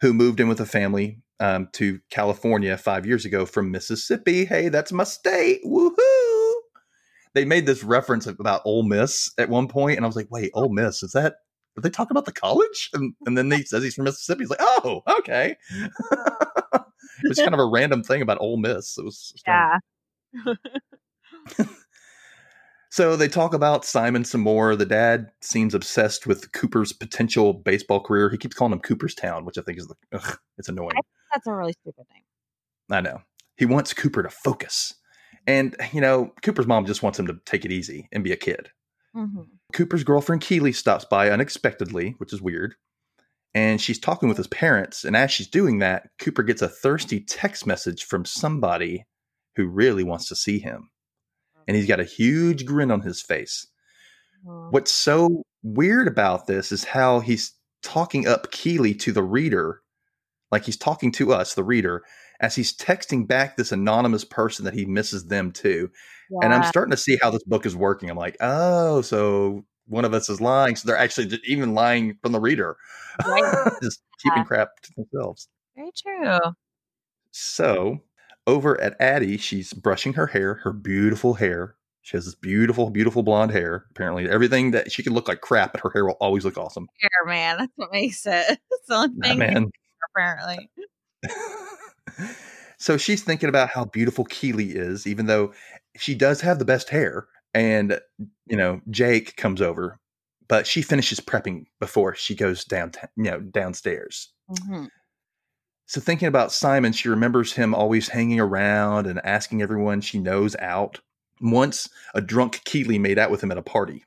who 0.00 0.14
moved 0.14 0.40
in 0.40 0.48
with 0.48 0.60
a 0.60 0.66
family 0.66 1.20
um, 1.40 1.68
to 1.72 2.00
California 2.10 2.76
five 2.76 3.06
years 3.06 3.24
ago 3.24 3.46
from 3.46 3.70
Mississippi. 3.70 4.44
Hey, 4.44 4.68
that's 4.68 4.92
my 4.92 5.04
state. 5.04 5.60
Woohoo! 5.64 6.52
They 7.34 7.44
made 7.44 7.66
this 7.66 7.84
reference 7.84 8.26
about 8.26 8.62
Ole 8.64 8.82
Miss 8.82 9.30
at 9.38 9.48
one 9.48 9.68
point, 9.68 9.96
and 9.96 10.04
I 10.04 10.08
was 10.08 10.16
like, 10.16 10.30
wait, 10.30 10.50
Ole 10.54 10.72
Miss, 10.72 11.02
is 11.02 11.12
that 11.12 11.36
did 11.74 11.82
they 11.82 11.90
talk 11.90 12.10
about 12.10 12.24
the 12.24 12.32
college? 12.32 12.88
And, 12.94 13.12
and 13.26 13.36
then 13.36 13.50
he 13.50 13.62
says 13.62 13.82
he's 13.82 13.94
from 13.94 14.04
Mississippi. 14.04 14.40
He's 14.40 14.50
like, 14.50 14.62
oh, 14.62 15.02
okay. 15.18 15.56
it 15.70 17.28
was 17.28 17.36
kind 17.36 17.52
of 17.52 17.60
a 17.60 17.66
random 17.66 18.02
thing 18.02 18.22
about 18.22 18.38
Ole 18.40 18.56
Miss. 18.56 18.96
It 18.96 19.04
was 19.04 19.34
Yeah. 19.46 19.78
So 22.96 23.14
they 23.14 23.28
talk 23.28 23.52
about 23.52 23.84
Simon 23.84 24.24
some 24.24 24.40
more. 24.40 24.74
The 24.74 24.86
dad 24.86 25.26
seems 25.42 25.74
obsessed 25.74 26.26
with 26.26 26.50
Cooper's 26.52 26.94
potential 26.94 27.52
baseball 27.52 28.00
career. 28.00 28.30
He 28.30 28.38
keeps 28.38 28.54
calling 28.54 28.72
him 28.72 28.80
Cooperstown, 28.80 29.44
which 29.44 29.58
I 29.58 29.60
think 29.60 29.76
is 29.76 29.92
ugh, 30.14 30.38
it's 30.56 30.70
annoying. 30.70 30.92
That's 31.36 31.46
a 31.48 31.52
really 31.54 31.74
stupid 31.82 32.06
name. 32.14 32.22
I 32.90 33.02
know. 33.02 33.20
He 33.58 33.66
wants 33.66 33.92
Cooper 33.92 34.22
to 34.22 34.30
focus. 34.30 34.94
And, 35.46 35.76
you 35.92 36.00
know, 36.00 36.32
Cooper's 36.42 36.66
mom 36.66 36.86
just 36.86 37.02
wants 37.02 37.18
him 37.18 37.26
to 37.26 37.38
take 37.44 37.66
it 37.66 37.72
easy 37.72 38.08
and 38.10 38.24
be 38.24 38.32
a 38.32 38.36
kid. 38.36 38.70
Mm-hmm. 39.14 39.42
Cooper's 39.74 40.02
girlfriend 40.02 40.40
Keeley 40.40 40.72
stops 40.72 41.04
by 41.04 41.30
unexpectedly, 41.30 42.14
which 42.16 42.32
is 42.32 42.40
weird. 42.40 42.74
And 43.54 43.78
she's 43.78 43.98
talking 43.98 44.30
with 44.30 44.38
his 44.38 44.46
parents. 44.46 45.04
And 45.04 45.14
as 45.14 45.30
she's 45.30 45.46
doing 45.46 45.78
that, 45.80 46.08
Cooper 46.18 46.42
gets 46.42 46.62
a 46.62 46.68
thirsty 46.68 47.20
text 47.20 47.66
message 47.66 48.04
from 48.04 48.24
somebody 48.24 49.04
who 49.56 49.66
really 49.66 50.04
wants 50.04 50.28
to 50.28 50.36
see 50.36 50.58
him. 50.58 50.88
And 51.68 51.76
he's 51.76 51.86
got 51.86 52.00
a 52.00 52.04
huge 52.04 52.64
grin 52.64 52.90
on 52.90 53.02
his 53.02 53.20
face. 53.20 53.66
Mm. 54.46 54.72
What's 54.72 54.92
so 54.92 55.42
weird 55.62 56.08
about 56.08 56.46
this 56.46 56.72
is 56.72 56.84
how 56.84 57.20
he's 57.20 57.52
talking 57.82 58.26
up 58.26 58.50
Keeley 58.52 58.94
to 58.94 59.12
the 59.12 59.22
reader, 59.22 59.82
like 60.50 60.64
he's 60.64 60.76
talking 60.76 61.12
to 61.12 61.32
us, 61.32 61.54
the 61.54 61.64
reader, 61.64 62.04
as 62.40 62.54
he's 62.54 62.76
texting 62.76 63.26
back 63.26 63.56
this 63.56 63.72
anonymous 63.72 64.24
person 64.24 64.64
that 64.64 64.74
he 64.74 64.84
misses 64.84 65.26
them 65.26 65.52
too. 65.52 65.90
And 66.42 66.52
I'm 66.52 66.64
starting 66.64 66.90
to 66.90 66.96
see 66.96 67.18
how 67.22 67.30
this 67.30 67.44
book 67.44 67.66
is 67.66 67.76
working. 67.76 68.10
I'm 68.10 68.16
like, 68.16 68.36
oh, 68.40 69.00
so 69.00 69.64
one 69.86 70.04
of 70.04 70.12
us 70.12 70.28
is 70.28 70.40
lying. 70.40 70.76
So 70.76 70.86
they're 70.86 70.98
actually 70.98 71.26
just 71.26 71.44
even 71.44 71.74
lying 71.74 72.18
from 72.22 72.32
the 72.32 72.40
reader, 72.40 72.76
Right. 73.24 73.72
just 73.82 74.02
keeping 74.22 74.44
crap 74.44 74.68
to 74.82 74.92
themselves. 74.96 75.48
Very 75.76 75.90
true. 75.96 76.38
So 77.30 78.00
over 78.46 78.80
at 78.80 79.00
Addie, 79.00 79.36
she's 79.36 79.72
brushing 79.72 80.14
her 80.14 80.26
hair, 80.26 80.54
her 80.64 80.72
beautiful 80.72 81.34
hair. 81.34 81.76
She 82.02 82.16
has 82.16 82.24
this 82.24 82.36
beautiful, 82.36 82.90
beautiful 82.90 83.24
blonde 83.24 83.50
hair. 83.50 83.86
Apparently, 83.90 84.28
everything 84.28 84.70
that 84.70 84.92
she 84.92 85.02
can 85.02 85.12
look 85.12 85.26
like 85.26 85.40
crap, 85.40 85.72
but 85.72 85.80
her 85.80 85.90
hair 85.90 86.04
will 86.04 86.16
always 86.20 86.44
look 86.44 86.56
awesome. 86.56 86.86
Hair, 87.00 87.26
man. 87.26 87.58
That's 87.58 87.72
what 87.74 87.90
makes 87.90 88.24
it. 88.26 88.58
It's 88.70 88.86
the 88.88 88.94
only 88.94 89.20
thing, 89.20 89.38
man. 89.38 89.70
Apparently. 90.16 90.70
so 92.78 92.96
she's 92.96 93.22
thinking 93.22 93.48
about 93.48 93.70
how 93.70 93.84
beautiful 93.84 94.24
Keeley 94.24 94.70
is, 94.70 95.06
even 95.06 95.26
though 95.26 95.52
she 95.96 96.14
does 96.14 96.40
have 96.40 96.58
the 96.58 96.64
best 96.64 96.90
hair. 96.90 97.26
And, 97.54 98.00
you 98.46 98.56
know, 98.56 98.80
Jake 98.90 99.36
comes 99.36 99.62
over, 99.62 99.98
but 100.48 100.66
she 100.66 100.82
finishes 100.82 101.20
prepping 101.20 101.66
before 101.80 102.14
she 102.14 102.34
goes 102.34 102.64
down, 102.64 102.92
you 103.16 103.24
know, 103.24 103.40
downstairs. 103.40 104.32
Mhm. 104.50 104.88
So 105.86 106.00
thinking 106.00 106.28
about 106.28 106.52
Simon, 106.52 106.92
she 106.92 107.08
remembers 107.08 107.52
him 107.52 107.74
always 107.74 108.08
hanging 108.08 108.40
around 108.40 109.06
and 109.06 109.24
asking 109.24 109.62
everyone 109.62 110.00
she 110.00 110.18
knows 110.18 110.56
out. 110.56 111.00
Once 111.40 111.88
a 112.14 112.20
drunk 112.20 112.62
Keeley 112.64 112.98
made 112.98 113.18
out 113.18 113.30
with 113.30 113.42
him 113.42 113.52
at 113.52 113.58
a 113.58 113.62
party. 113.62 114.04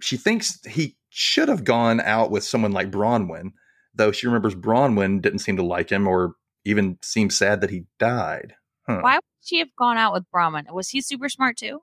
She 0.00 0.16
thinks 0.16 0.62
he 0.66 0.96
should 1.08 1.48
have 1.48 1.64
gone 1.64 2.00
out 2.00 2.30
with 2.30 2.44
someone 2.44 2.72
like 2.72 2.90
Bronwyn, 2.90 3.52
though 3.94 4.12
she 4.12 4.26
remembers 4.26 4.54
Bronwyn 4.54 5.20
didn't 5.20 5.40
seem 5.40 5.56
to 5.56 5.62
like 5.62 5.90
him 5.90 6.06
or 6.06 6.34
even 6.64 6.98
seem 7.02 7.30
sad 7.30 7.60
that 7.60 7.70
he 7.70 7.84
died. 7.98 8.54
Huh. 8.86 9.00
Why 9.00 9.14
would 9.16 9.22
she 9.42 9.58
have 9.58 9.74
gone 9.78 9.96
out 9.98 10.12
with 10.12 10.24
Bronwyn? 10.34 10.72
Was 10.72 10.88
he 10.88 11.00
super 11.00 11.28
smart 11.28 11.56
too? 11.56 11.80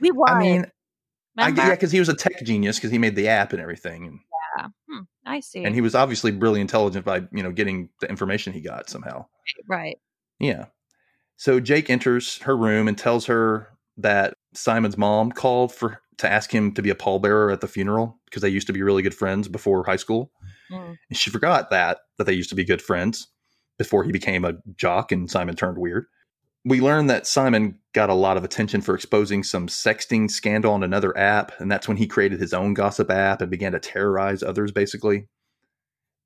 We 0.00 0.10
was. 0.10 0.30
I 0.30 0.38
mean, 0.38 0.66
I, 1.38 1.48
yeah, 1.48 1.70
because 1.70 1.92
he 1.92 1.98
was 1.98 2.08
a 2.08 2.14
tech 2.14 2.42
genius 2.42 2.76
because 2.76 2.90
he 2.90 2.98
made 2.98 3.16
the 3.16 3.28
app 3.28 3.52
and 3.52 3.60
everything, 3.60 4.06
and, 4.06 4.18
Yeah. 4.58 4.66
Hmm, 4.90 5.02
I 5.24 5.40
see. 5.40 5.64
and 5.64 5.74
he 5.74 5.80
was 5.80 5.94
obviously 5.94 6.32
really 6.32 6.60
intelligent 6.60 7.04
by 7.04 7.22
you 7.32 7.42
know 7.42 7.52
getting 7.52 7.88
the 8.00 8.08
information 8.08 8.52
he 8.52 8.60
got 8.60 8.90
somehow. 8.90 9.26
right. 9.68 9.98
Yeah. 10.38 10.66
So 11.36 11.60
Jake 11.60 11.88
enters 11.88 12.38
her 12.42 12.56
room 12.56 12.88
and 12.88 12.98
tells 12.98 13.26
her 13.26 13.68
that 13.98 14.34
Simon's 14.54 14.98
mom 14.98 15.32
called 15.32 15.72
for 15.72 16.00
to 16.18 16.30
ask 16.30 16.54
him 16.54 16.72
to 16.72 16.82
be 16.82 16.90
a 16.90 16.94
pallbearer 16.94 17.50
at 17.52 17.60
the 17.62 17.68
funeral 17.68 18.18
because 18.26 18.42
they 18.42 18.48
used 18.48 18.66
to 18.66 18.72
be 18.74 18.82
really 18.82 19.02
good 19.02 19.14
friends 19.14 19.48
before 19.48 19.84
high 19.84 19.96
school. 19.96 20.30
Mm. 20.70 20.96
And 21.08 21.18
she 21.18 21.30
forgot 21.30 21.70
that 21.70 21.98
that 22.18 22.24
they 22.24 22.32
used 22.32 22.50
to 22.50 22.56
be 22.56 22.64
good 22.64 22.82
friends 22.82 23.28
before 23.78 24.04
he 24.04 24.12
became 24.12 24.44
a 24.44 24.54
jock 24.76 25.10
and 25.12 25.30
Simon 25.30 25.56
turned 25.56 25.78
weird. 25.78 26.06
We 26.64 26.82
learned 26.82 27.08
that 27.08 27.26
Simon 27.26 27.78
got 27.94 28.10
a 28.10 28.14
lot 28.14 28.36
of 28.36 28.44
attention 28.44 28.82
for 28.82 28.94
exposing 28.94 29.42
some 29.42 29.66
sexting 29.66 30.30
scandal 30.30 30.74
on 30.74 30.82
another 30.82 31.16
app, 31.16 31.52
and 31.58 31.72
that's 31.72 31.88
when 31.88 31.96
he 31.96 32.06
created 32.06 32.38
his 32.38 32.52
own 32.52 32.74
gossip 32.74 33.10
app 33.10 33.40
and 33.40 33.50
began 33.50 33.72
to 33.72 33.80
terrorize 33.80 34.42
others 34.42 34.70
basically. 34.70 35.26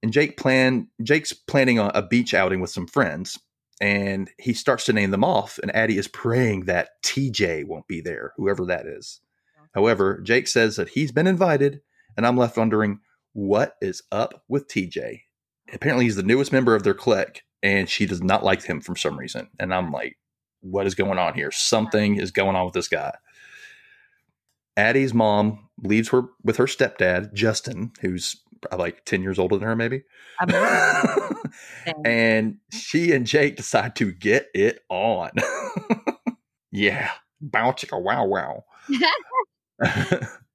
And 0.03 0.13
Jake 0.13 0.37
plan 0.37 0.89
Jake's 1.03 1.33
planning 1.33 1.79
a 1.79 2.03
beach 2.03 2.35
outing 2.35 2.61
with 2.61 2.71
some 2.71 2.89
friends, 2.89 3.39
and 3.81 4.29
he 4.39 4.53
starts 4.53 4.85
to 4.87 4.93
name 4.93 5.13
them 5.13 5.25
off, 5.25 5.59
and 5.63 5.75
Addie 5.75 5.99
is 5.99 6.09
praying 6.09 6.65
that 6.65 7.01
TJ 7.05 7.67
won't 7.67 7.87
be 7.87 8.01
there, 8.01 8.33
whoever 8.37 8.67
that 8.67 8.87
is. 8.87 9.21
However, 9.75 10.21
Jake 10.21 10.49
says 10.49 10.77
that 10.77 10.91
he's 10.91 11.13
been 11.13 11.27
invited, 11.27 11.81
and 12.17 12.27
I'm 12.27 12.37
left 12.37 12.57
wondering 12.57 13.01
what 13.35 13.77
is 13.83 14.03
up 14.11 14.43
with 14.49 14.67
TJ. 14.69 15.21
Apparently, 15.73 16.05
he's 16.05 16.17
the 16.17 16.23
newest 16.23 16.53
member 16.53 16.75
of 16.75 16.83
their 16.83 16.95
clique, 16.95 17.43
and 17.63 17.89
she 17.89 18.07
does 18.07 18.23
not 18.23 18.45
like 18.45 18.63
him 18.65 18.81
for 18.81 18.97
some 18.97 19.19
reason. 19.19 19.49
And 19.61 19.75
I'm 19.75 19.93
like, 19.93 20.17
what 20.61 20.87
is 20.87 20.95
going 20.95 21.19
on 21.19 21.35
here? 21.35 21.51
Something 21.51 22.17
is 22.17 22.31
going 22.31 22.57
on 22.57 22.65
with 22.65 22.75
this 22.75 22.89
guy. 22.89 23.15
Addie's 24.77 25.15
mom 25.15 25.69
leaves 25.83 26.09
her 26.09 26.23
with 26.43 26.57
her 26.57 26.65
stepdad, 26.65 27.33
Justin, 27.33 27.93
who's 28.01 28.43
like 28.77 29.05
10 29.05 29.23
years 29.23 29.39
older 29.39 29.57
than 29.57 29.69
her, 29.69 29.77
maybe. 29.77 30.03
I 30.41 30.45
believe 30.47 31.47
it. 31.87 31.97
and 32.05 32.59
she 32.73 33.13
and 33.13 33.27
Jake 33.27 33.57
decide 33.57 33.95
to 33.97 34.13
get 34.13 34.49
it 34.55 34.81
on. 34.89 35.31
yeah. 36.73 37.11
Bow 37.41 37.73
chicka 37.73 38.01
wow 38.01 38.25
wow. 38.27 38.65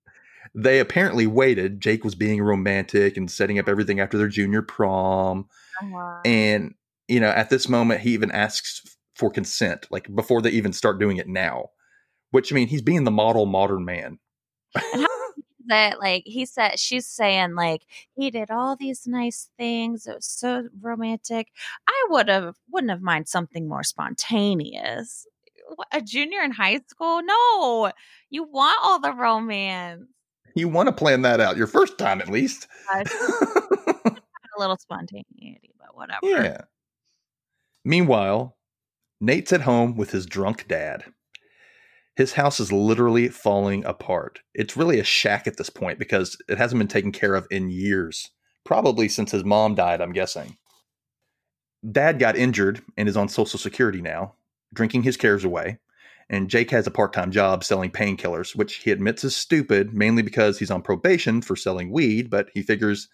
they 0.55 0.79
apparently 0.79 1.27
waited. 1.27 1.81
Jake 1.81 2.03
was 2.03 2.15
being 2.15 2.41
romantic 2.41 3.17
and 3.17 3.29
setting 3.29 3.59
up 3.59 3.67
everything 3.67 3.99
after 3.99 4.17
their 4.17 4.27
junior 4.27 4.61
prom. 4.61 5.47
Uh-huh. 5.81 6.21
And, 6.25 6.75
you 7.07 7.19
know, 7.19 7.29
at 7.29 7.49
this 7.49 7.69
moment, 7.69 8.01
he 8.01 8.11
even 8.11 8.31
asks 8.31 8.81
for 9.15 9.29
consent, 9.29 9.87
like 9.91 10.13
before 10.15 10.41
they 10.41 10.51
even 10.51 10.73
start 10.73 10.99
doing 10.99 11.17
it 11.17 11.27
now. 11.27 11.69
Which 12.31 12.53
I 12.53 12.55
mean, 12.55 12.67
he's 12.67 12.81
being 12.81 13.03
the 13.03 13.11
model 13.11 13.45
modern 13.45 13.85
man. 13.85 14.19
That 15.69 15.99
like 15.99 16.23
he 16.25 16.47
said 16.47 16.79
she's 16.79 17.05
saying 17.05 17.53
like 17.53 17.83
he 18.15 18.31
did 18.31 18.49
all 18.49 18.75
these 18.75 19.05
nice 19.05 19.51
things. 19.55 20.07
It 20.07 20.15
was 20.15 20.25
so 20.25 20.67
romantic. 20.81 21.49
I 21.87 22.07
would 22.09 22.27
have 22.27 22.55
wouldn't 22.71 22.89
have 22.89 23.03
mind 23.03 23.27
something 23.27 23.69
more 23.69 23.83
spontaneous. 23.83 25.27
A 25.91 26.01
junior 26.01 26.41
in 26.41 26.49
high 26.49 26.79
school? 26.87 27.21
No. 27.21 27.91
You 28.31 28.45
want 28.45 28.79
all 28.81 28.99
the 28.99 29.13
romance. 29.13 30.07
You 30.55 30.67
want 30.67 30.87
to 30.87 30.93
plan 30.93 31.21
that 31.23 31.39
out 31.39 31.57
your 31.57 31.67
first 31.67 31.97
time 31.97 32.21
at 32.21 32.29
least. 32.29 32.67
Uh, 32.93 33.03
a 34.05 34.59
little 34.59 34.77
spontaneity, 34.77 35.73
but 35.77 35.95
whatever. 35.95 36.19
yeah. 36.23 36.61
Meanwhile, 37.85 38.57
Nate's 39.21 39.53
at 39.53 39.61
home 39.61 39.95
with 39.95 40.11
his 40.11 40.25
drunk 40.25 40.67
dad. 40.67 41.05
His 42.15 42.33
house 42.33 42.59
is 42.59 42.71
literally 42.71 43.29
falling 43.29 43.85
apart. 43.85 44.41
It's 44.53 44.75
really 44.75 44.99
a 44.99 45.05
shack 45.05 45.47
at 45.47 45.57
this 45.57 45.69
point 45.69 45.99
because 45.99 46.37
it 46.49 46.57
hasn't 46.57 46.79
been 46.79 46.87
taken 46.87 47.11
care 47.13 47.35
of 47.35 47.47
in 47.49 47.69
years. 47.69 48.29
Probably 48.65 49.07
since 49.07 49.31
his 49.31 49.45
mom 49.45 49.75
died, 49.75 50.01
I'm 50.01 50.11
guessing. 50.11 50.57
Dad 51.89 52.19
got 52.19 52.35
injured 52.35 52.81
and 52.97 53.07
is 53.07 53.15
on 53.15 53.29
Social 53.29 53.57
Security 53.57 54.01
now, 54.01 54.35
drinking 54.73 55.03
his 55.03 55.15
cares 55.15 55.45
away. 55.45 55.79
And 56.29 56.49
Jake 56.49 56.69
has 56.71 56.85
a 56.85 56.91
part 56.91 57.13
time 57.13 57.31
job 57.31 57.63
selling 57.63 57.89
painkillers, 57.89 58.55
which 58.55 58.75
he 58.75 58.91
admits 58.91 59.23
is 59.23 59.35
stupid, 59.35 59.93
mainly 59.93 60.21
because 60.21 60.59
he's 60.59 60.71
on 60.71 60.81
probation 60.81 61.41
for 61.41 61.55
selling 61.55 61.91
weed, 61.91 62.29
but 62.29 62.49
he 62.53 62.61
figures 62.61 63.07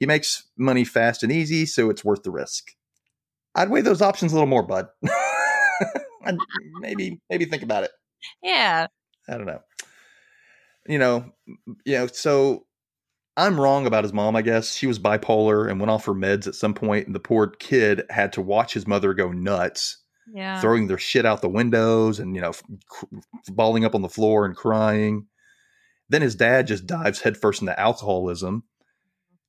he 0.00 0.06
makes 0.06 0.48
money 0.56 0.84
fast 0.84 1.22
and 1.22 1.30
easy, 1.30 1.66
so 1.66 1.90
it's 1.90 2.04
worth 2.04 2.22
the 2.22 2.30
risk. 2.30 2.72
I'd 3.54 3.70
weigh 3.70 3.82
those 3.82 4.02
options 4.02 4.32
a 4.32 4.34
little 4.34 4.48
more, 4.48 4.62
bud. 4.62 4.88
Maybe 6.80 7.20
maybe 7.28 7.44
think 7.44 7.62
about 7.62 7.84
it. 7.84 7.90
Yeah. 8.42 8.86
I 9.28 9.36
don't 9.36 9.46
know. 9.46 9.60
You 10.86 10.98
know, 10.98 11.32
you 11.84 11.98
know, 11.98 12.06
so 12.06 12.66
I'm 13.36 13.58
wrong 13.58 13.86
about 13.86 14.04
his 14.04 14.12
mom, 14.12 14.36
I 14.36 14.42
guess. 14.42 14.74
She 14.74 14.86
was 14.86 14.98
bipolar 14.98 15.68
and 15.68 15.80
went 15.80 15.90
off 15.90 16.04
her 16.04 16.14
meds 16.14 16.46
at 16.46 16.54
some 16.54 16.74
point, 16.74 17.06
and 17.06 17.14
the 17.14 17.20
poor 17.20 17.48
kid 17.48 18.02
had 18.10 18.32
to 18.34 18.42
watch 18.42 18.74
his 18.74 18.86
mother 18.86 19.14
go 19.14 19.32
nuts, 19.32 19.98
Yeah. 20.32 20.60
throwing 20.60 20.86
their 20.86 20.98
shit 20.98 21.26
out 21.26 21.42
the 21.42 21.48
windows 21.48 22.18
and, 22.18 22.34
you 22.34 22.40
know, 22.40 22.52
cr- 22.88 23.06
balling 23.48 23.84
up 23.84 23.94
on 23.94 24.02
the 24.02 24.08
floor 24.08 24.44
and 24.46 24.56
crying. 24.56 25.26
Then 26.08 26.22
his 26.22 26.34
dad 26.34 26.66
just 26.66 26.86
dives 26.86 27.20
headfirst 27.20 27.60
into 27.60 27.78
alcoholism. 27.78 28.64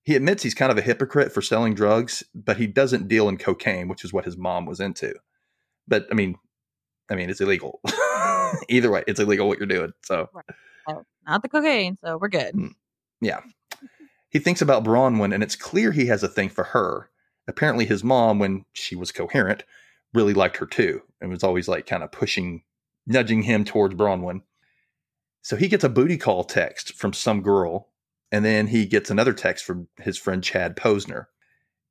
He 0.04 0.16
admits 0.16 0.44
he's 0.44 0.54
kind 0.54 0.72
of 0.72 0.78
a 0.78 0.82
hypocrite 0.82 1.32
for 1.32 1.42
selling 1.42 1.74
drugs, 1.74 2.24
but 2.34 2.58
he 2.58 2.68
doesn't 2.68 3.08
deal 3.08 3.28
in 3.28 3.38
cocaine, 3.38 3.88
which 3.88 4.04
is 4.04 4.14
what 4.14 4.26
his 4.26 4.38
mom 4.38 4.66
was 4.66 4.80
into. 4.80 5.14
But 5.88 6.08
I 6.12 6.14
mean, 6.14 6.36
I 7.10 7.16
mean, 7.16 7.30
it's 7.30 7.42
illegal. 7.42 7.82
Either 8.70 8.92
way, 8.92 9.04
it's 9.08 9.20
illegal 9.20 9.48
what 9.48 9.58
you're 9.60 9.68
doing. 9.68 9.92
So 10.04 10.30
Not 11.28 11.42
the 11.42 11.50
cocaine, 11.50 11.98
so 11.98 12.18
we're 12.18 12.30
good. 12.30 12.56
Mm, 12.56 12.74
yeah. 13.22 13.42
He 14.30 14.40
thinks 14.40 14.62
about 14.62 14.84
Bronwyn, 14.84 15.34
and 15.34 15.42
it's 15.42 15.56
clear 15.56 15.92
he 15.92 16.08
has 16.08 16.24
a 16.24 16.28
thing 16.28 16.50
for 16.50 16.66
her. 16.66 17.10
Apparently, 17.48 17.86
his 17.86 18.04
mom, 18.04 18.40
when 18.40 18.66
she 18.74 18.96
was 18.96 19.12
coherent, 19.12 19.64
really 20.16 20.34
liked 20.34 20.58
her 20.58 20.66
too, 20.66 21.02
and 21.22 21.30
was 21.30 21.44
always 21.44 21.68
like 21.68 21.86
kind 21.86 22.04
of 22.04 22.12
pushing, 22.12 22.64
nudging 23.06 23.44
him 23.44 23.66
towards 23.66 23.96
Bronwyn. 23.96 24.42
So 25.42 25.56
he 25.56 25.68
gets 25.68 25.84
a 25.84 25.90
booty 25.90 26.18
call 26.18 26.44
text 26.44 26.94
from 26.94 27.14
some 27.14 27.42
girl, 27.42 27.90
and 28.32 28.44
then 28.44 28.68
he 28.68 28.86
gets 28.86 29.10
another 29.10 29.34
text 29.34 29.66
from 29.66 29.88
his 30.00 30.18
friend 30.18 30.44
Chad 30.44 30.76
Posner. 30.76 31.26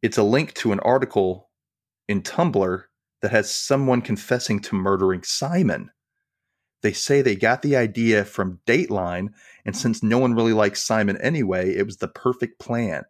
It's 0.02 0.18
a 0.18 0.22
link 0.22 0.54
to 0.54 0.72
an 0.72 0.80
article 0.80 1.50
in 2.08 2.22
Tumblr 2.22 2.82
that 3.22 3.30
has 3.30 3.54
someone 3.54 4.02
confessing 4.02 4.60
to 4.60 4.76
murdering 4.76 5.22
Simon. 5.22 5.90
They 6.82 6.92
say 6.92 7.22
they 7.22 7.36
got 7.36 7.62
the 7.62 7.76
idea 7.76 8.26
from 8.26 8.60
Dateline 8.66 9.28
and 9.64 9.74
since 9.74 10.02
no 10.02 10.18
one 10.18 10.34
really 10.34 10.52
likes 10.52 10.82
Simon 10.84 11.16
anyway, 11.22 11.74
it 11.74 11.86
was 11.86 11.96
the 11.96 12.08
perfect 12.08 12.58
plan. 12.60 13.04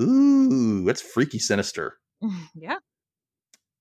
Ooh, 0.00 0.84
that's 0.84 1.02
freaky 1.02 1.40
sinister. 1.40 1.98
yeah. 2.54 2.78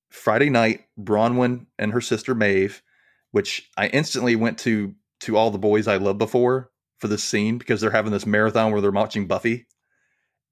Friday 0.10 0.50
night, 0.50 0.86
Bronwyn 1.00 1.65
and 1.78 1.91
her 1.93 2.02
sister 2.02 2.34
Maeve, 2.34 2.82
which 3.32 3.70
I 3.78 3.88
instantly 3.88 4.36
went 4.36 4.58
to 4.60 4.96
to 5.22 5.36
all 5.36 5.52
the 5.52 5.58
boys 5.58 5.88
I 5.88 5.98
loved 5.98 6.20
before 6.20 6.72
for 7.00 7.08
this 7.08 7.24
scene 7.24 7.58
because 7.58 7.82
they're 7.82 7.91
having 7.91 8.12
this 8.12 8.26
marathon 8.26 8.72
where 8.72 8.82
they're 8.82 8.91
watching 8.91 9.28
Buffy. 9.28 9.67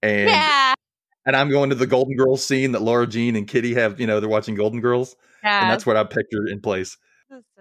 And 0.02 0.30
yeah. 0.30 0.74
and 1.26 1.36
I'm 1.36 1.50
going 1.50 1.70
to 1.70 1.76
the 1.76 1.88
Golden 1.88 2.16
Girls 2.16 2.46
scene 2.46 2.72
that 2.74 2.82
Lara 2.82 3.08
Jean 3.08 3.36
and 3.36 3.48
Kitty 3.48 3.74
have, 3.76 4.00
you 4.00 4.08
know, 4.08 4.20
they're 4.20 4.30
watching 4.30 4.56
Golden 4.56 4.82
Girls. 4.82 5.16
And 5.44 5.72
that's 5.72 5.86
what 5.86 5.96
I 5.96 6.04
pictured 6.04 6.50
in 6.50 6.60
place. 6.60 6.98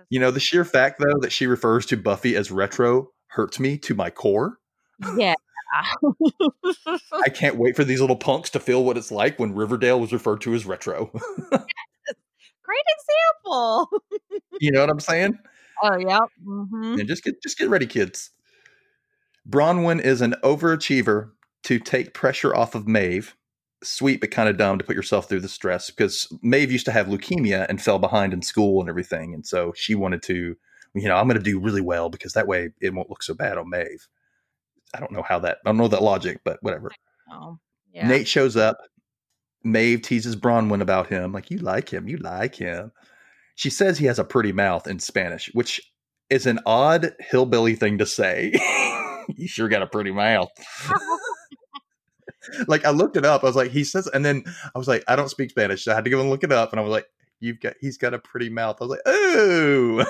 You 0.08 0.20
know, 0.20 0.30
the 0.30 0.40
sheer 0.40 0.64
fact 0.64 0.98
though 0.98 1.18
that 1.20 1.32
she 1.32 1.46
refers 1.46 1.86
to 1.86 1.96
Buffy 1.96 2.36
as 2.36 2.50
retro 2.50 3.10
hurts 3.28 3.60
me 3.60 3.78
to 3.78 3.94
my 3.94 4.10
core. 4.10 4.58
yeah. 5.16 5.34
I 7.24 7.28
can't 7.34 7.56
wait 7.56 7.76
for 7.76 7.84
these 7.84 8.00
little 8.00 8.16
punks 8.16 8.50
to 8.50 8.60
feel 8.60 8.84
what 8.84 8.96
it's 8.96 9.10
like 9.10 9.38
when 9.38 9.54
Riverdale 9.54 10.00
was 10.00 10.12
referred 10.12 10.40
to 10.42 10.54
as 10.54 10.66
retro. 10.66 11.10
Great 12.62 12.84
example. 13.44 13.90
you 14.60 14.70
know 14.70 14.80
what 14.80 14.90
I'm 14.90 15.00
saying? 15.00 15.38
Oh, 15.82 15.96
yep. 15.98 16.22
hmm 16.44 16.98
And 16.98 17.08
just 17.08 17.24
get 17.24 17.42
just 17.42 17.58
get 17.58 17.68
ready, 17.68 17.86
kids. 17.86 18.30
Bronwyn 19.48 20.00
is 20.00 20.20
an 20.20 20.34
overachiever 20.42 21.30
to 21.64 21.78
take 21.78 22.14
pressure 22.14 22.54
off 22.54 22.74
of 22.74 22.86
Maeve. 22.88 23.36
Sweet 23.82 24.20
but 24.20 24.30
kind 24.30 24.48
of 24.48 24.56
dumb 24.56 24.78
to 24.78 24.84
put 24.84 24.96
yourself 24.96 25.28
through 25.28 25.40
the 25.40 25.48
stress 25.48 25.90
because 25.90 26.26
Maeve 26.42 26.72
used 26.72 26.86
to 26.86 26.92
have 26.92 27.06
leukemia 27.08 27.66
and 27.68 27.82
fell 27.82 27.98
behind 27.98 28.32
in 28.32 28.40
school 28.40 28.80
and 28.80 28.88
everything, 28.88 29.34
and 29.34 29.46
so 29.46 29.74
she 29.76 29.94
wanted 29.94 30.22
to, 30.22 30.56
you 30.94 31.08
know, 31.08 31.16
I'm 31.16 31.28
going 31.28 31.36
to 31.36 31.42
do 31.44 31.60
really 31.60 31.82
well 31.82 32.08
because 32.08 32.32
that 32.32 32.46
way 32.46 32.70
it 32.80 32.94
won't 32.94 33.10
look 33.10 33.22
so 33.22 33.34
bad 33.34 33.58
on 33.58 33.68
Maeve. 33.68 34.08
I 34.94 35.00
don't 35.00 35.12
know 35.12 35.24
how 35.26 35.38
that 35.40 35.58
I 35.64 35.68
don't 35.68 35.76
know 35.76 35.88
that 35.88 36.02
logic, 36.02 36.40
but 36.44 36.58
whatever. 36.62 36.90
Yeah. 37.92 38.08
Nate 38.08 38.28
shows 38.28 38.56
up. 38.56 38.78
Maeve 39.62 40.02
teases 40.02 40.36
Bronwyn 40.36 40.82
about 40.82 41.06
him, 41.08 41.32
like, 41.32 41.50
you 41.50 41.58
like 41.58 41.90
him, 41.90 42.06
you 42.06 42.18
like 42.18 42.54
him. 42.54 42.92
She 43.54 43.70
says 43.70 43.96
he 43.96 44.04
has 44.06 44.18
a 44.18 44.24
pretty 44.24 44.52
mouth 44.52 44.86
in 44.86 44.98
Spanish, 44.98 45.50
which 45.54 45.80
is 46.28 46.46
an 46.46 46.60
odd 46.66 47.12
hillbilly 47.18 47.74
thing 47.74 47.98
to 47.98 48.06
say. 48.06 48.52
you 49.28 49.48
sure 49.48 49.68
got 49.68 49.82
a 49.82 49.86
pretty 49.86 50.10
mouth. 50.10 50.50
like 52.68 52.84
I 52.84 52.90
looked 52.90 53.16
it 53.16 53.24
up. 53.24 53.42
I 53.42 53.46
was 53.46 53.56
like, 53.56 53.70
he 53.70 53.84
says, 53.84 54.06
and 54.08 54.24
then 54.24 54.44
I 54.74 54.78
was 54.78 54.88
like, 54.88 55.04
I 55.08 55.16
don't 55.16 55.30
speak 55.30 55.50
Spanish. 55.50 55.84
So 55.84 55.92
I 55.92 55.94
had 55.94 56.04
to 56.04 56.10
go 56.10 56.20
and 56.20 56.30
look 56.30 56.44
it 56.44 56.52
up. 56.52 56.72
And 56.72 56.80
I 56.80 56.82
was 56.82 56.90
like, 56.90 57.06
you've 57.40 57.60
got 57.60 57.74
he's 57.80 57.96
got 57.96 58.14
a 58.14 58.18
pretty 58.18 58.50
mouth. 58.50 58.76
I 58.80 58.84
was 58.84 58.90
like, 58.90 59.02
oh, 59.06 60.04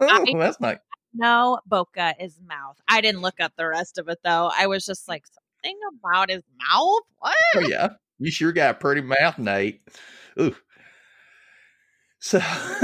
that's 0.38 0.60
not 0.60 0.78
no, 1.14 1.60
Boca 1.66 2.14
is 2.20 2.40
mouth. 2.46 2.80
I 2.88 3.00
didn't 3.00 3.22
look 3.22 3.40
up 3.40 3.52
the 3.56 3.66
rest 3.66 3.98
of 3.98 4.08
it 4.08 4.18
though. 4.24 4.50
I 4.56 4.66
was 4.66 4.84
just 4.84 5.08
like, 5.08 5.24
something 5.64 5.78
about 5.98 6.30
his 6.30 6.42
mouth? 6.58 7.02
What? 7.18 7.36
Oh 7.56 7.60
yeah, 7.68 7.88
you 8.18 8.30
sure 8.30 8.52
got 8.52 8.76
a 8.76 8.78
pretty 8.78 9.00
mouth, 9.00 9.38
Nate. 9.38 9.82
Ooh. 10.40 10.54
So 12.18 12.40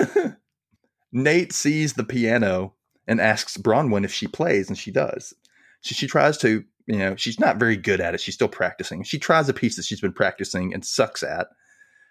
Nate 1.13 1.53
sees 1.53 1.95
the 1.95 2.05
piano 2.05 2.75
and 3.07 3.21
asks 3.21 3.57
Bronwyn 3.57 4.05
if 4.05 4.13
she 4.13 4.27
plays, 4.27 4.69
and 4.69 4.79
she 4.79 4.91
does. 4.91 5.35
So 5.83 5.95
she 5.95 6.07
tries 6.07 6.39
to, 6.39 6.65
you 6.87 6.99
know, 6.99 7.17
she's 7.17 7.41
not 7.41 7.59
very 7.59 7.77
good 7.77 8.01
at 8.01 8.15
it. 8.15 8.21
She's 8.21 8.35
still 8.35 8.49
practicing. 8.49 9.03
She 9.03 9.19
tries 9.19 9.49
a 9.49 9.55
piece 9.55 9.77
that 9.77 9.85
she's 9.85 10.01
been 10.01 10.13
practicing 10.13 10.75
and 10.75 10.85
sucks 10.85 11.23
at. 11.23 11.49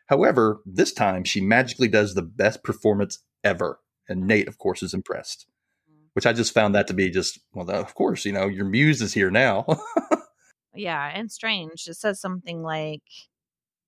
However, 0.07 0.61
this 0.65 0.91
time 0.91 1.23
she 1.23 1.39
magically 1.39 1.87
does 1.87 2.15
the 2.15 2.23
best 2.23 2.63
performance 2.63 3.19
ever, 3.43 3.79
and 4.07 4.25
Nate, 4.25 4.47
of 4.47 4.57
course, 4.57 4.81
is 4.81 4.93
impressed. 4.93 5.45
Which 6.19 6.25
I 6.25 6.33
just 6.33 6.53
found 6.53 6.75
that 6.75 6.85
to 6.87 6.93
be 6.93 7.09
just 7.09 7.39
well, 7.53 7.71
of 7.71 7.95
course, 7.95 8.25
you 8.25 8.33
know, 8.33 8.45
your 8.47 8.65
muse 8.65 9.01
is 9.01 9.13
here 9.13 9.31
now. 9.31 9.65
Yeah, 10.75 11.09
and 11.15 11.31
strange. 11.31 11.87
It 11.87 11.93
says 11.95 12.19
something 12.19 12.61
like, 12.61 13.01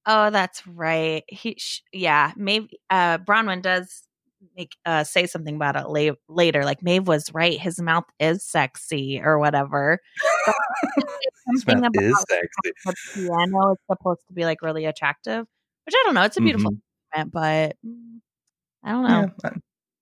"Oh, 0.05 0.29
that's 0.29 0.65
right." 0.65 1.23
He, 1.27 1.55
sh- 1.59 1.81
yeah, 1.91 2.31
maybe 2.37 2.79
uh, 2.89 3.17
Bronwyn 3.17 3.61
does 3.61 4.07
make 4.57 4.77
uh, 4.85 5.03
say 5.03 5.27
something 5.27 5.57
about 5.57 5.75
it 5.75 5.89
la- 5.89 6.15
later. 6.33 6.63
Like 6.63 6.81
Maeve 6.81 7.05
was 7.05 7.33
right; 7.33 7.59
his 7.59 7.81
mouth 7.81 8.05
is 8.17 8.45
sexy 8.45 9.19
or 9.21 9.37
whatever. 9.37 9.99
Something 11.47 11.81
mouth 11.81 11.89
about 11.93 12.03
is 12.03 12.25
sexy. 12.29 12.71
the 12.85 12.93
piano 13.13 13.71
is 13.73 13.77
supposed 13.91 14.21
to 14.29 14.33
be 14.33 14.45
like 14.45 14.61
really 14.61 14.85
attractive, 14.85 15.45
which 15.85 15.93
I 15.95 16.03
don't 16.05 16.15
know. 16.15 16.23
It's 16.23 16.37
a 16.37 16.41
beautiful 16.41 16.71
Mhm. 16.71 16.79
moment, 17.15 17.31
but 17.33 17.75
mm, 17.85 18.19
I 18.85 18.91
don't 18.91 19.03
know. 19.03 19.31
Yeah, 19.43 19.49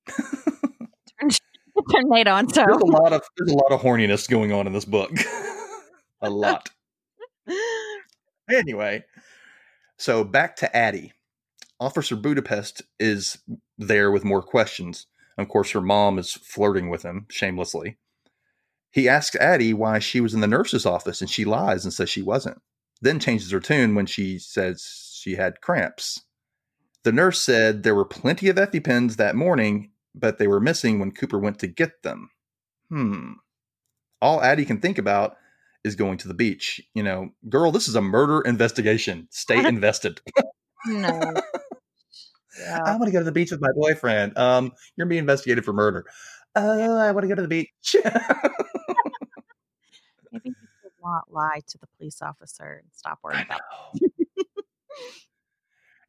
Turn, 1.91 2.09
Nate 2.09 2.27
on. 2.27 2.49
So 2.49 2.63
there's 2.65 2.81
a 2.81 2.85
lot 2.85 3.13
of 3.13 3.21
there's 3.37 3.51
a 3.51 3.57
lot 3.57 3.71
of 3.71 3.81
horniness 3.81 4.29
going 4.29 4.51
on 4.51 4.67
in 4.67 4.73
this 4.73 4.85
book. 4.85 5.11
a 6.21 6.29
lot. 6.29 6.69
Anyway, 8.49 9.03
so 9.97 10.23
back 10.23 10.55
to 10.57 10.75
Addie. 10.75 11.13
Officer 11.79 12.15
Budapest 12.15 12.81
is 12.99 13.37
there 13.77 14.11
with 14.11 14.25
more 14.25 14.41
questions. 14.41 15.05
Of 15.37 15.47
course, 15.47 15.71
her 15.71 15.81
mom 15.81 16.19
is 16.19 16.33
flirting 16.33 16.89
with 16.89 17.03
him 17.03 17.25
shamelessly. 17.29 17.97
He 18.91 19.07
asks 19.07 19.35
Addie 19.35 19.73
why 19.73 19.99
she 19.99 20.19
was 20.19 20.33
in 20.33 20.41
the 20.41 20.47
nurse's 20.47 20.85
office 20.85 21.21
and 21.21 21.29
she 21.29 21.45
lies 21.45 21.85
and 21.85 21.93
says 21.93 22.09
she 22.09 22.21
wasn't. 22.21 22.61
Then 23.01 23.19
changes 23.19 23.51
her 23.51 23.59
tune 23.59 23.95
when 23.95 24.07
she 24.07 24.39
says 24.39 25.13
she 25.13 25.35
had 25.35 25.61
cramps. 25.61 26.21
The 27.03 27.11
nurse 27.11 27.41
said 27.41 27.83
there 27.83 27.95
were 27.95 28.05
plenty 28.05 28.49
of 28.49 28.57
EpiPens 28.57 29.15
that 29.15 29.35
morning, 29.35 29.91
but 30.15 30.37
they 30.37 30.47
were 30.47 30.59
missing 30.59 30.99
when 30.99 31.11
Cooper 31.11 31.39
went 31.39 31.59
to 31.59 31.67
get 31.67 32.03
them. 32.03 32.29
Hmm. 32.89 33.33
all 34.21 34.41
Addie 34.41 34.65
can 34.65 34.79
think 34.81 34.97
about 34.97 35.37
is 35.83 35.95
going 35.95 36.17
to 36.19 36.27
the 36.27 36.33
beach. 36.33 36.81
You 36.93 37.03
know, 37.03 37.29
girl, 37.47 37.71
this 37.71 37.87
is 37.87 37.95
a 37.95 38.01
murder 38.01 38.41
investigation. 38.41 39.27
Stay 39.31 39.65
invested. 39.67 40.21
No. 40.87 41.09
I 41.11 41.39
Yeah. 42.59 42.97
want 42.97 43.05
to 43.05 43.11
go 43.11 43.19
to 43.19 43.25
the 43.25 43.31
beach 43.31 43.51
with 43.51 43.61
my 43.61 43.71
boyfriend. 43.75 44.37
Um, 44.37 44.73
you're 44.97 45.07
being 45.07 45.19
investigated 45.19 45.63
for 45.63 45.71
murder. 45.71 46.05
Oh, 46.55 46.97
I 46.97 47.11
want 47.11 47.23
to 47.23 47.27
go 47.29 47.35
to 47.35 47.41
the 47.43 47.47
beach. 47.47 47.95
Maybe 50.31 50.49
you 50.49 50.67
should 50.81 50.91
not 51.01 51.31
lie 51.31 51.61
to 51.67 51.77
the 51.77 51.87
police 51.97 52.21
officer 52.21 52.81
and 52.83 52.89
stop 52.91 53.19
worrying 53.23 53.45
about 53.45 53.61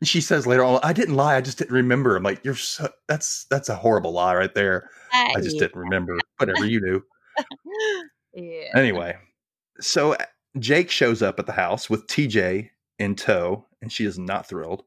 And 0.00 0.08
she 0.08 0.20
says 0.20 0.46
later 0.46 0.64
on, 0.64 0.80
I 0.82 0.92
didn't 0.92 1.14
lie. 1.16 1.36
I 1.36 1.40
just 1.42 1.58
didn't 1.58 1.74
remember. 1.74 2.16
I'm 2.16 2.22
like, 2.22 2.42
you're 2.44 2.54
so, 2.54 2.88
that's 3.06 3.46
that's 3.50 3.68
a 3.68 3.74
horrible 3.74 4.12
lie 4.12 4.34
right 4.34 4.54
there. 4.54 4.88
that. 5.12 5.34
I 5.36 5.40
just 5.40 5.58
didn't 5.58 5.76
remember. 5.78 6.16
Whatever 6.38 6.64
you 6.66 6.80
do. 6.80 7.02
Yeah. 8.32 8.68
Anyway, 8.76 9.16
so 9.80 10.12
uh, 10.12 10.18
Jake 10.60 10.88
shows 10.88 11.20
up 11.20 11.40
at 11.40 11.46
the 11.46 11.52
house 11.52 11.90
with 11.90 12.06
TJ 12.06 12.70
in 13.00 13.16
tow, 13.16 13.66
and 13.82 13.90
she 13.92 14.04
is 14.04 14.20
not 14.20 14.48
thrilled. 14.48 14.84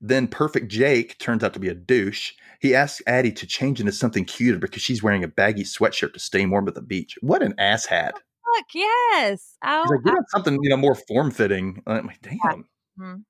Then 0.00 0.26
Perfect 0.26 0.68
Jake 0.68 1.18
turns 1.18 1.44
out 1.44 1.52
to 1.52 1.60
be 1.60 1.68
a 1.68 1.74
douche. 1.74 2.32
He 2.60 2.74
asks 2.74 3.02
Addie 3.06 3.32
to 3.32 3.46
change 3.46 3.78
into 3.78 3.92
something 3.92 4.24
cuter 4.24 4.58
because 4.58 4.80
she's 4.82 5.02
wearing 5.02 5.22
a 5.22 5.28
baggy 5.28 5.64
sweatshirt 5.64 6.14
to 6.14 6.18
stay 6.18 6.46
warm 6.46 6.66
at 6.68 6.74
the 6.74 6.80
beach. 6.80 7.18
What 7.20 7.42
an 7.42 7.52
asshat. 7.60 8.12
Look, 8.14 8.66
yes. 8.74 9.56
Oh, 9.62 9.82
He's 9.82 9.90
like, 9.90 10.04
get 10.04 10.14
on 10.16 10.26
something, 10.28 10.58
you 10.62 10.70
know, 10.70 10.78
more 10.78 10.94
form 10.94 11.30
fitting. 11.30 11.82
I'm 11.86 12.06
like, 12.06 12.22
damn. 12.22 12.64
mhm. 12.98 13.24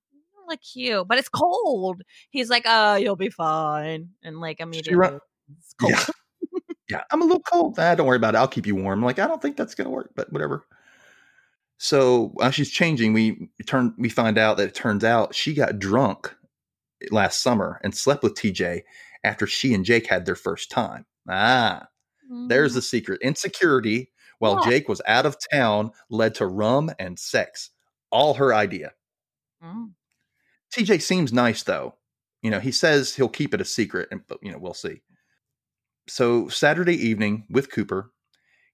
Look 0.50 0.60
cute, 0.60 1.08
but 1.08 1.18
it's 1.18 1.28
cold. 1.28 2.02
He's 2.30 2.50
like, 2.50 2.64
"Oh, 2.66 2.96
you'll 2.96 3.16
be 3.16 3.30
fine," 3.30 4.10
and 4.22 4.40
like 4.40 4.60
immediately, 4.60 4.96
run- 4.96 5.20
it's 5.58 5.74
cold. 5.74 5.92
Yeah. 5.92 6.04
yeah, 6.90 7.04
I'm 7.10 7.22
a 7.22 7.24
little 7.24 7.42
cold. 7.42 7.78
Ah, 7.78 7.94
don't 7.94 8.06
worry 8.06 8.16
about 8.16 8.34
it. 8.34 8.38
I'll 8.38 8.48
keep 8.48 8.66
you 8.66 8.74
warm. 8.76 9.02
Like, 9.02 9.18
I 9.18 9.26
don't 9.26 9.40
think 9.40 9.56
that's 9.56 9.74
gonna 9.74 9.90
work, 9.90 10.10
but 10.14 10.32
whatever. 10.32 10.64
So 11.78 12.30
while 12.34 12.50
she's 12.50 12.70
changing, 12.70 13.12
we 13.14 13.48
turn 13.66 13.94
we 13.96 14.10
find 14.10 14.36
out 14.36 14.58
that 14.58 14.68
it 14.68 14.74
turns 14.74 15.02
out 15.04 15.34
she 15.34 15.54
got 15.54 15.78
drunk 15.78 16.34
last 17.10 17.42
summer 17.42 17.80
and 17.82 17.94
slept 17.94 18.22
with 18.22 18.34
TJ 18.34 18.82
after 19.24 19.46
she 19.46 19.72
and 19.72 19.84
Jake 19.84 20.06
had 20.06 20.26
their 20.26 20.34
first 20.34 20.70
time. 20.70 21.06
Ah, 21.28 21.86
there's 22.48 22.74
the 22.74 22.82
secret. 22.82 23.20
Insecurity 23.22 24.10
while 24.38 24.60
Yeah. 24.64 24.70
Jake 24.70 24.88
was 24.88 25.00
out 25.06 25.26
of 25.26 25.36
town 25.52 25.92
led 26.10 26.34
to 26.36 26.46
rum 26.46 26.90
and 26.98 27.18
sex. 27.18 27.70
All 28.10 28.34
her 28.34 28.52
idea. 28.52 28.92
Mm. 29.62 29.92
TJ 30.74 31.02
seems 31.02 31.32
nice 31.32 31.62
though. 31.62 31.94
You 32.42 32.50
know, 32.50 32.60
he 32.60 32.72
says 32.72 33.14
he'll 33.14 33.28
keep 33.28 33.52
it 33.54 33.60
a 33.60 33.64
secret, 33.64 34.08
and 34.10 34.22
but 34.28 34.38
you 34.42 34.50
know, 34.50 34.58
we'll 34.58 34.74
see. 34.74 35.02
So 36.08 36.48
Saturday 36.48 36.94
evening 36.96 37.46
with 37.50 37.70
Cooper, 37.70 38.12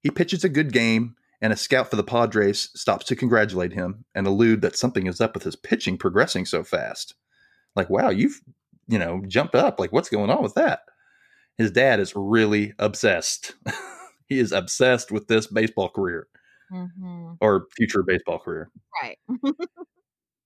he 0.02 0.10
pitches 0.10 0.44
a 0.44 0.48
good 0.48 0.72
game, 0.72 1.16
and 1.40 1.52
a 1.52 1.56
scout 1.56 1.90
for 1.90 1.96
the 1.96 2.04
Padres 2.04 2.70
stops 2.74 3.06
to 3.06 3.16
congratulate 3.16 3.72
him 3.72 4.04
and 4.14 4.26
allude 4.26 4.62
that 4.62 4.76
something 4.76 5.06
is 5.06 5.20
up 5.20 5.34
with 5.34 5.42
his 5.42 5.56
pitching 5.56 5.98
progressing 5.98 6.44
so 6.46 6.62
fast. 6.64 7.14
Like, 7.74 7.90
wow, 7.90 8.10
you've 8.10 8.40
you 8.88 8.98
know 8.98 9.22
jumped 9.26 9.54
up. 9.54 9.80
Like, 9.80 9.92
what's 9.92 10.08
going 10.08 10.30
on 10.30 10.42
with 10.42 10.54
that? 10.54 10.80
His 11.58 11.70
dad 11.70 12.00
is 12.00 12.12
really 12.14 12.74
obsessed. 12.78 13.54
he 14.28 14.38
is 14.38 14.52
obsessed 14.52 15.10
with 15.10 15.26
this 15.28 15.46
baseball 15.46 15.88
career 15.88 16.28
Mhm. 16.72 17.36
or 17.40 17.66
future 17.76 18.02
baseball 18.02 18.38
career. 18.38 18.70
Right. 19.02 19.18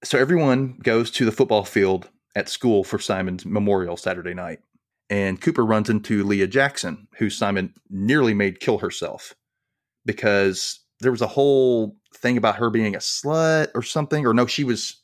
so 0.02 0.18
everyone 0.18 0.78
goes 0.82 1.10
to 1.12 1.24
the 1.24 1.32
football 1.32 1.64
field 1.64 2.08
at 2.34 2.48
school 2.48 2.84
for 2.84 2.98
Simon's 2.98 3.44
memorial 3.44 3.96
Saturday 3.96 4.34
night. 4.34 4.60
And 5.08 5.40
Cooper 5.40 5.64
runs 5.64 5.90
into 5.90 6.22
Leah 6.22 6.46
Jackson, 6.46 7.08
who 7.16 7.30
Simon 7.30 7.74
nearly 7.90 8.32
made 8.32 8.60
kill 8.60 8.78
herself 8.78 9.34
because 10.06 10.80
there 11.00 11.10
was 11.10 11.20
a 11.20 11.26
whole 11.26 11.96
thing 12.14 12.36
about 12.36 12.56
her 12.56 12.70
being 12.70 12.94
a 12.94 12.98
slut 12.98 13.68
or 13.74 13.82
something. 13.82 14.24
Or 14.24 14.32
no, 14.32 14.46
she 14.46 14.62
was, 14.62 15.02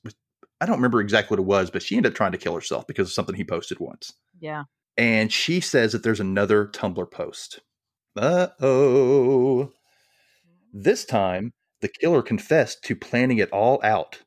I 0.61 0.67
don't 0.67 0.77
remember 0.77 1.01
exactly 1.01 1.35
what 1.35 1.43
it 1.43 1.47
was, 1.47 1.71
but 1.71 1.83
she 1.83 1.97
ended 1.97 2.13
up 2.13 2.17
trying 2.17 2.33
to 2.33 2.39
kill 2.39 2.55
herself 2.55 2.87
because 2.87 3.09
of 3.09 3.13
something 3.13 3.35
he 3.35 3.45
posted 3.45 3.81
once. 3.81 4.13
Yeah. 4.41 4.65
And 4.97 5.33
she 5.33 5.61
says 5.61 5.93
that 5.93 6.03
there's 6.05 6.21
another 6.21 6.69
Tumblr 6.69 7.11
post. 7.11 7.61
Uh 8.17 8.49
oh. 8.61 9.73
This 10.73 11.05
time, 11.05 11.53
the 11.81 11.89
killer 11.89 12.23
confessed 12.23 12.83
to 12.85 12.97
planning 12.97 13.39
it 13.39 13.51
all 13.51 13.81
out 13.83 14.21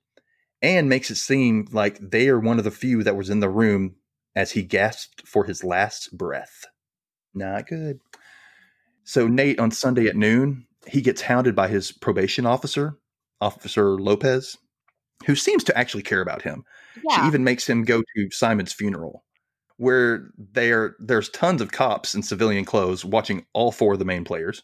and 0.62 0.90
makes 0.90 1.10
it 1.10 1.16
seem 1.16 1.68
like 1.72 1.98
they 2.00 2.30
are 2.30 2.40
one 2.40 2.58
of 2.58 2.64
the 2.64 2.72
few 2.72 3.04
that 3.04 3.16
was 3.16 3.30
in 3.30 3.40
the 3.40 3.50
room 3.50 3.96
as 4.36 4.52
he 4.52 4.64
gasped 4.64 5.28
for 5.28 5.46
his 5.46 5.64
last 5.64 6.18
breath. 6.18 6.66
Not 7.34 7.68
good. 7.68 8.00
So, 9.04 9.28
Nate, 9.28 9.60
on 9.60 9.72
Sunday 9.72 10.08
at 10.08 10.16
noon, 10.16 10.68
he 10.88 11.02
gets 11.02 11.22
hounded 11.22 11.56
by 11.56 11.68
his 11.68 11.92
probation 11.92 12.46
officer, 12.46 12.98
Officer 13.42 14.00
Lopez, 14.00 14.58
who 15.26 15.36
seems 15.36 15.64
to 15.66 15.78
actually 15.78 16.04
care 16.04 16.22
about 16.22 16.42
him. 16.42 16.64
She 16.96 17.28
even 17.28 17.44
makes 17.44 17.68
him 17.68 17.84
go 17.84 18.02
to 18.02 18.32
Simon's 18.32 18.74
funeral, 18.74 19.24
where 19.78 20.30
there 20.38 20.96
there's 21.00 21.30
tons 21.30 21.62
of 21.62 21.72
cops 21.72 22.14
in 22.14 22.24
civilian 22.24 22.66
clothes 22.66 23.06
watching 23.06 23.46
all 23.54 23.72
four 23.72 23.94
of 23.94 24.00
the 24.00 24.06
main 24.06 24.26
players, 24.26 24.64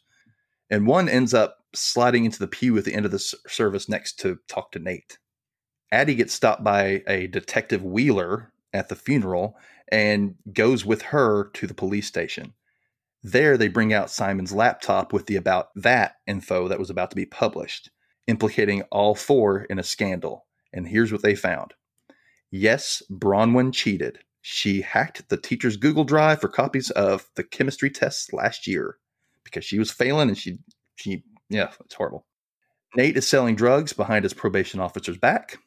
and 0.69 0.88
one 0.88 1.10
ends 1.10 1.34
up 1.34 1.58
sliding 1.73 2.25
into 2.25 2.39
the 2.39 2.47
pew 2.47 2.77
at 2.77 2.86
the 2.86 2.93
end 2.93 3.05
of 3.05 3.12
the 3.12 3.19
service 3.19 3.89
next 3.89 4.19
to 4.19 4.38
talk 4.47 4.71
to 4.71 4.79
Nate. 4.79 5.17
Addie 5.95 6.15
gets 6.15 6.34
stopped 6.34 6.62
by 6.62 7.03
a 7.08 7.27
detective 7.27 7.81
Wheeler 7.81 8.51
at 8.73 8.89
the 8.89 8.97
funeral 8.97 9.55
and 9.88 10.36
goes 10.51 10.86
with 10.86 11.01
her 11.03 11.49
to 11.53 11.65
the 11.65 11.73
police 11.73 12.05
station. 12.05 12.53
There, 13.23 13.58
they 13.58 13.69
bring 13.69 13.93
out 13.93 14.12
Simon's 14.12 14.51
laptop 14.51 15.13
with 15.13 15.27
the 15.27 15.38
about 15.38 15.69
that 15.75 16.15
info 16.27 16.67
that 16.67 16.79
was 16.79 16.89
about 16.89 17.12
to 17.12 17.15
be 17.15 17.25
published, 17.25 17.91
implicating 18.27 18.81
all 18.91 19.15
four 19.15 19.62
in 19.69 19.79
a 19.79 19.84
scandal. 19.84 20.45
And 20.73 20.86
here's 20.86 21.13
what 21.13 21.21
they 21.21 21.34
found. 21.34 21.73
Yes, 22.51 23.01
Bronwyn 23.10 23.73
cheated. 23.73 24.19
She 24.41 24.81
hacked 24.81 25.29
the 25.29 25.38
teacher's 25.38 25.77
Google 25.77 26.03
Drive 26.03 26.41
for 26.41 26.49
copies 26.49 26.91
of 26.91 27.29
the 27.38 27.43
chemistry 27.45 27.89
tests 27.89 28.34
last 28.34 28.67
year 28.67 28.97
because 29.45 29.63
she 29.63 29.79
was 29.79 29.91
failing 29.91 30.27
and 30.27 30.38
she, 30.38 30.60
she, 30.97 31.23
yeah, 31.49 31.71
it's 31.86 31.95
horrible. 31.95 32.25
Nate 32.97 33.15
is 33.15 33.25
selling 33.25 33.55
drugs 33.55 33.93
behind 33.93 34.23
his 34.23 34.34
probation 34.34 34.81
officer's 34.81 35.17
back. 35.17 35.60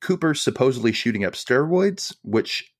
Cooper's 0.00 0.40
supposedly 0.40 0.92
shooting 0.92 1.24
up 1.24 1.34
steroids, 1.34 2.14
which 2.22 2.72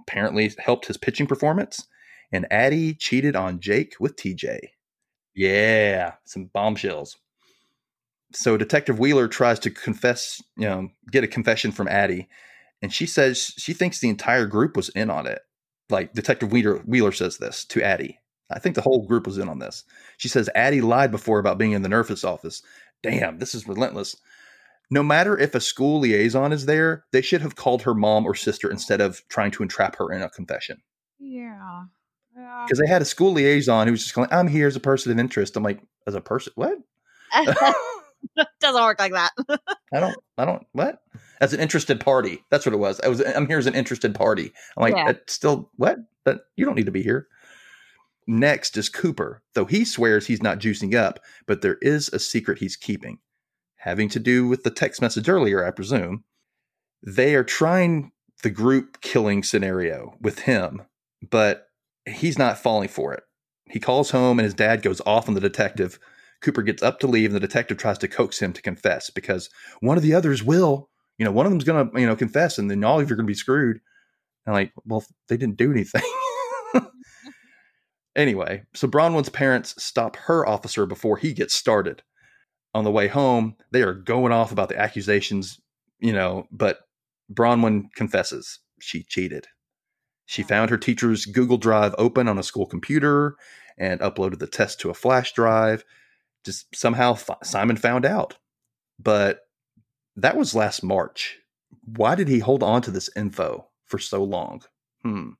apparently 0.00 0.52
helped 0.58 0.86
his 0.86 0.96
pitching 0.96 1.26
performance. 1.26 1.86
And 2.32 2.46
Addie 2.50 2.94
cheated 2.94 3.34
on 3.34 3.60
Jake 3.60 3.94
with 3.98 4.16
TJ. 4.16 4.58
Yeah, 5.34 6.14
some 6.24 6.50
bombshells. 6.52 7.16
So 8.32 8.56
Detective 8.56 8.98
Wheeler 8.98 9.26
tries 9.26 9.58
to 9.60 9.70
confess, 9.70 10.40
you 10.56 10.68
know, 10.68 10.90
get 11.10 11.24
a 11.24 11.28
confession 11.28 11.72
from 11.72 11.88
Addie, 11.88 12.28
and 12.80 12.92
she 12.92 13.06
says 13.06 13.52
she 13.58 13.72
thinks 13.72 13.98
the 13.98 14.08
entire 14.08 14.46
group 14.46 14.76
was 14.76 14.88
in 14.90 15.10
on 15.10 15.26
it. 15.26 15.40
Like 15.88 16.12
Detective 16.12 16.52
Wheeler, 16.52 16.76
Wheeler 16.86 17.10
says 17.12 17.38
this 17.38 17.64
to 17.66 17.82
Addie. 17.82 18.20
I 18.50 18.58
think 18.58 18.74
the 18.74 18.82
whole 18.82 19.06
group 19.06 19.26
was 19.26 19.38
in 19.38 19.48
on 19.48 19.58
this. 19.58 19.84
She 20.16 20.28
says 20.28 20.48
Addie 20.54 20.80
lied 20.80 21.10
before 21.10 21.38
about 21.38 21.58
being 21.58 21.72
in 21.72 21.82
the 21.82 21.88
nurse's 21.88 22.24
office. 22.24 22.62
Damn, 23.02 23.38
this 23.38 23.54
is 23.54 23.66
relentless. 23.66 24.16
No 24.90 25.02
matter 25.02 25.38
if 25.38 25.54
a 25.54 25.60
school 25.60 26.00
liaison 26.00 26.52
is 26.52 26.66
there, 26.66 27.04
they 27.12 27.22
should 27.22 27.42
have 27.42 27.54
called 27.56 27.82
her 27.82 27.94
mom 27.94 28.24
or 28.26 28.34
sister 28.34 28.70
instead 28.70 29.00
of 29.00 29.22
trying 29.28 29.52
to 29.52 29.62
entrap 29.62 29.96
her 29.96 30.12
in 30.12 30.20
a 30.22 30.28
confession. 30.28 30.82
Yeah. 31.18 31.84
Yeah. 32.36 32.64
Because 32.66 32.78
they 32.80 32.88
had 32.88 33.02
a 33.02 33.04
school 33.06 33.32
liaison 33.32 33.86
who 33.86 33.92
was 33.92 34.02
just 34.02 34.14
going, 34.14 34.28
I'm 34.32 34.48
here 34.48 34.66
as 34.66 34.76
a 34.76 34.80
person 34.80 35.12
of 35.12 35.18
interest. 35.18 35.56
I'm 35.56 35.62
like, 35.62 35.80
as 36.06 36.14
a 36.14 36.20
person, 36.20 36.52
what? 36.56 36.78
Doesn't 38.60 38.82
work 38.82 38.98
like 38.98 39.12
that. 39.12 39.30
I 39.94 40.00
don't, 40.00 40.16
I 40.36 40.44
don't, 40.44 40.66
what? 40.72 41.02
As 41.40 41.52
an 41.52 41.60
interested 41.60 42.00
party. 42.00 42.42
That's 42.50 42.66
what 42.66 42.74
it 42.74 42.78
was. 42.78 43.00
I 43.00 43.08
was, 43.08 43.20
I'm 43.20 43.46
here 43.46 43.58
as 43.58 43.66
an 43.66 43.74
interested 43.74 44.14
party. 44.14 44.52
I'm 44.76 44.82
like, 44.82 44.94
Yeah. 44.94 45.10
"It's 45.10 45.34
still, 45.34 45.70
what? 45.76 45.98
But 46.24 46.42
you 46.56 46.64
don't 46.66 46.74
need 46.74 46.86
to 46.86 46.92
be 46.92 47.02
here. 47.02 47.28
Next 48.26 48.76
is 48.76 48.88
Cooper, 48.88 49.42
though 49.54 49.64
he 49.64 49.84
swears 49.84 50.26
he's 50.26 50.42
not 50.42 50.58
juicing 50.58 50.94
up, 50.94 51.20
but 51.46 51.62
there 51.62 51.78
is 51.80 52.08
a 52.12 52.18
secret 52.18 52.58
he's 52.58 52.76
keeping, 52.76 53.18
having 53.80 54.10
to 54.10 54.20
do 54.20 54.46
with 54.46 54.62
the 54.62 54.70
text 54.70 55.00
message 55.00 55.28
earlier, 55.28 55.64
I 55.64 55.70
presume. 55.70 56.24
They 57.02 57.34
are 57.34 57.44
trying 57.44 58.12
the 58.42 58.50
group 58.50 59.00
killing 59.00 59.42
scenario 59.42 60.16
with 60.20 60.40
him, 60.40 60.82
but 61.30 61.68
he's 62.06 62.38
not 62.38 62.58
falling 62.58 62.88
for 62.88 63.14
it. 63.14 63.22
He 63.70 63.80
calls 63.80 64.10
home 64.10 64.38
and 64.38 64.44
his 64.44 64.54
dad 64.54 64.82
goes 64.82 65.00
off 65.06 65.28
on 65.28 65.34
the 65.34 65.40
detective. 65.40 65.98
Cooper 66.42 66.62
gets 66.62 66.82
up 66.82 67.00
to 67.00 67.06
leave 67.06 67.30
and 67.30 67.36
the 67.36 67.40
detective 67.40 67.78
tries 67.78 67.98
to 67.98 68.08
coax 68.08 68.40
him 68.40 68.52
to 68.52 68.62
confess 68.62 69.08
because 69.08 69.48
one 69.80 69.96
of 69.96 70.02
the 70.02 70.14
others 70.14 70.42
will. 70.42 70.90
You 71.16 71.24
know, 71.24 71.32
one 71.32 71.46
of 71.46 71.52
them's 71.52 71.64
going 71.64 71.90
to, 71.90 72.00
you 72.00 72.06
know, 72.06 72.16
confess 72.16 72.58
and 72.58 72.70
then 72.70 72.84
all 72.84 73.00
of 73.00 73.08
you 73.08 73.14
are 73.14 73.16
going 73.16 73.26
to 73.26 73.30
be 73.30 73.34
screwed. 73.34 73.80
And 74.44 74.54
like, 74.54 74.72
well, 74.84 75.04
they 75.28 75.36
didn't 75.36 75.56
do 75.56 75.70
anything. 75.70 76.02
anyway, 78.16 78.64
so 78.74 78.88
Bronwyn's 78.88 79.28
parents 79.28 79.82
stop 79.82 80.16
her 80.16 80.46
officer 80.46 80.84
before 80.86 81.16
he 81.16 81.32
gets 81.32 81.54
started. 81.54 82.02
On 82.72 82.84
the 82.84 82.90
way 82.90 83.08
home, 83.08 83.56
they 83.72 83.82
are 83.82 83.94
going 83.94 84.32
off 84.32 84.52
about 84.52 84.68
the 84.68 84.78
accusations, 84.78 85.60
you 85.98 86.12
know, 86.12 86.46
but 86.52 86.80
Bronwyn 87.32 87.92
confesses 87.94 88.60
she 88.80 89.02
cheated. 89.02 89.46
She 90.26 90.42
found 90.42 90.70
her 90.70 90.78
teacher's 90.78 91.26
Google 91.26 91.58
Drive 91.58 91.94
open 91.98 92.28
on 92.28 92.38
a 92.38 92.44
school 92.44 92.66
computer 92.66 93.36
and 93.76 94.00
uploaded 94.00 94.38
the 94.38 94.46
test 94.46 94.78
to 94.80 94.90
a 94.90 94.94
flash 94.94 95.32
drive. 95.32 95.84
Just 96.44 96.74
somehow 96.74 97.18
Simon 97.42 97.76
found 97.76 98.04
out. 98.04 98.36
But 98.98 99.40
that 100.14 100.36
was 100.36 100.54
last 100.54 100.84
March. 100.84 101.38
Why 101.84 102.14
did 102.14 102.28
he 102.28 102.38
hold 102.38 102.62
on 102.62 102.82
to 102.82 102.90
this 102.90 103.10
info 103.16 103.68
for 103.86 103.98
so 103.98 104.22
long? 104.22 104.62
Hmm. 105.02 105.30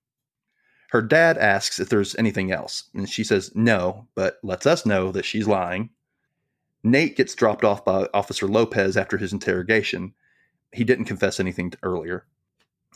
Her 0.90 1.02
dad 1.02 1.38
asks 1.38 1.78
if 1.78 1.88
there's 1.88 2.16
anything 2.16 2.50
else, 2.50 2.90
and 2.92 3.08
she 3.08 3.22
says 3.22 3.52
no, 3.54 4.08
but 4.16 4.38
lets 4.42 4.66
us 4.66 4.84
know 4.84 5.12
that 5.12 5.24
she's 5.24 5.46
lying. 5.46 5.90
Nate 6.82 7.16
gets 7.16 7.34
dropped 7.34 7.64
off 7.64 7.84
by 7.84 8.08
Officer 8.14 8.46
Lopez 8.48 8.96
after 8.96 9.18
his 9.18 9.32
interrogation. 9.32 10.14
He 10.72 10.84
didn't 10.84 11.04
confess 11.06 11.40
anything 11.40 11.72
earlier. 11.82 12.26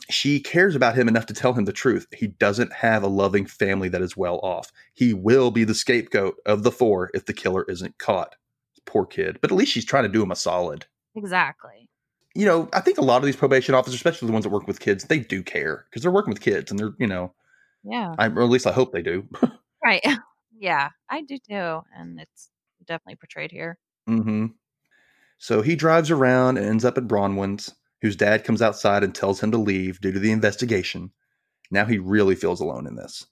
She 0.09 0.39
cares 0.39 0.75
about 0.75 0.95
him 0.95 1.07
enough 1.07 1.25
to 1.27 1.33
tell 1.33 1.53
him 1.53 1.65
the 1.65 1.73
truth. 1.73 2.07
He 2.15 2.27
doesn't 2.27 2.73
have 2.73 3.03
a 3.03 3.07
loving 3.07 3.45
family 3.45 3.89
that 3.89 4.01
is 4.01 4.17
well 4.17 4.39
off. 4.39 4.71
He 4.93 5.13
will 5.13 5.51
be 5.51 5.63
the 5.63 5.73
scapegoat 5.73 6.35
of 6.45 6.63
the 6.63 6.71
four 6.71 7.11
if 7.13 7.25
the 7.25 7.33
killer 7.33 7.63
isn't 7.67 7.97
caught. 7.97 8.35
Poor 8.85 9.05
kid. 9.05 9.39
But 9.41 9.51
at 9.51 9.57
least 9.57 9.71
she's 9.71 9.85
trying 9.85 10.03
to 10.03 10.09
do 10.09 10.21
him 10.21 10.31
a 10.31 10.35
solid. 10.35 10.85
Exactly. 11.15 11.89
You 12.35 12.45
know, 12.45 12.69
I 12.73 12.81
think 12.81 12.97
a 12.97 13.03
lot 13.03 13.17
of 13.17 13.25
these 13.25 13.37
probation 13.37 13.73
officers, 13.73 13.95
especially 13.95 14.27
the 14.27 14.33
ones 14.33 14.43
that 14.43 14.51
work 14.51 14.67
with 14.67 14.79
kids, 14.79 15.05
they 15.05 15.19
do 15.19 15.41
care 15.41 15.85
because 15.89 16.01
they're 16.01 16.11
working 16.11 16.33
with 16.33 16.41
kids 16.41 16.69
and 16.69 16.79
they're, 16.79 16.93
you 16.99 17.07
know, 17.07 17.33
yeah. 17.83 18.13
I, 18.19 18.27
or 18.27 18.41
at 18.41 18.49
least 18.49 18.67
I 18.67 18.73
hope 18.73 18.91
they 18.91 19.01
do. 19.01 19.27
right. 19.83 20.05
Yeah, 20.57 20.91
I 21.09 21.21
do 21.21 21.37
too. 21.37 21.81
And 21.97 22.17
it's 22.17 22.49
definitely 22.85 23.15
portrayed 23.15 23.51
here. 23.51 23.77
Mm-hmm. 24.09 24.47
So 25.37 25.61
he 25.61 25.75
drives 25.75 26.11
around 26.11 26.57
and 26.57 26.65
ends 26.65 26.85
up 26.85 26.97
at 26.97 27.07
Bronwyn's, 27.07 27.73
whose 28.01 28.15
dad 28.15 28.43
comes 28.43 28.61
outside 28.61 29.03
and 29.03 29.13
tells 29.13 29.41
him 29.41 29.51
to 29.51 29.57
leave 29.57 29.99
due 29.99 30.11
to 30.11 30.19
the 30.19 30.31
investigation. 30.31 31.11
Now 31.71 31.85
he 31.85 31.97
really 31.97 32.35
feels 32.35 32.61
alone 32.61 32.87
in 32.87 32.95
this. 32.95 33.25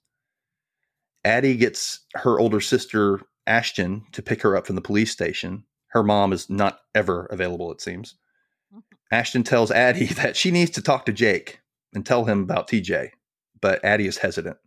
Addie 1.24 1.56
gets 1.56 2.02
her 2.16 2.40
older 2.40 2.60
sister, 2.60 3.22
Ashton, 3.48 4.04
to 4.12 4.22
pick 4.22 4.42
her 4.42 4.58
up 4.58 4.68
from 4.68 4.76
the 4.76 4.82
police 4.82 5.12
station. 5.12 5.64
Her 5.88 6.04
mom 6.04 6.34
is 6.34 6.50
not 6.50 6.80
ever 6.94 7.28
available, 7.28 7.72
it 7.72 7.82
seems. 7.82 8.16
Mm-hmm. 8.74 9.16
Ashton 9.16 9.44
tells 9.44 9.72
Addie 9.72 10.06
that 10.16 10.36
she 10.36 10.52
needs 10.52 10.72
to 10.72 10.82
talk 10.82 11.06
to 11.06 11.14
Jake 11.14 11.62
and 11.94 12.06
tell 12.06 12.26
him 12.26 12.42
about 12.42 12.68
TJ 12.68 13.12
but 13.64 13.84
Addie 13.86 14.08
is 14.08 14.18
hesitant. 14.18 14.58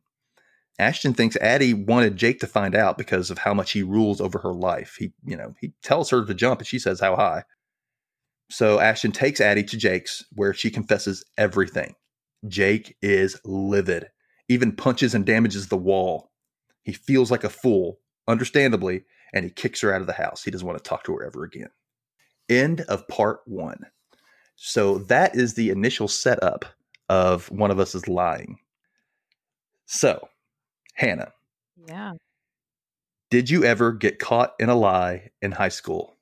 Ashton 0.78 1.14
thinks 1.14 1.36
Addie 1.36 1.72
wanted 1.72 2.16
Jake 2.16 2.40
to 2.40 2.46
find 2.46 2.74
out 2.74 2.98
because 2.98 3.30
of 3.30 3.38
how 3.38 3.54
much 3.54 3.72
he 3.72 3.82
rules 3.82 4.20
over 4.20 4.38
her 4.40 4.52
life. 4.52 4.96
He, 4.98 5.12
you 5.24 5.36
know, 5.36 5.54
he 5.60 5.72
tells 5.82 6.10
her 6.10 6.24
to 6.24 6.34
jump 6.34 6.60
and 6.60 6.66
she 6.66 6.78
says 6.78 7.00
how 7.00 7.16
high. 7.16 7.44
So 8.50 8.78
Ashton 8.78 9.12
takes 9.12 9.40
Addie 9.40 9.64
to 9.64 9.76
Jake's 9.76 10.24
where 10.32 10.52
she 10.52 10.70
confesses 10.70 11.24
everything. 11.38 11.94
Jake 12.46 12.96
is 13.00 13.40
livid, 13.44 14.08
even 14.48 14.76
punches 14.76 15.14
and 15.14 15.24
damages 15.24 15.68
the 15.68 15.76
wall. 15.76 16.30
He 16.82 16.92
feels 16.92 17.30
like 17.30 17.42
a 17.42 17.48
fool, 17.48 17.98
understandably, 18.28 19.04
and 19.32 19.44
he 19.44 19.50
kicks 19.50 19.80
her 19.80 19.92
out 19.92 20.02
of 20.02 20.06
the 20.06 20.12
house. 20.12 20.44
He 20.44 20.50
doesn't 20.50 20.66
want 20.66 20.78
to 20.78 20.88
talk 20.88 21.04
to 21.04 21.14
her 21.14 21.24
ever 21.24 21.42
again. 21.42 21.70
End 22.48 22.82
of 22.82 23.08
part 23.08 23.40
one. 23.46 23.80
So 24.54 24.98
that 24.98 25.34
is 25.34 25.54
the 25.54 25.70
initial 25.70 26.06
setup 26.06 26.64
of 27.08 27.50
one 27.50 27.70
of 27.70 27.80
us 27.80 27.94
is 27.94 28.08
lying. 28.08 28.58
So, 29.86 30.28
Hannah. 30.96 31.32
Yeah. 31.86 32.14
Did 33.30 33.50
you 33.50 33.64
ever 33.64 33.92
get 33.92 34.18
caught 34.18 34.54
in 34.58 34.68
a 34.68 34.74
lie 34.74 35.30
in 35.42 35.52
high 35.52 35.68
school? 35.68 36.16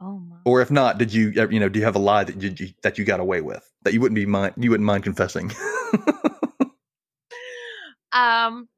Oh 0.00 0.18
my. 0.18 0.36
Or 0.44 0.62
if 0.62 0.70
not, 0.70 0.98
did 0.98 1.12
you 1.12 1.30
you 1.50 1.60
know, 1.60 1.68
do 1.68 1.78
you 1.78 1.84
have 1.84 1.96
a 1.96 2.00
lie 2.00 2.24
that 2.24 2.40
you 2.40 2.68
that 2.82 2.98
you 2.98 3.04
got 3.04 3.20
away 3.20 3.40
with 3.40 3.68
that 3.82 3.92
you 3.92 4.00
wouldn't 4.00 4.16
be 4.16 4.26
mind 4.26 4.54
you 4.56 4.70
wouldn't 4.70 4.86
mind 4.86 5.04
confessing? 5.04 5.52
um 8.12 8.68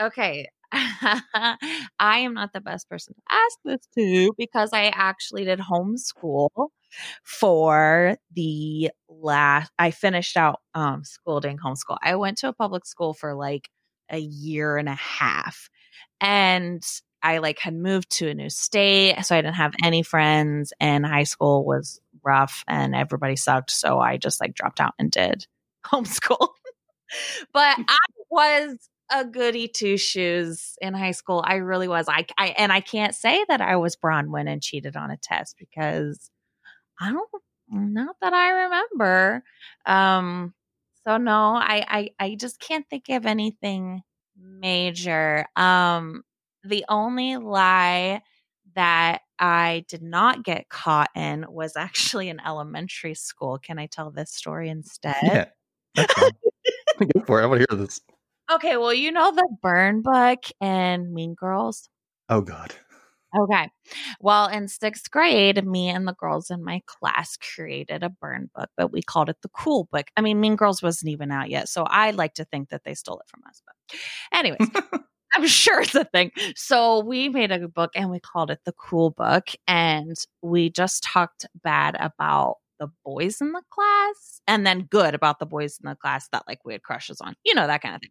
okay. 0.00 0.48
I 0.72 1.56
am 2.00 2.32
not 2.32 2.54
the 2.54 2.62
best 2.62 2.88
person 2.88 3.14
to 3.14 3.20
ask 3.30 3.58
this 3.64 3.86
to 3.98 4.32
because 4.38 4.70
I 4.72 4.90
actually 4.94 5.44
did 5.44 5.58
homeschool 5.58 6.48
for 7.24 8.16
the 8.34 8.90
last 9.08 9.70
I 9.78 9.90
finished 9.90 10.36
out 10.36 10.60
um 10.74 11.04
school 11.04 11.40
doing 11.40 11.58
homeschool. 11.58 11.98
I 12.02 12.16
went 12.16 12.38
to 12.38 12.48
a 12.48 12.54
public 12.54 12.86
school 12.86 13.12
for 13.12 13.34
like 13.34 13.68
a 14.12 14.18
year 14.18 14.76
and 14.76 14.88
a 14.88 14.94
half. 14.94 15.68
And 16.20 16.84
I 17.22 17.38
like 17.38 17.58
had 17.58 17.74
moved 17.74 18.10
to 18.10 18.28
a 18.28 18.34
new 18.34 18.50
state, 18.50 19.20
so 19.24 19.36
I 19.36 19.40
didn't 19.40 19.56
have 19.56 19.74
any 19.82 20.02
friends 20.02 20.72
and 20.80 21.06
high 21.06 21.22
school 21.24 21.64
was 21.64 22.00
rough 22.24 22.64
and 22.68 22.94
everybody 22.94 23.36
sucked, 23.36 23.70
so 23.70 23.98
I 23.98 24.16
just 24.16 24.40
like 24.40 24.54
dropped 24.54 24.80
out 24.80 24.94
and 24.98 25.10
did 25.10 25.46
homeschool. 25.86 26.48
but 27.52 27.76
I 27.78 27.98
was 28.30 28.76
a 29.10 29.24
goody 29.24 29.68
two 29.68 29.96
shoes 29.96 30.76
in 30.80 30.94
high 30.94 31.10
school. 31.12 31.44
I 31.46 31.56
really 31.56 31.88
was. 31.88 32.06
I, 32.08 32.26
I 32.38 32.48
and 32.58 32.72
I 32.72 32.80
can't 32.80 33.14
say 33.14 33.44
that 33.48 33.60
I 33.60 33.76
was 33.76 33.96
Bronwyn 33.96 34.48
and 34.48 34.62
cheated 34.62 34.96
on 34.96 35.10
a 35.10 35.16
test 35.16 35.56
because 35.58 36.30
I 37.00 37.12
don't 37.12 37.28
not 37.70 38.16
that 38.20 38.32
I 38.32 38.50
remember. 38.64 39.44
Um 39.86 40.54
so 41.06 41.16
no, 41.16 41.54
I 41.56 41.84
I 41.88 42.10
I 42.18 42.34
just 42.36 42.60
can't 42.60 42.88
think 42.88 43.08
of 43.08 43.26
anything 43.26 44.02
major. 44.36 45.46
Um 45.56 46.22
the 46.64 46.84
only 46.88 47.36
lie 47.36 48.22
that 48.74 49.22
I 49.38 49.84
did 49.88 50.02
not 50.02 50.44
get 50.44 50.68
caught 50.68 51.10
in 51.16 51.44
was 51.48 51.76
actually 51.76 52.28
in 52.28 52.40
elementary 52.40 53.14
school. 53.14 53.58
Can 53.58 53.78
I 53.78 53.86
tell 53.86 54.10
this 54.10 54.32
story 54.32 54.68
instead? 54.68 55.50
Yeah. 55.96 56.04
Go 56.98 57.20
for 57.26 57.40
it. 57.40 57.44
I 57.44 57.46
want 57.46 57.60
to 57.60 57.66
hear 57.68 57.78
this. 57.78 58.00
Okay, 58.50 58.76
well, 58.76 58.94
you 58.94 59.10
know 59.12 59.32
the 59.32 59.48
burn 59.62 60.02
book 60.02 60.44
and 60.60 61.12
Mean 61.12 61.34
Girls? 61.34 61.88
Oh 62.28 62.40
God. 62.40 62.74
Okay. 63.38 63.70
Well, 64.20 64.46
in 64.48 64.68
sixth 64.68 65.10
grade, 65.10 65.64
me 65.66 65.88
and 65.88 66.06
the 66.06 66.12
girls 66.14 66.50
in 66.50 66.62
my 66.62 66.82
class 66.86 67.36
created 67.38 68.02
a 68.02 68.10
burn 68.10 68.50
book, 68.54 68.68
but 68.76 68.92
we 68.92 69.00
called 69.02 69.30
it 69.30 69.36
the 69.42 69.48
cool 69.48 69.88
book. 69.90 70.06
I 70.16 70.20
mean, 70.20 70.40
Mean 70.40 70.54
Girls 70.56 70.82
wasn't 70.82 71.10
even 71.12 71.30
out 71.30 71.48
yet. 71.48 71.68
So 71.68 71.84
I 71.84 72.10
like 72.10 72.34
to 72.34 72.44
think 72.44 72.68
that 72.70 72.82
they 72.84 72.94
stole 72.94 73.20
it 73.20 73.28
from 73.28 73.42
us. 73.48 73.62
But, 73.66 74.38
anyways, 74.38 74.68
I'm 75.34 75.46
sure 75.46 75.80
it's 75.80 75.94
a 75.94 76.04
thing. 76.04 76.30
So 76.56 77.00
we 77.00 77.30
made 77.30 77.50
a 77.52 77.68
book 77.68 77.92
and 77.94 78.10
we 78.10 78.20
called 78.20 78.50
it 78.50 78.60
the 78.66 78.72
cool 78.72 79.10
book. 79.10 79.48
And 79.66 80.14
we 80.42 80.68
just 80.70 81.02
talked 81.02 81.46
bad 81.64 81.96
about 81.98 82.56
the 82.80 82.88
boys 83.04 83.40
in 83.40 83.52
the 83.52 83.62
class 83.70 84.40
and 84.46 84.66
then 84.66 84.82
good 84.90 85.14
about 85.14 85.38
the 85.38 85.46
boys 85.46 85.78
in 85.82 85.88
the 85.88 85.96
class 85.96 86.28
that 86.32 86.42
like 86.48 86.64
we 86.66 86.72
had 86.74 86.82
crushes 86.82 87.20
on, 87.22 87.34
you 87.44 87.54
know, 87.54 87.66
that 87.66 87.80
kind 87.80 87.94
of 87.94 88.00
thing. 88.02 88.10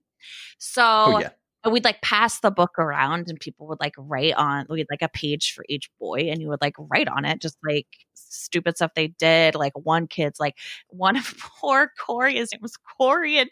Oh, 1.06 1.12
so, 1.14 1.16
oh, 1.16 1.20
yeah 1.20 1.30
we'd 1.70 1.86
like 1.86 2.02
pass 2.02 2.40
the 2.40 2.50
book 2.50 2.80
around 2.80 3.30
and 3.30 3.40
people 3.40 3.68
would 3.68 3.80
like 3.80 3.94
write 3.98 4.34
on 4.34 4.66
we 4.70 4.80
had 4.80 4.88
like 4.90 5.02
a 5.02 5.10
page 5.10 5.54
for 5.54 5.64
each 5.70 5.90
boy 6.00 6.20
and 6.30 6.42
you 6.42 6.48
would 6.48 6.62
like 6.62 6.74
write 6.78 7.08
on 7.08 7.26
it 7.26 7.42
just 7.42 7.58
like 7.68 7.88
stupid 8.14 8.76
stuff 8.76 8.92
they 8.96 9.08
did 9.08 9.54
like 9.54 9.74
one 9.76 10.08
kid's 10.08 10.40
like 10.40 10.56
one 10.90 11.16
of 11.16 11.34
poor 11.60 11.92
corey 12.00 12.36
his 12.36 12.52
name 12.52 12.60
was 12.62 12.78
corey 12.98 13.38
and 13.38 13.50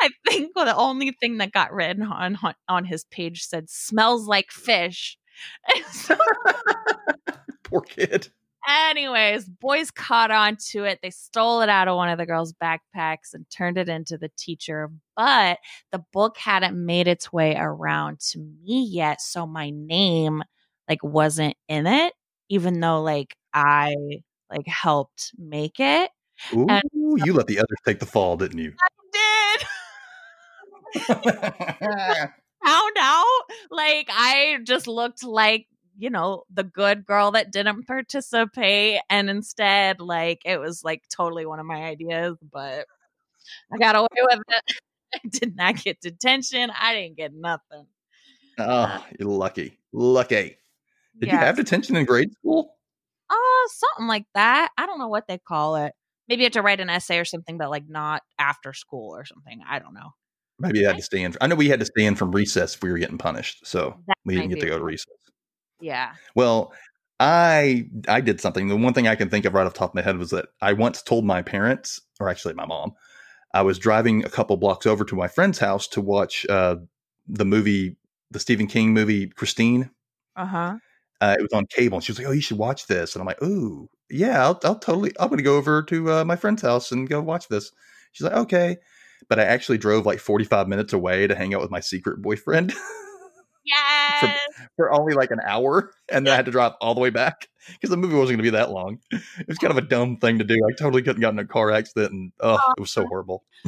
i 0.00 0.08
think 0.28 0.52
the 0.54 0.76
only 0.76 1.16
thing 1.20 1.38
that 1.38 1.52
got 1.52 1.72
written 1.72 2.02
on 2.02 2.36
on 2.68 2.84
his 2.84 3.04
page 3.04 3.44
said 3.44 3.68
smells 3.70 4.26
like 4.26 4.50
fish. 4.50 5.16
Poor 7.64 7.82
kid 7.82 8.28
Anyways, 8.68 9.44
boys 9.48 9.92
caught 9.92 10.32
on 10.32 10.56
to 10.70 10.84
it. 10.84 10.98
They 11.00 11.10
stole 11.10 11.60
it 11.60 11.68
out 11.68 11.86
of 11.86 11.96
one 11.96 12.08
of 12.08 12.18
the 12.18 12.26
girls' 12.26 12.52
backpacks 12.52 13.32
and 13.32 13.48
turned 13.48 13.78
it 13.78 13.88
into 13.88 14.18
the 14.18 14.30
teacher. 14.36 14.90
But 15.16 15.58
the 15.92 16.02
book 16.12 16.36
hadn't 16.36 16.76
made 16.76 17.06
its 17.06 17.32
way 17.32 17.56
around 17.56 18.18
to 18.32 18.38
me 18.38 18.88
yet. 18.90 19.20
So 19.20 19.46
my 19.46 19.70
name 19.70 20.42
like 20.88 21.04
wasn't 21.04 21.56
in 21.68 21.86
it, 21.86 22.12
even 22.48 22.80
though 22.80 23.02
like 23.02 23.36
I 23.54 23.94
like 24.50 24.66
helped 24.66 25.32
make 25.38 25.78
it. 25.78 26.10
Ooh, 26.52 26.66
and 26.68 26.82
so 26.92 27.24
you 27.24 27.32
let 27.34 27.46
the 27.46 27.58
others 27.58 27.78
take 27.84 28.00
the 28.00 28.06
fall, 28.06 28.36
didn't 28.36 28.58
you? 28.58 28.74
I 28.82 28.88
did. 30.98 32.32
Found 32.64 32.96
out 32.98 33.42
like 33.70 34.08
I 34.10 34.58
just 34.64 34.88
looked 34.88 35.22
like 35.22 35.68
you 35.98 36.10
know, 36.10 36.44
the 36.52 36.64
good 36.64 37.06
girl 37.06 37.32
that 37.32 37.52
didn't 37.52 37.86
participate. 37.86 39.00
And 39.08 39.30
instead, 39.30 40.00
like, 40.00 40.42
it 40.44 40.58
was 40.58 40.84
like 40.84 41.02
totally 41.08 41.46
one 41.46 41.60
of 41.60 41.66
my 41.66 41.84
ideas, 41.84 42.36
but 42.52 42.86
I 43.72 43.78
got 43.78 43.96
away 43.96 44.06
with 44.14 44.40
it. 44.48 44.76
I 45.14 45.20
did 45.28 45.56
not 45.56 45.82
get 45.82 46.00
detention. 46.00 46.70
I 46.78 46.94
didn't 46.94 47.16
get 47.16 47.32
nothing. 47.32 47.86
Oh, 48.58 49.04
you're 49.18 49.28
lucky. 49.28 49.78
Lucky. 49.92 50.56
Did 51.18 51.28
yes. 51.28 51.32
you 51.32 51.38
have 51.38 51.56
detention 51.56 51.96
in 51.96 52.04
grade 52.04 52.32
school? 52.32 52.74
Oh, 53.30 53.66
uh, 53.66 53.72
something 53.72 54.08
like 54.08 54.26
that. 54.34 54.70
I 54.76 54.86
don't 54.86 54.98
know 54.98 55.08
what 55.08 55.26
they 55.26 55.38
call 55.38 55.76
it. 55.76 55.92
Maybe 56.28 56.42
you 56.42 56.46
have 56.46 56.52
to 56.52 56.62
write 56.62 56.80
an 56.80 56.90
essay 56.90 57.18
or 57.18 57.24
something, 57.24 57.56
but 57.56 57.70
like 57.70 57.88
not 57.88 58.22
after 58.38 58.72
school 58.72 59.14
or 59.14 59.24
something. 59.24 59.60
I 59.66 59.78
don't 59.78 59.94
know. 59.94 60.10
Maybe 60.58 60.80
you 60.80 60.86
had 60.86 60.96
to 60.96 61.02
stay 61.02 61.22
in. 61.22 61.34
I 61.40 61.46
know 61.46 61.54
we 61.54 61.68
had 61.68 61.80
to 61.80 61.86
stay 61.86 62.04
in 62.04 62.14
from 62.14 62.32
recess 62.32 62.74
if 62.74 62.82
we 62.82 62.90
were 62.90 62.98
getting 62.98 63.18
punished, 63.18 63.66
so 63.66 63.96
that 64.06 64.16
we 64.24 64.34
didn't 64.36 64.50
get 64.50 64.60
to 64.60 64.66
go 64.66 64.78
to 64.78 64.84
recess. 64.84 65.12
Yeah. 65.80 66.12
Well, 66.34 66.72
I 67.20 67.86
I 68.08 68.20
did 68.20 68.40
something. 68.40 68.68
The 68.68 68.76
one 68.76 68.94
thing 68.94 69.08
I 69.08 69.14
can 69.14 69.28
think 69.30 69.44
of 69.44 69.54
right 69.54 69.66
off 69.66 69.72
the 69.74 69.78
top 69.78 69.90
of 69.90 69.94
my 69.94 70.02
head 70.02 70.18
was 70.18 70.30
that 70.30 70.46
I 70.60 70.72
once 70.72 71.02
told 71.02 71.24
my 71.24 71.42
parents, 71.42 72.00
or 72.20 72.28
actually 72.28 72.54
my 72.54 72.66
mom, 72.66 72.92
I 73.54 73.62
was 73.62 73.78
driving 73.78 74.24
a 74.24 74.30
couple 74.30 74.56
blocks 74.58 74.86
over 74.86 75.04
to 75.04 75.16
my 75.16 75.28
friend's 75.28 75.58
house 75.58 75.88
to 75.88 76.00
watch 76.00 76.46
uh, 76.48 76.76
the 77.28 77.44
movie, 77.46 77.96
the 78.30 78.40
Stephen 78.40 78.66
King 78.68 78.94
movie, 78.94 79.28
Christine. 79.28 79.90
Uh-huh. 80.36 80.76
Uh, 81.20 81.36
it 81.38 81.42
was 81.42 81.52
on 81.54 81.66
cable, 81.66 81.96
and 81.98 82.04
she 82.04 82.12
was 82.12 82.18
like, 82.18 82.28
"Oh, 82.28 82.32
you 82.32 82.42
should 82.42 82.58
watch 82.58 82.86
this." 82.86 83.14
And 83.14 83.22
I'm 83.22 83.26
like, 83.26 83.42
"Ooh, 83.42 83.88
yeah, 84.10 84.44
I'll, 84.44 84.60
I'll 84.64 84.78
totally. 84.78 85.12
I'm 85.20 85.28
going 85.28 85.38
to 85.38 85.44
go 85.44 85.56
over 85.56 85.82
to 85.84 86.12
uh, 86.12 86.24
my 86.24 86.36
friend's 86.36 86.62
house 86.62 86.92
and 86.92 87.08
go 87.08 87.20
watch 87.22 87.48
this." 87.48 87.72
She's 88.12 88.24
like, 88.26 88.34
"Okay," 88.36 88.76
but 89.28 89.40
I 89.40 89.44
actually 89.44 89.78
drove 89.78 90.06
like 90.06 90.20
45 90.20 90.68
minutes 90.68 90.92
away 90.92 91.26
to 91.26 91.34
hang 91.36 91.54
out 91.54 91.62
with 91.62 91.70
my 91.70 91.80
secret 91.80 92.22
boyfriend. 92.22 92.74
Yes. 93.66 94.20
for, 94.20 94.68
for 94.76 94.92
only 94.92 95.14
like 95.14 95.30
an 95.30 95.40
hour, 95.44 95.90
and 96.08 96.26
then 96.26 96.32
I 96.32 96.36
had 96.36 96.46
to 96.46 96.52
drive 96.52 96.72
all 96.80 96.94
the 96.94 97.00
way 97.00 97.10
back 97.10 97.48
because 97.72 97.90
the 97.90 97.96
movie 97.96 98.14
wasn't 98.14 98.38
going 98.38 98.44
to 98.46 98.52
be 98.52 98.56
that 98.56 98.70
long. 98.70 98.98
It 99.10 99.48
was 99.48 99.58
kind 99.58 99.76
of 99.76 99.76
a 99.76 99.86
dumb 99.86 100.18
thing 100.18 100.38
to 100.38 100.44
do. 100.44 100.54
I 100.54 100.72
totally 100.78 101.02
couldn't 101.02 101.20
get 101.20 101.32
in 101.32 101.38
a 101.38 101.44
car 101.44 101.70
accident, 101.70 102.12
and 102.12 102.32
oh, 102.40 102.58
it 102.76 102.80
was 102.80 102.92
so 102.92 103.06
horrible. 103.06 103.44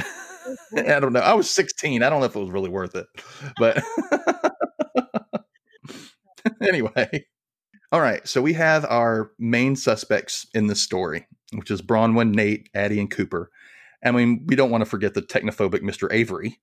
I 0.76 1.00
don't 1.00 1.12
know. 1.12 1.20
I 1.20 1.34
was 1.34 1.50
16. 1.50 2.02
I 2.02 2.08
don't 2.08 2.20
know 2.20 2.26
if 2.26 2.36
it 2.36 2.40
was 2.40 2.50
really 2.50 2.70
worth 2.70 2.94
it, 2.94 3.06
but 3.58 3.82
anyway. 6.62 7.26
All 7.90 8.00
right, 8.02 8.26
so 8.28 8.42
we 8.42 8.52
have 8.52 8.84
our 8.84 9.32
main 9.38 9.74
suspects 9.74 10.46
in 10.52 10.66
this 10.66 10.82
story, 10.82 11.26
which 11.54 11.70
is 11.70 11.80
Bronwyn, 11.80 12.34
Nate, 12.34 12.68
Addie, 12.74 13.00
and 13.00 13.10
Cooper. 13.10 13.50
I 14.04 14.10
mean, 14.10 14.44
we 14.46 14.56
don't 14.56 14.70
want 14.70 14.82
to 14.82 14.90
forget 14.90 15.14
the 15.14 15.22
technophobic 15.22 15.80
Mr. 15.80 16.12
Avery. 16.12 16.60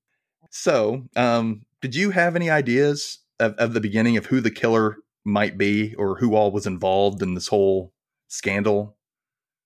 So, 0.52 1.04
um, 1.16 1.64
did 1.82 1.96
you 1.96 2.12
have 2.12 2.36
any 2.36 2.52
ideas 2.52 3.20
of, 3.40 3.54
of 3.54 3.74
the 3.74 3.82
beginning 3.82 4.18
of 4.18 4.28
who 4.28 4.42
the 4.42 4.52
killer 4.52 4.98
might 5.26 5.58
be 5.58 5.96
or 5.96 6.18
who 6.18 6.36
all 6.36 6.52
was 6.52 6.68
involved 6.68 7.22
in 7.22 7.34
this 7.34 7.48
whole 7.48 7.94
scandal? 8.28 8.98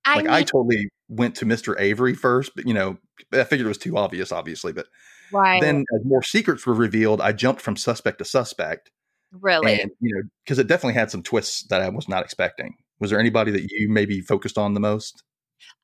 I 0.05 0.15
like, 0.15 0.25
mean, 0.25 0.33
I 0.33 0.43
totally 0.43 0.89
went 1.07 1.35
to 1.35 1.45
Mr. 1.45 1.75
Avery 1.79 2.13
first, 2.13 2.53
but 2.55 2.67
you 2.67 2.73
know, 2.73 2.97
I 3.33 3.43
figured 3.43 3.65
it 3.65 3.69
was 3.69 3.77
too 3.77 3.97
obvious, 3.97 4.31
obviously. 4.31 4.71
But 4.71 4.87
right. 5.31 5.61
then, 5.61 5.83
as 5.95 6.05
more 6.05 6.23
secrets 6.23 6.65
were 6.65 6.73
revealed, 6.73 7.21
I 7.21 7.31
jumped 7.31 7.61
from 7.61 7.75
suspect 7.75 8.19
to 8.19 8.25
suspect. 8.25 8.91
really. 9.31 9.81
And, 9.81 9.91
you 9.99 10.15
know, 10.15 10.21
because 10.43 10.59
it 10.59 10.67
definitely 10.67 10.93
had 10.93 11.11
some 11.11 11.23
twists 11.23 11.67
that 11.67 11.81
I 11.81 11.89
was 11.89 12.07
not 12.07 12.23
expecting. 12.23 12.75
Was 12.99 13.11
there 13.11 13.19
anybody 13.19 13.51
that 13.51 13.67
you 13.69 13.89
maybe 13.89 14.21
focused 14.21 14.57
on 14.57 14.73
the 14.73 14.79
most? 14.79 15.23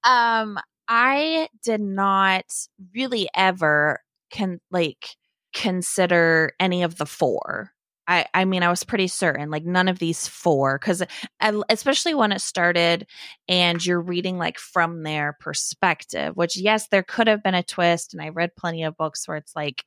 Um, 0.04 0.58
I 0.88 1.48
did 1.64 1.82
not 1.82 2.46
really 2.94 3.28
ever 3.36 4.00
can 4.32 4.60
like 4.72 5.08
consider 5.54 6.52
any 6.60 6.84
of 6.84 6.98
the 6.98 7.06
four. 7.06 7.72
I, 8.08 8.26
I 8.34 8.46
mean, 8.46 8.64
I 8.64 8.70
was 8.70 8.84
pretty 8.84 9.08
certain, 9.08 9.50
like 9.50 9.66
none 9.66 9.88
of 9.88 10.00
these 10.00 10.28
four, 10.28 10.78
because 10.78 11.02
especially 11.70 12.14
when 12.14 12.32
it 12.32 12.42
started 12.42 13.08
and 13.48 13.84
you're 13.84 14.02
reading 14.02 14.38
like 14.38 14.60
from 14.60 15.04
their 15.04 15.38
perspective, 15.40 16.36
which, 16.36 16.56
yes, 16.56 16.88
there 16.90 17.04
could 17.04 17.28
have 17.28 17.42
been 17.42 17.56
a 17.56 17.64
twist. 17.64 18.14
And 18.14 18.22
I 18.22 18.30
read 18.30 18.56
plenty 18.56 18.84
of 18.84 18.96
books 18.96 19.28
where 19.28 19.38
it's 19.38 19.56
like, 19.56 19.84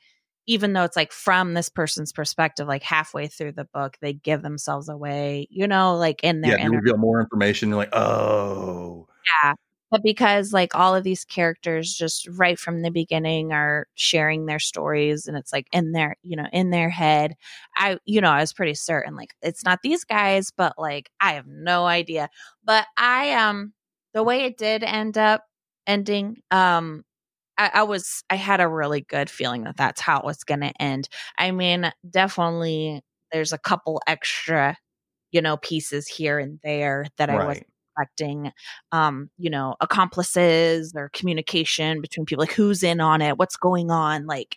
even 0.47 0.73
though 0.73 0.85
it's 0.85 0.97
like 0.97 1.13
from 1.13 1.55
this 1.55 1.69
person's 1.69 2.13
perspective, 2.13 2.67
like 2.67 2.83
halfway 2.83 3.29
through 3.29 3.53
the 3.53 3.69
book, 3.73 3.97
they 4.01 4.15
give 4.15 4.43
themselves 4.43 4.89
away, 4.89 5.47
you 5.51 5.69
know, 5.69 5.97
like 5.97 6.25
in 6.25 6.41
their 6.41 6.59
yeah, 6.59 6.65
you 6.65 6.73
reveal 6.73 6.97
more 6.97 7.21
information. 7.21 7.69
You're 7.69 7.79
like, 7.79 7.95
oh, 7.95 9.07
yeah 9.43 9.53
but 9.91 10.03
because 10.03 10.53
like 10.53 10.75
all 10.75 10.95
of 10.95 11.05
these 11.05 11.25
characters 11.25 11.95
just 11.95 12.29
right 12.29 12.59
from 12.59 12.83
the 12.83 12.91
beginning 12.91 13.53
are 13.53 13.87
sharing 13.95 14.47
their 14.47 14.59
stories 14.59 15.27
and 15.27 15.37
it's 15.37 15.53
like 15.53 15.67
in 15.73 15.93
their 15.93 16.17
you 16.23 16.37
know 16.37 16.47
in 16.53 16.71
their 16.71 16.91
head 16.91 17.35
i 17.77 17.99
you 18.05 18.21
know 18.21 18.31
i 18.31 18.41
was 18.41 18.53
pretty 18.53 18.75
certain 18.75 19.17
like 19.17 19.35
it's 19.43 19.65
not 19.65 19.81
these 19.83 20.05
guys 20.05 20.51
but 20.57 20.75
like 20.79 21.11
i 21.21 21.35
have 21.35 21.47
no 21.47 21.87
idea. 21.87 22.29
But 22.65 22.87
i 22.97 23.33
um 23.35 23.73
the 24.15 24.23
way 24.23 24.45
it 24.45 24.57
did 24.59 24.83
end 24.83 25.19
up 25.19 25.45
ending 25.87 26.39
um 26.51 27.05
I, 27.59 27.71
I 27.75 27.83
was 27.85 28.25
i 28.31 28.37
had 28.37 28.61
a 28.61 28.69
really 28.69 29.01
good 29.03 29.31
feeling 29.31 29.65
that 29.65 29.77
that's 29.77 30.01
how 30.01 30.19
it 30.21 30.25
was 30.25 30.45
gonna 30.45 30.73
end. 30.81 31.09
I 31.39 31.51
mean 31.51 31.91
definitely 32.09 33.03
there's 33.33 33.53
a 33.53 33.59
couple 33.59 34.01
extra 34.07 34.77
you 35.33 35.43
know 35.43 35.57
pieces 35.59 36.09
here 36.09 36.39
and 36.39 36.59
there 36.63 37.07
that 37.19 37.31
i 37.31 37.39
was 37.39 37.59
expecting 37.99 38.53
um 38.93 39.31
you 39.39 39.51
know 39.51 39.77
accomplices 39.81 40.93
or 40.97 41.11
communication 41.13 42.01
between 42.01 42.27
people 42.27 42.43
like 42.43 42.53
who's 42.53 42.83
in 42.83 43.01
on 43.01 43.21
it 43.21 43.39
what's 43.39 43.57
going 43.57 43.91
on 43.91 44.27
like 44.27 44.57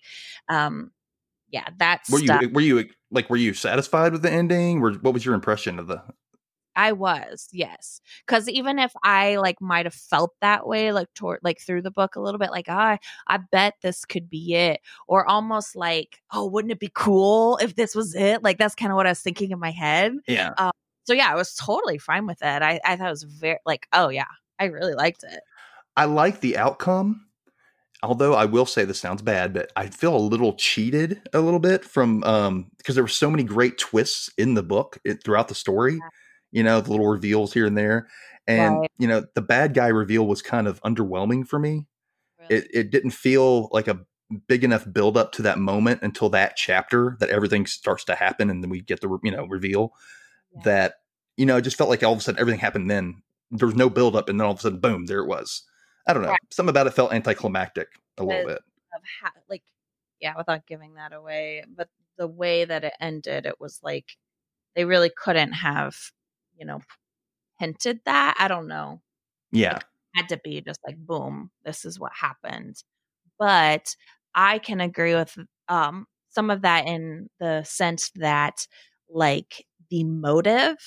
um 0.50 0.92
yeah 1.50 1.68
that 1.78 2.02
Were 2.10 2.20
stuff 2.20 2.42
you 2.42 2.50
were 2.50 2.62
you 2.62 2.89
like 3.12 3.30
were 3.30 3.38
you 3.38 3.54
satisfied 3.54 4.14
with 4.14 4.22
the 4.22 4.32
ending? 4.32 4.82
Or 4.82 4.94
what 4.94 5.14
was 5.14 5.26
your 5.26 5.36
impression 5.36 5.80
of 5.80 5.88
the? 5.88 6.02
i 6.74 6.94
was 6.94 7.50
yes 7.52 8.00
because 8.26 8.48
even 8.48 8.80
if 8.80 8.94
i 9.04 9.36
like 9.36 9.60
might 9.60 9.86
have 9.86 9.94
felt 9.94 10.32
that 10.39 10.66
way 10.66 10.94
like 10.94 11.14
toward 11.14 11.38
like 11.44 11.60
through 11.60 11.82
the 11.82 11.92
book 11.92 12.16
a 12.16 12.22
little 12.22 12.39
bit 12.39 12.50
like 12.50 12.68
ah, 12.70 12.98
i 13.28 13.38
bet 13.52 13.74
this 13.82 14.06
could 14.06 14.30
be 14.30 14.56
it 14.56 14.80
or 15.06 15.26
almost 15.28 15.76
like 15.76 16.22
oh 16.32 16.48
wouldn't 16.48 16.72
it 16.72 16.80
be 16.80 16.89
cool 16.96 17.58
if 17.58 17.76
this 17.76 17.94
was 17.94 18.16
it 18.16 18.42
like 18.42 18.58
that's 18.58 18.74
kind 18.74 18.89
of 18.89 18.96
what 18.96 19.06
i 19.06 19.12
was 19.12 19.20
thinking 19.20 19.52
in 19.52 19.60
my 19.60 19.72
head 19.72 20.14
Yeah, 20.28 20.54
so 21.12 21.16
yeah 21.18 21.30
i 21.32 21.36
was 21.36 21.53
totally 21.55 21.97
fine 21.97 22.26
with 22.26 22.41
it 22.41 22.62
i, 22.62 22.80
I 22.86 22.95
thought 22.95 23.07
it 23.07 23.12
was 23.12 23.24
very 23.24 23.59
like 23.66 23.88
oh 23.91 24.07
yeah 24.09 24.28
i 24.59 24.66
really 24.66 24.93
liked 24.93 25.24
it 25.24 25.41
I 25.97 26.05
like 26.05 26.39
the 26.39 26.57
outcome. 26.57 27.26
Although 28.01 28.34
I 28.34 28.45
will 28.45 28.66
say 28.66 28.86
this 28.86 28.99
sounds 28.99 29.22
bad, 29.22 29.53
but 29.53 29.72
I 29.76 29.88
feel 29.88 30.16
a 30.16 30.18
little 30.18 30.53
cheated 30.53 31.22
a 31.34 31.39
little 31.41 31.59
bit 31.59 31.84
from 31.86 32.24
um 32.24 32.72
because 32.78 32.95
there 32.95 33.03
were 33.03 33.07
so 33.09 33.30
many 33.30 33.43
great 33.43 33.78
twists 33.78 34.30
in 34.38 34.53
the 34.55 34.64
book 34.64 34.97
it, 35.03 35.24
throughout 35.24 35.49
the 35.49 35.55
story. 35.55 35.99
You 36.51 36.64
know, 36.64 36.82
the 36.82 36.89
little 36.91 37.07
reveals 37.07 37.53
here 37.53 37.66
and 37.68 37.78
there, 37.78 38.07
and 38.47 38.78
Right. 38.78 38.91
you 38.97 39.07
know, 39.07 39.26
the 39.36 39.41
bad 39.41 39.74
guy 39.74 39.88
reveal 39.88 40.26
was 40.26 40.41
kind 40.41 40.68
of 40.68 40.82
underwhelming 40.82 41.45
for 41.45 41.59
me. 41.59 41.88
It 42.49 42.68
it 42.74 42.89
didn't 42.91 43.12
feel 43.12 43.70
like 43.72 43.88
a 43.88 43.99
big 44.47 44.64
enough 44.64 44.91
build 44.91 45.18
up 45.18 45.34
to 45.34 45.43
that 45.43 45.59
moment 45.59 46.01
until 46.01 46.30
that 46.30 46.55
chapter 46.55 47.18
that 47.20 47.30
everything 47.30 47.66
starts 47.66 48.05
to 48.05 48.16
happen 48.16 48.49
and 48.49 48.64
then 48.64 48.70
we 48.70 48.82
get 48.82 49.01
the 49.01 49.20
you 49.24 49.32
know 49.32 49.45
reveal 49.45 49.93
Yeah. 50.55 50.62
that 50.64 50.93
you 51.42 51.48
know 51.48 51.58
it 51.58 51.64
just 51.64 51.76
felt 51.76 51.89
like 51.89 52.04
all 52.04 52.14
of 52.14 52.20
a 52.20 52.22
sudden 52.22 52.39
everything 52.39 52.60
happened 52.60 52.88
then. 52.92 53.24
There 53.50 53.66
was 53.66 53.76
no 53.76 53.89
build 53.89 54.16
up 54.16 54.30
and 54.30 54.39
then 54.39 54.46
all 54.46 54.54
of 54.54 54.60
a 54.60 54.62
sudden 54.62 54.80
boom 54.80 55.08
there 55.08 55.22
it 55.22 55.28
was. 55.28 55.64
I 56.08 56.14
don't 56.14 56.22
know. 56.22 56.30
Right. 56.30 56.39
something 56.52 56.70
about 56.70 56.86
it 56.86 56.94
felt 56.94 57.14
anticlimactic 57.14 57.88
a 58.20 58.24
little 58.24 58.46
bit. 58.46 58.60
of 58.96 59.02
how 59.24 59.32
like 59.50 59.64
yeah 60.20 60.34
without 60.38 60.68
giving 60.68 60.94
that 60.94 61.14
away 61.14 61.64
but 61.76 61.89
the 62.20 62.28
way 62.28 62.64
that 62.64 62.84
it 62.84 62.94
ended 63.02 63.48
it 63.48 63.56
was 63.60 63.80
like 63.82 64.06
they 64.76 64.86
really 64.86 65.10
couldn't 65.18 65.54
have 65.54 65.96
you 66.56 66.66
know 66.66 66.80
hinted 67.58 68.00
that 68.06 68.36
i 68.38 68.48
don't 68.48 68.68
know. 68.68 69.02
Yeah. 69.52 69.80
had 70.16 70.30
to 70.30 70.39
be 70.44 70.62
just 70.62 70.80
like 70.86 70.98
boom 70.98 71.50
this 71.66 71.86
is 71.86 72.00
what 72.00 72.12
happened. 72.14 72.76
But 73.39 73.96
i 74.36 74.60
can 74.60 74.80
agree 74.80 75.16
with 75.16 75.36
um 75.70 76.06
some 76.30 76.52
of 76.52 76.62
that 76.62 76.88
in 76.88 77.30
the 77.39 77.64
sense 77.64 78.12
that 78.16 78.68
like 79.10 79.66
the 79.89 80.04
motive 80.04 80.78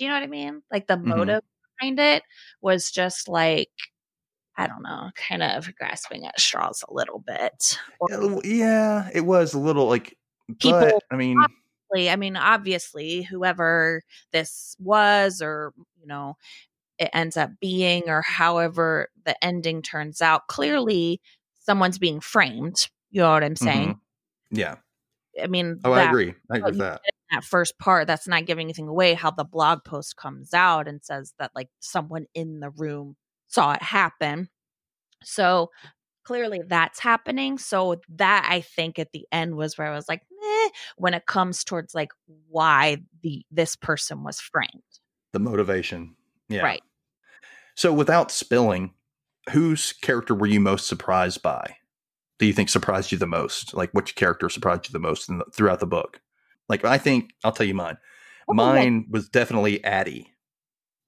do 0.00 0.04
you 0.06 0.10
know 0.10 0.16
what 0.16 0.22
i 0.24 0.26
mean 0.26 0.62
like 0.72 0.86
the 0.86 0.96
Mhm. 0.96 1.04
motive 1.04 1.42
behind 1.78 2.00
it 2.00 2.22
was 2.62 2.90
just 2.90 3.28
like 3.28 3.68
i 4.56 4.66
don't 4.66 4.82
know 4.82 5.10
kind 5.14 5.42
of 5.42 5.68
grasping 5.76 6.24
at 6.26 6.40
straws 6.40 6.82
a 6.88 6.92
little 6.94 7.18
bit 7.26 7.78
Or 8.00 8.40
yeah 8.42 9.10
it 9.12 9.20
was 9.26 9.52
a 9.52 9.58
little 9.58 9.86
like 9.86 10.16
People- 10.58 10.80
but 10.80 11.02
i 11.10 11.16
mean 11.16 11.36
obviously- 11.92 12.08
I 12.10 12.14
mean, 12.16 12.36
obviously, 12.36 13.22
whoever 13.22 14.02
this 14.32 14.76
was, 14.78 15.42
or 15.42 15.72
you 16.00 16.06
know, 16.06 16.36
it 16.98 17.10
ends 17.12 17.36
up 17.36 17.50
being, 17.60 18.08
or 18.08 18.22
however 18.22 19.08
the 19.26 19.34
ending 19.44 19.82
turns 19.82 20.22
out, 20.22 20.46
clearly 20.46 21.20
someone's 21.58 21.98
being 21.98 22.20
framed. 22.20 22.86
You 23.10 23.22
know 23.22 23.30
what 23.32 23.42
I'm 23.42 23.56
saying? 23.56 23.98
yeah 24.52 24.76
I 25.42 25.48
mean, 25.48 25.80
oh 25.84 25.90
i 25.92 26.04
agree 26.04 26.32
i 26.48 26.58
agree 26.58 26.70
with 26.70 26.78
that 26.78 27.02
that 27.30 27.44
first 27.44 27.78
part, 27.78 28.06
that's 28.06 28.28
not 28.28 28.46
giving 28.46 28.66
anything 28.66 28.88
away. 28.88 29.14
How 29.14 29.30
the 29.30 29.44
blog 29.44 29.84
post 29.84 30.16
comes 30.16 30.52
out 30.54 30.88
and 30.88 31.02
says 31.02 31.32
that 31.38 31.52
like 31.54 31.68
someone 31.80 32.26
in 32.34 32.60
the 32.60 32.70
room 32.70 33.16
saw 33.48 33.72
it 33.72 33.82
happen. 33.82 34.48
So 35.22 35.70
clearly 36.24 36.62
that's 36.66 37.00
happening. 37.00 37.58
So 37.58 37.96
that 38.16 38.46
I 38.50 38.60
think 38.60 38.98
at 38.98 39.12
the 39.12 39.26
end 39.32 39.56
was 39.56 39.76
where 39.76 39.88
I 39.92 39.94
was 39.94 40.08
like, 40.08 40.22
meh, 40.40 40.68
when 40.96 41.14
it 41.14 41.26
comes 41.26 41.64
towards 41.64 41.94
like 41.94 42.10
why 42.48 42.98
the 43.22 43.44
this 43.50 43.76
person 43.76 44.22
was 44.24 44.40
framed. 44.40 44.70
the 45.32 45.38
motivation 45.38 46.16
yeah 46.48 46.62
Right. 46.62 46.82
so 47.76 47.92
without 47.92 48.30
spilling 48.30 48.94
whose 49.50 49.92
character 49.92 50.34
were 50.34 50.46
you 50.46 50.60
most 50.60 50.86
surprised 50.88 51.42
by 51.42 51.76
do 52.38 52.46
you 52.46 52.52
think 52.52 52.68
surprised 52.68 53.12
you 53.12 53.18
the 53.18 53.26
most 53.26 53.74
like 53.74 53.90
which 53.92 54.14
character 54.16 54.48
surprised 54.48 54.88
you 54.88 54.92
the 54.92 54.98
most 54.98 55.28
in 55.28 55.38
the, 55.38 55.44
throughout 55.54 55.78
the 55.80 55.86
book 55.86 56.20
like 56.70 56.84
i 56.86 56.98
think 56.98 57.32
i'll 57.44 57.52
tell 57.52 57.66
you 57.66 57.74
mine 57.74 57.98
Oh, 58.48 58.54
mine 58.54 59.06
was 59.10 59.28
definitely 59.28 59.84
addie 59.84 60.32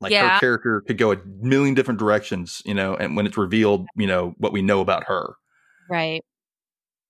like 0.01 0.13
Yeah. 0.13 0.35
her 0.35 0.41
character 0.41 0.83
could 0.87 0.99
go 0.99 1.13
a 1.13 1.19
million 1.41 1.75
different 1.75 2.01
directions 2.01 2.63
you 2.67 2.75
know 2.75 2.97
and 2.97 3.17
when 3.17 3.27
it's 3.27 3.39
revealed 3.39 3.87
you 3.97 4.07
know 4.07 4.35
what 4.39 4.53
we 4.53 4.63
know 4.63 4.81
about 4.81 5.05
her 5.07 5.37
Right. 5.89 6.23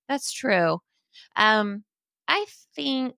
That's 0.09 0.33
true. 0.33 0.81
Um, 1.37 1.85
I 2.29 2.47
think 2.77 3.17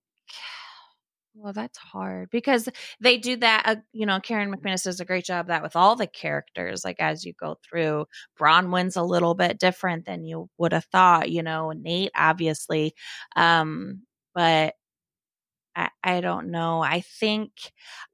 Well, 1.36 1.52
that's 1.52 1.78
hard 1.78 2.30
because 2.30 2.68
they 3.00 3.18
do 3.18 3.36
that. 3.38 3.62
Uh, 3.66 3.76
you 3.92 4.06
know, 4.06 4.20
Karen 4.20 4.54
McManus 4.54 4.84
does 4.84 5.00
a 5.00 5.04
great 5.04 5.24
job 5.24 5.48
that 5.48 5.64
with 5.64 5.74
all 5.74 5.96
the 5.96 6.06
characters. 6.06 6.84
Like 6.84 7.00
as 7.00 7.24
you 7.24 7.32
go 7.40 7.56
through, 7.68 8.06
Bronwyn's 8.38 8.94
a 8.96 9.02
little 9.02 9.34
bit 9.34 9.58
different 9.58 10.06
than 10.06 10.24
you 10.24 10.48
would 10.58 10.72
have 10.72 10.84
thought. 10.86 11.30
You 11.32 11.42
know, 11.42 11.72
Nate 11.72 12.12
obviously, 12.14 12.94
um, 13.34 14.02
but 14.34 14.74
I, 15.76 15.90
I 16.02 16.20
don't 16.20 16.50
know. 16.50 16.82
I 16.82 17.00
think 17.00 17.50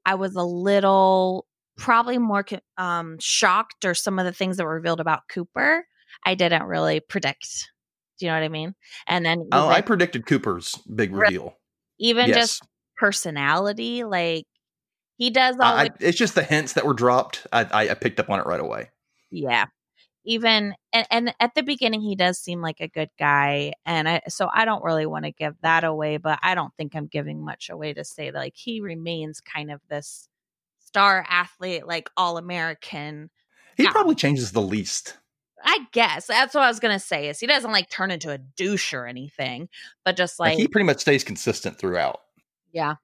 I 0.05 0.15
was 0.15 0.35
a 0.35 0.43
little 0.43 1.45
probably 1.77 2.17
more 2.17 2.45
um, 2.77 3.17
shocked 3.19 3.85
or 3.85 3.93
some 3.93 4.19
of 4.19 4.25
the 4.25 4.33
things 4.33 4.57
that 4.57 4.65
were 4.65 4.75
revealed 4.75 4.99
about 4.99 5.21
Cooper. 5.29 5.85
I 6.25 6.35
didn't 6.35 6.63
really 6.63 6.99
predict. 6.99 7.71
Do 8.19 8.25
you 8.25 8.31
know 8.31 8.37
what 8.37 8.43
I 8.43 8.49
mean? 8.49 8.75
And 9.07 9.25
then 9.25 9.47
oh, 9.51 9.67
I 9.67 9.81
predicted 9.81 10.25
Cooper's 10.25 10.75
big 10.93 11.15
reveal. 11.15 11.55
Even 11.99 12.27
yes. 12.27 12.37
just 12.37 12.67
personality, 12.97 14.03
like 14.03 14.45
he 15.17 15.29
does 15.29 15.55
all. 15.59 15.73
I, 15.73 15.89
it's 15.99 16.17
just 16.17 16.35
the 16.35 16.43
hints 16.43 16.73
that 16.73 16.85
were 16.85 16.93
dropped. 16.93 17.47
I, 17.51 17.65
I 17.71 17.93
picked 17.95 18.19
up 18.19 18.29
on 18.29 18.39
it 18.39 18.45
right 18.45 18.59
away. 18.59 18.89
Yeah, 19.31 19.65
even 20.23 20.75
and, 20.93 21.07
and 21.09 21.35
at 21.39 21.55
the 21.55 21.63
beginning 21.63 22.01
he 22.01 22.15
does 22.15 22.37
seem 22.37 22.61
like 22.61 22.79
a 22.79 22.87
good 22.87 23.09
guy 23.17 23.73
and 23.85 24.07
I, 24.07 24.21
so 24.27 24.49
i 24.53 24.65
don't 24.65 24.83
really 24.83 25.05
want 25.05 25.25
to 25.25 25.31
give 25.31 25.55
that 25.61 25.83
away 25.83 26.17
but 26.17 26.39
i 26.43 26.55
don't 26.55 26.73
think 26.75 26.95
i'm 26.95 27.07
giving 27.07 27.43
much 27.43 27.69
away 27.69 27.93
to 27.93 28.03
say 28.03 28.29
that 28.29 28.37
like 28.37 28.55
he 28.55 28.81
remains 28.81 29.41
kind 29.41 29.71
of 29.71 29.81
this 29.89 30.29
star 30.79 31.25
athlete 31.29 31.87
like 31.87 32.09
all 32.17 32.37
american 32.37 33.29
he 33.77 33.87
probably 33.87 34.15
changes 34.15 34.51
the 34.51 34.61
least. 34.61 35.17
I 35.63 35.87
guess 35.91 36.27
that's 36.27 36.53
what 36.53 36.63
i 36.63 36.67
was 36.67 36.79
gonna 36.79 36.99
say 36.99 37.29
is 37.29 37.39
he 37.39 37.47
doesn't 37.47 37.71
like 37.71 37.89
turn 37.89 38.11
into 38.11 38.31
a 38.31 38.37
douche 38.37 38.93
or 38.93 39.05
anything 39.05 39.69
but 40.03 40.17
just 40.17 40.39
like, 40.39 40.51
like 40.51 40.59
he 40.59 40.67
pretty 40.67 40.85
much 40.85 40.99
stays 40.99 41.23
consistent 41.23 41.77
throughout. 41.77 42.19
Yeah 42.71 42.95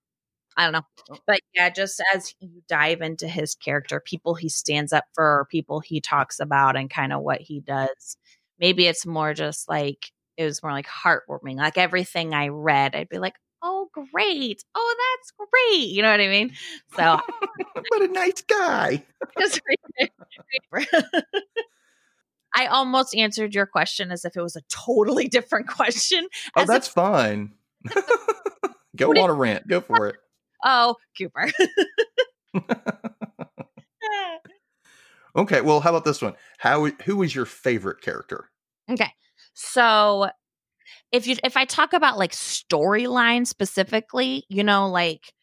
I 0.57 0.63
don't 0.63 0.73
know. 0.73 0.81
Oh. 1.11 1.17
But 1.27 1.41
yeah, 1.53 1.69
just 1.69 2.01
as 2.13 2.33
you 2.39 2.63
dive 2.67 3.01
into 3.01 3.27
his 3.27 3.53
character, 3.55 3.99
people 3.99 4.33
he 4.33 4.49
stands 4.49 4.91
up 4.91 5.05
for, 5.13 5.47
people 5.51 5.79
he 5.79 6.01
talks 6.01 6.39
about, 6.39 6.75
and 6.75 6.89
kind 6.89 7.13
of 7.13 7.21
what 7.21 7.39
he 7.41 7.61
does, 7.61 8.17
maybe 8.59 8.87
it's 8.87 9.05
more 9.05 9.33
just 9.35 9.69
like, 9.69 10.11
it 10.35 10.43
was 10.43 10.63
more 10.63 10.71
like 10.71 10.87
heartwarming. 10.87 11.57
Like 11.57 11.77
everything 11.77 12.33
I 12.33 12.47
read, 12.47 12.95
I'd 12.95 13.07
be 13.09 13.19
like, 13.19 13.35
oh, 13.61 13.87
great. 14.11 14.63
Oh, 14.75 14.95
that's 15.17 15.31
great. 15.37 15.89
You 15.89 16.01
know 16.01 16.11
what 16.11 16.21
I 16.21 16.27
mean? 16.27 16.53
So, 16.95 17.19
what 17.89 18.01
a 18.01 18.07
nice 18.07 18.41
guy. 18.41 19.03
I 22.55 22.65
almost 22.67 23.15
answered 23.15 23.53
your 23.53 23.67
question 23.67 24.11
as 24.11 24.25
if 24.25 24.35
it 24.35 24.41
was 24.41 24.55
a 24.55 24.61
totally 24.69 25.27
different 25.27 25.67
question. 25.67 26.27
Oh, 26.55 26.65
that's 26.65 26.87
if- 26.87 26.93
fine. 26.93 27.53
Go 28.95 29.11
on 29.11 29.29
a 29.29 29.33
rant. 29.33 29.67
Go 29.67 29.79
for 29.81 30.07
it. 30.07 30.15
Oh, 30.63 30.95
Cooper. 31.17 31.51
okay, 35.35 35.61
well, 35.61 35.79
how 35.79 35.89
about 35.89 36.05
this 36.05 36.21
one? 36.21 36.33
How 36.57 36.85
who 37.05 37.23
is 37.23 37.35
your 37.35 37.45
favorite 37.45 38.01
character? 38.01 38.49
Okay. 38.89 39.11
So 39.53 40.29
if 41.11 41.27
you 41.27 41.35
if 41.43 41.57
I 41.57 41.65
talk 41.65 41.93
about 41.93 42.17
like 42.17 42.31
storyline 42.31 43.45
specifically, 43.47 44.45
you 44.49 44.63
know, 44.63 44.89
like 44.89 45.33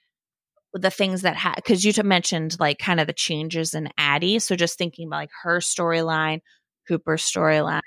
the 0.72 0.90
things 0.90 1.22
that 1.22 1.36
had 1.36 1.54
because 1.56 1.84
you 1.84 1.92
mentioned 2.02 2.56
like 2.58 2.78
kind 2.78 3.00
of 3.00 3.06
the 3.06 3.12
changes 3.12 3.74
in 3.74 3.88
Addie. 3.96 4.38
So 4.40 4.56
just 4.56 4.76
thinking 4.76 5.06
about 5.06 5.18
like 5.18 5.30
her 5.42 5.58
storyline, 5.58 6.40
Cooper's 6.88 7.22
storyline, 7.22 7.80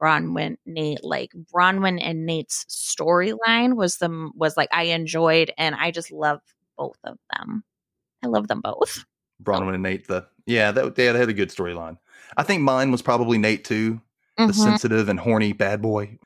Bronwyn, 0.00 0.56
Nate, 0.66 1.02
like 1.02 1.30
Bronwyn 1.54 1.98
and 2.02 2.26
Nate's 2.26 2.66
storyline 2.68 3.76
was 3.76 3.96
the 3.96 4.30
was 4.34 4.56
like 4.56 4.68
I 4.72 4.84
enjoyed 4.84 5.52
and 5.56 5.74
I 5.74 5.90
just 5.90 6.12
love 6.12 6.40
both 6.76 6.98
of 7.04 7.18
them. 7.32 7.64
I 8.24 8.28
love 8.28 8.48
them 8.48 8.60
both. 8.60 9.04
Bronwyn 9.42 9.74
and 9.74 9.82
Nate, 9.82 10.06
the 10.08 10.26
yeah, 10.46 10.72
that, 10.72 10.96
yeah, 10.96 11.12
they 11.12 11.18
had 11.18 11.28
a 11.28 11.34
good 11.34 11.50
storyline. 11.50 11.98
I 12.36 12.42
think 12.42 12.62
mine 12.62 12.90
was 12.90 13.02
probably 13.02 13.38
Nate 13.38 13.64
too, 13.64 14.00
mm-hmm. 14.38 14.46
the 14.46 14.54
sensitive 14.54 15.08
and 15.08 15.20
horny 15.20 15.52
bad 15.52 15.82
boy. 15.82 16.18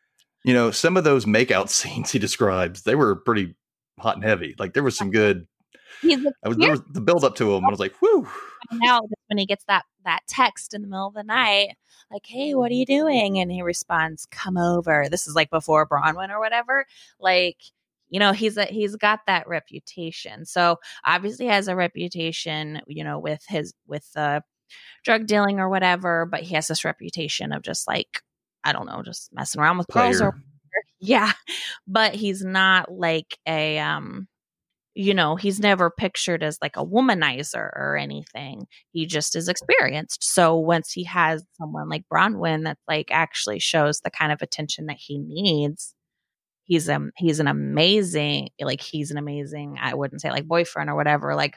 You 0.45 0.55
know, 0.55 0.71
some 0.71 0.97
of 0.97 1.05
those 1.05 1.25
makeout 1.25 1.69
scenes 1.71 2.13
he 2.13 2.19
describes, 2.19 2.83
they 2.83 2.95
were 2.95 3.17
pretty 3.17 3.55
hot 3.99 4.17
and 4.17 4.25
heavy. 4.25 4.55
Like 4.59 4.75
there 4.75 4.83
was 4.83 4.97
some 4.97 5.11
good. 5.11 5.47
He's 6.03 6.25
I 6.45 6.49
was, 6.49 6.57
was 6.57 6.83
the 6.93 7.01
build 7.01 7.25
up 7.25 7.35
to 7.37 7.55
him. 7.55 7.65
I 7.65 7.71
was 7.71 7.81
like, 7.81 7.95
whew. 8.01 8.27
Now 8.73 9.03
when 9.27 9.39
he 9.39 9.45
gets 9.45 9.65
that 9.65 9.85
that 10.05 10.21
text 10.27 10.73
in 10.73 10.83
the 10.83 10.89
middle 10.89 11.09
of 11.09 11.15
the 11.15 11.23
night, 11.23 11.77
like, 12.11 12.25
"Hey, 12.25 12.55
what 12.55 12.71
are 12.71 12.75
you 12.75 12.87
doing?" 12.87 13.39
and 13.39 13.51
he 13.51 13.63
responds, 13.63 14.27
"Come 14.31 14.57
over." 14.57 15.09
This 15.11 15.27
is 15.27 15.35
like 15.35 15.51
before 15.51 15.87
Bronwyn 15.87 16.31
or 16.31 16.39
whatever. 16.39 16.87
Like 17.19 17.59
you 18.11 18.21
know 18.21 18.33
he's 18.33 18.57
a, 18.57 18.65
he's 18.67 18.97
got 18.97 19.21
that 19.27 19.49
reputation. 19.49 20.45
So 20.45 20.77
obviously 21.05 21.47
has 21.47 21.69
a 21.69 21.77
reputation 21.77 22.81
you 22.87 23.05
know 23.05 23.19
with 23.19 23.43
his 23.49 23.73
with 23.87 24.07
uh 24.17 24.41
drug 25.05 25.27
dealing 25.27 25.59
or 25.59 25.69
whatever 25.69 26.27
but 26.27 26.43
he 26.43 26.55
has 26.55 26.69
this 26.69 26.85
reputation 26.85 27.51
of 27.51 27.61
just 27.61 27.89
like 27.89 28.21
i 28.63 28.73
don't 28.73 28.87
know 28.87 29.03
just 29.05 29.29
messing 29.33 29.61
around 29.61 29.79
with 29.79 29.89
Player. 29.89 30.11
girls 30.11 30.21
or 30.23 30.41
yeah. 31.01 31.33
But 31.87 32.15
he's 32.15 32.45
not 32.45 32.93
like 32.93 33.39
a 33.47 33.79
um 33.79 34.29
you 34.95 35.15
know 35.15 35.37
he's 35.37 35.61
never 35.61 35.89
pictured 35.91 36.43
as 36.43 36.59
like 36.61 36.77
a 36.77 36.85
womanizer 36.85 37.57
or 37.57 37.97
anything. 37.97 38.67
He 38.91 39.07
just 39.07 39.37
is 39.37 39.49
experienced. 39.49 40.23
So 40.23 40.57
once 40.57 40.93
he 40.93 41.05
has 41.05 41.45
someone 41.59 41.89
like 41.89 42.05
bronwyn 42.13 42.65
that 42.65 42.79
like 42.89 43.09
actually 43.11 43.61
shows 43.61 44.01
the 44.01 44.11
kind 44.11 44.33
of 44.33 44.43
attention 44.43 44.87
that 44.87 44.99
he 44.99 45.19
needs 45.19 45.95
he's 46.71 46.89
um 46.89 47.11
he's 47.17 47.41
an 47.41 47.49
amazing 47.49 48.49
like 48.61 48.81
he's 48.81 49.11
an 49.11 49.19
amazing 49.19 49.77
I 49.81 49.95
wouldn't 49.95 50.21
say 50.21 50.31
like 50.31 50.47
boyfriend 50.47 50.89
or 50.89 50.95
whatever 50.95 51.35
like 51.35 51.57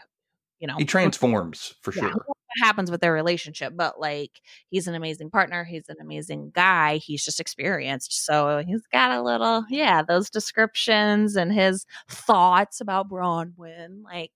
you 0.59 0.67
know 0.67 0.75
he 0.75 0.85
transforms 0.85 1.75
for 1.81 1.93
yeah, 1.93 2.09
sure. 2.09 2.25
happens 2.63 2.89
with 2.89 3.01
their 3.01 3.13
relationship, 3.13 3.73
but 3.75 3.99
like 3.99 4.31
he's 4.71 4.87
an 4.87 4.95
amazing 4.95 5.29
partner, 5.29 5.63
he's 5.63 5.87
an 5.87 5.97
amazing 6.01 6.51
guy, 6.55 6.97
he's 6.97 7.23
just 7.23 7.39
experienced. 7.39 8.25
So 8.25 8.63
he's 8.65 8.81
got 8.91 9.11
a 9.11 9.21
little 9.21 9.65
yeah, 9.69 10.01
those 10.01 10.31
descriptions 10.31 11.35
and 11.35 11.53
his 11.53 11.85
thoughts 12.09 12.81
about 12.81 13.09
Bronwyn 13.09 14.03
like 14.03 14.31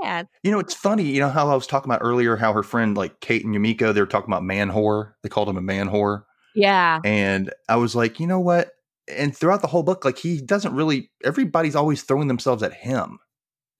yeah. 0.00 0.22
You 0.44 0.52
know, 0.52 0.60
it's 0.60 0.74
funny, 0.74 1.02
you 1.02 1.20
know 1.20 1.28
how 1.28 1.50
I 1.50 1.56
was 1.56 1.66
talking 1.66 1.90
about 1.90 2.04
earlier 2.04 2.36
how 2.36 2.52
her 2.52 2.62
friend 2.62 2.96
like 2.96 3.18
Kate 3.18 3.44
and 3.44 3.52
Yumiko, 3.52 3.92
they 3.92 4.00
were 4.00 4.06
talking 4.06 4.30
about 4.30 4.44
man 4.44 4.70
whore. 4.70 5.14
They 5.24 5.28
called 5.28 5.48
him 5.48 5.56
a 5.56 5.62
man 5.62 5.88
whore. 5.88 6.22
Yeah. 6.54 7.00
And 7.04 7.52
I 7.68 7.76
was 7.76 7.96
like, 7.96 8.20
you 8.20 8.28
know 8.28 8.40
what? 8.40 8.70
And 9.10 9.36
throughout 9.36 9.62
the 9.62 9.68
whole 9.68 9.82
book, 9.82 10.04
like 10.04 10.18
he 10.18 10.40
doesn't 10.40 10.74
really. 10.74 11.10
Everybody's 11.24 11.76
always 11.76 12.02
throwing 12.02 12.28
themselves 12.28 12.62
at 12.62 12.72
him. 12.72 13.18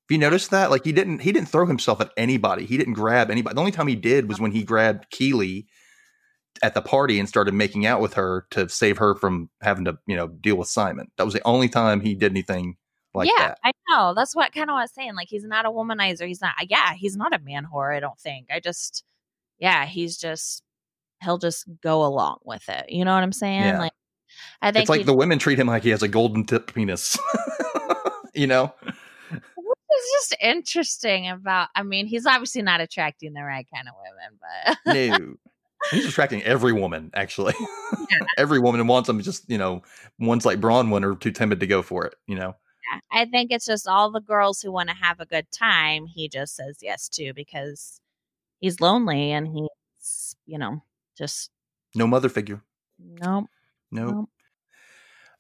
Have 0.08 0.10
you 0.10 0.18
noticed 0.18 0.50
that? 0.50 0.70
Like 0.70 0.84
he 0.84 0.92
didn't. 0.92 1.20
He 1.20 1.32
didn't 1.32 1.48
throw 1.48 1.66
himself 1.66 2.00
at 2.00 2.12
anybody. 2.16 2.64
He 2.64 2.78
didn't 2.78 2.94
grab 2.94 3.30
anybody. 3.30 3.54
The 3.54 3.60
only 3.60 3.72
time 3.72 3.88
he 3.88 3.96
did 3.96 4.28
was 4.28 4.40
when 4.40 4.52
he 4.52 4.62
grabbed 4.62 5.10
Keeley 5.10 5.66
at 6.62 6.74
the 6.74 6.82
party 6.82 7.18
and 7.18 7.28
started 7.28 7.54
making 7.54 7.86
out 7.86 8.00
with 8.00 8.14
her 8.14 8.46
to 8.50 8.68
save 8.68 8.98
her 8.98 9.14
from 9.14 9.48
having 9.60 9.84
to, 9.84 9.98
you 10.06 10.16
know, 10.16 10.28
deal 10.28 10.56
with 10.56 10.68
Simon. 10.68 11.10
That 11.16 11.24
was 11.24 11.34
the 11.34 11.46
only 11.46 11.68
time 11.68 12.00
he 12.00 12.14
did 12.14 12.32
anything 12.32 12.76
like 13.14 13.28
yeah, 13.28 13.48
that. 13.48 13.58
I 13.64 13.72
know. 13.90 14.14
That's 14.14 14.34
what 14.34 14.52
kind 14.52 14.70
of 14.70 14.74
was 14.74 14.92
saying. 14.92 15.14
Like 15.14 15.28
he's 15.28 15.44
not 15.44 15.66
a 15.66 15.70
womanizer. 15.70 16.26
He's 16.26 16.40
not. 16.40 16.54
Yeah, 16.68 16.94
he's 16.94 17.16
not 17.16 17.34
a 17.34 17.38
man 17.38 17.66
whore. 17.72 17.94
I 17.94 18.00
don't 18.00 18.18
think. 18.18 18.48
I 18.50 18.60
just. 18.60 19.04
Yeah, 19.58 19.86
he's 19.86 20.16
just. 20.16 20.62
He'll 21.22 21.38
just 21.38 21.66
go 21.82 22.04
along 22.04 22.38
with 22.44 22.68
it. 22.68 22.90
You 22.90 23.04
know 23.04 23.12
what 23.12 23.24
I'm 23.24 23.32
saying? 23.32 23.60
Yeah. 23.60 23.78
Like 23.78 23.92
I 24.62 24.72
think 24.72 24.82
it's 24.82 24.90
like 24.90 25.06
the 25.06 25.14
women 25.14 25.38
treat 25.38 25.58
him 25.58 25.66
like 25.66 25.82
he 25.82 25.90
has 25.90 26.02
a 26.02 26.08
golden 26.08 26.44
tip 26.44 26.72
penis. 26.74 27.18
you 28.34 28.46
know? 28.46 28.72
It's 29.90 30.30
just 30.30 30.36
interesting 30.40 31.28
about 31.28 31.68
I 31.74 31.82
mean, 31.82 32.06
he's 32.06 32.26
obviously 32.26 32.62
not 32.62 32.80
attracting 32.80 33.32
the 33.32 33.42
right 33.42 33.66
kind 33.74 33.88
of 33.88 33.94
women, 34.02 34.38
but 34.40 35.20
No. 35.20 35.34
He's 35.92 36.06
attracting 36.06 36.42
every 36.42 36.72
woman, 36.72 37.12
actually. 37.14 37.54
Yeah. 37.60 38.18
every 38.36 38.58
woman 38.58 38.84
wants 38.88 39.08
him 39.08 39.20
just, 39.22 39.48
you 39.48 39.58
know, 39.58 39.82
ones 40.18 40.44
like 40.44 40.60
Bronwyn 40.60 41.04
are 41.04 41.14
too 41.14 41.30
timid 41.30 41.60
to 41.60 41.68
go 41.68 41.82
for 41.82 42.04
it, 42.04 42.16
you 42.26 42.34
know. 42.34 42.56
Yeah. 42.92 43.00
I 43.12 43.24
think 43.26 43.52
it's 43.52 43.66
just 43.66 43.86
all 43.86 44.10
the 44.10 44.20
girls 44.20 44.60
who 44.60 44.72
want 44.72 44.88
to 44.88 44.94
have 44.96 45.20
a 45.20 45.26
good 45.26 45.46
time, 45.52 46.06
he 46.06 46.28
just 46.28 46.56
says 46.56 46.78
yes 46.82 47.08
to 47.10 47.32
because 47.32 48.00
he's 48.58 48.80
lonely 48.80 49.30
and 49.30 49.46
he's, 49.46 50.34
you 50.46 50.58
know, 50.58 50.82
just 51.16 51.50
no 51.94 52.06
mother 52.06 52.28
figure. 52.28 52.62
Nope. 52.98 53.46
Nope. 53.90 54.14
nope. 54.14 54.28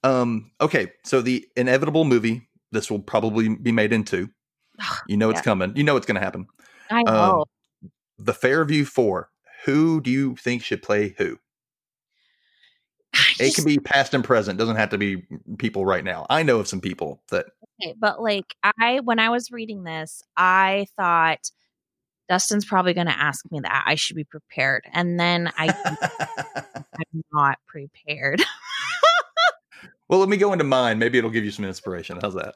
Um, 0.04 0.52
okay, 0.60 0.92
so 1.04 1.20
the 1.20 1.46
inevitable 1.56 2.04
movie 2.04 2.48
this 2.70 2.90
will 2.90 3.00
probably 3.00 3.48
be 3.48 3.72
made 3.72 3.92
into. 3.92 4.30
You 5.08 5.16
know 5.16 5.30
it's 5.30 5.38
yeah. 5.38 5.44
coming. 5.44 5.76
You 5.76 5.84
know 5.84 5.96
it's 5.96 6.06
going 6.06 6.14
to 6.14 6.20
happen. 6.20 6.46
I 6.90 7.00
um, 7.00 7.04
know. 7.04 7.44
Um, 7.82 7.90
the 8.18 8.34
Fairview 8.34 8.84
Four. 8.84 9.30
Who 9.64 10.00
do 10.00 10.10
you 10.10 10.36
think 10.36 10.62
should 10.62 10.82
play 10.82 11.14
who? 11.18 11.38
Just, 13.12 13.40
it 13.40 13.54
can 13.54 13.64
be 13.64 13.78
past 13.78 14.14
and 14.14 14.22
present. 14.22 14.58
Doesn't 14.58 14.76
have 14.76 14.90
to 14.90 14.98
be 14.98 15.24
people 15.58 15.84
right 15.84 16.04
now. 16.04 16.26
I 16.30 16.42
know 16.44 16.60
of 16.60 16.68
some 16.68 16.80
people 16.80 17.22
that. 17.30 17.46
Okay, 17.82 17.94
but 17.98 18.22
like 18.22 18.54
I, 18.62 19.00
when 19.00 19.18
I 19.18 19.30
was 19.30 19.50
reading 19.50 19.82
this, 19.82 20.22
I 20.36 20.86
thought 20.96 21.50
Dustin's 22.28 22.64
probably 22.64 22.94
going 22.94 23.06
to 23.06 23.18
ask 23.18 23.50
me 23.50 23.60
that. 23.60 23.84
I 23.86 23.94
should 23.94 24.16
be 24.16 24.24
prepared, 24.24 24.84
and 24.92 25.18
then 25.18 25.50
I, 25.56 25.68
I'm 26.98 27.24
not 27.32 27.58
prepared. 27.66 28.42
Well, 30.08 30.20
let 30.20 30.28
me 30.28 30.36
go 30.38 30.52
into 30.52 30.64
mine. 30.64 30.98
Maybe 30.98 31.18
it'll 31.18 31.30
give 31.30 31.44
you 31.44 31.50
some 31.50 31.64
inspiration. 31.66 32.18
How's 32.22 32.34
that? 32.34 32.54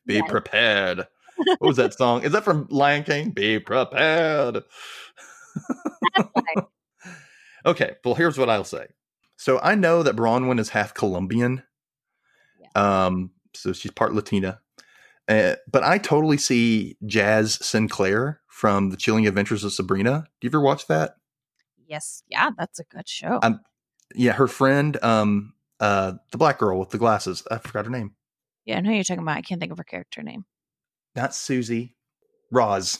Be 0.07 0.15
Yes. 0.15 0.25
prepared. 0.29 1.07
What 1.37 1.61
was 1.61 1.77
that 1.79 1.95
song? 1.95 2.23
Is 2.23 2.33
that 2.33 2.45
from 2.45 2.67
Lion 2.71 3.03
King? 3.05 3.31
Be 3.31 3.59
prepared. 3.59 4.63
okay, 7.67 7.97
well, 8.05 8.15
here's 8.15 8.39
what 8.39 8.51
I'll 8.51 8.65
say. 8.65 8.87
So 9.37 9.59
I 9.61 9.75
know 9.75 10.03
that 10.03 10.17
Bronwyn 10.17 10.61
is 10.61 10.69
half 10.71 10.95
Colombian. 10.95 11.63
Um, 12.75 13.31
so 13.55 13.73
she's 13.73 13.91
part 13.91 14.15
Latina. 14.15 14.61
Uh, 15.29 15.55
but 15.71 15.83
I 15.83 15.99
totally 15.99 16.37
see 16.37 16.97
Jaz 17.05 17.63
Sinclair 17.63 18.41
from 18.49 18.91
The 18.91 18.97
Chilling 18.97 19.27
Adventures 19.27 19.65
of 19.65 19.73
Sabrina. 19.73 20.25
Do 20.41 20.47
you 20.47 20.51
ever 20.51 20.61
watch 20.61 20.87
that? 20.89 21.17
Yes. 21.87 22.23
Yeah, 22.29 22.51
that's 22.57 22.79
a 22.79 22.85
good 22.85 23.09
show. 23.09 23.39
I'm- 23.43 23.61
Yeah, 24.15 24.33
her 24.33 24.47
friend, 24.47 25.03
um, 25.03 25.55
uh, 25.81 26.13
the 26.31 26.39
black 26.39 26.59
girl 26.59 26.79
with 26.79 26.91
the 26.91 26.99
glasses. 26.99 27.43
I 27.51 27.59
forgot 27.59 27.87
her 27.87 27.91
name. 27.91 28.15
yeah, 28.65 28.77
I 28.79 28.81
know 28.81 28.91
who 28.91 28.95
you're 28.97 29.05
talking 29.05 29.23
about. 29.23 29.37
I 29.39 29.43
can't 29.43 29.61
think 29.61 29.73
of 29.73 29.79
her 29.79 29.85
character 29.85 30.23
name. 30.23 30.45
Not 31.17 31.35
Susie. 31.35 31.97
Roz. 32.51 32.99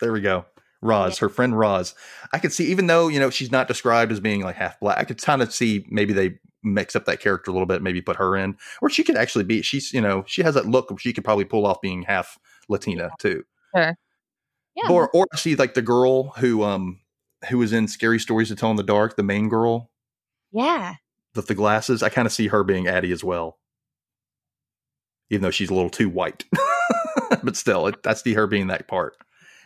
There 0.00 0.12
we 0.12 0.20
go. 0.20 0.46
Roz, 0.82 1.18
her 1.18 1.28
friend 1.28 1.58
Roz. 1.58 1.94
I 2.32 2.38
could 2.38 2.52
see, 2.52 2.66
even 2.66 2.86
though, 2.86 3.08
you 3.08 3.18
know, 3.18 3.30
she's 3.30 3.50
not 3.50 3.66
described 3.66 4.12
as 4.12 4.20
being 4.20 4.42
like 4.42 4.56
half 4.56 4.78
black, 4.78 4.98
I 4.98 5.04
could 5.04 5.20
kind 5.20 5.42
of 5.42 5.52
see 5.52 5.86
maybe 5.88 6.12
they 6.12 6.38
mix 6.66 6.96
up 6.96 7.04
that 7.06 7.20
character 7.20 7.50
a 7.50 7.54
little 7.54 7.66
bit, 7.66 7.82
maybe 7.82 8.02
put 8.02 8.16
her 8.16 8.36
in. 8.36 8.56
Or 8.82 8.90
she 8.90 9.04
could 9.04 9.16
actually 9.16 9.44
be, 9.44 9.62
she's, 9.62 9.92
you 9.92 10.00
know, 10.00 10.24
she 10.26 10.42
has 10.42 10.54
that 10.54 10.66
look 10.66 10.98
she 11.00 11.12
could 11.12 11.24
probably 11.24 11.44
pull 11.44 11.66
off 11.66 11.80
being 11.80 12.02
half 12.02 12.38
Latina 12.68 13.10
too. 13.18 13.44
Yeah. 13.74 13.92
Or 14.90 15.10
or 15.10 15.26
see 15.34 15.54
like 15.56 15.74
the 15.74 15.82
girl 15.82 16.30
who 16.36 16.62
um 16.62 17.00
who 17.48 17.58
was 17.58 17.72
in 17.72 17.88
Scary 17.88 18.18
Stories 18.18 18.48
to 18.48 18.56
Tell 18.56 18.70
in 18.70 18.76
the 18.76 18.82
Dark, 18.82 19.16
the 19.16 19.22
main 19.22 19.48
girl 19.48 19.90
yeah. 20.52 20.94
with 21.34 21.46
the 21.46 21.54
glasses. 21.54 22.02
I 22.02 22.08
kind 22.08 22.26
of 22.26 22.32
see 22.32 22.48
her 22.48 22.64
being 22.64 22.86
Addie 22.86 23.12
as 23.12 23.24
well. 23.24 23.58
Even 25.30 25.42
though 25.42 25.50
she's 25.50 25.70
a 25.70 25.74
little 25.74 25.90
too 25.90 26.08
white. 26.08 26.44
but 27.42 27.56
still, 27.56 27.88
it, 27.88 28.06
I 28.06 28.14
see 28.14 28.34
her 28.34 28.46
being 28.46 28.68
that 28.68 28.88
part. 28.88 29.16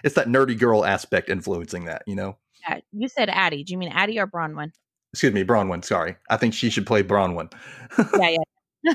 It's 0.03 0.15
that 0.15 0.29
nerdy 0.29 0.59
girl 0.59 0.85
aspect 0.85 1.29
influencing 1.29 1.85
that, 1.85 2.03
you 2.07 2.15
know? 2.15 2.39
Yeah. 2.67 2.81
You 2.93 3.09
said 3.09 3.29
Addie. 3.29 3.65
Do 3.65 3.73
you 3.73 3.79
mean 3.79 3.93
Addie 3.93 4.19
or 4.19 4.27
Bronwyn? 4.27 4.73
Excuse 5.13 5.33
me, 5.33 5.45
Bronwyn. 5.45 5.85
Sorry. 5.85 6.17
I 6.29 6.37
think 6.37 6.55
she 6.55 6.71
should 6.71 6.87
play 6.87 7.03
Bronwyn. 7.03 7.53
yeah, 8.19 8.29
yeah. 8.85 8.95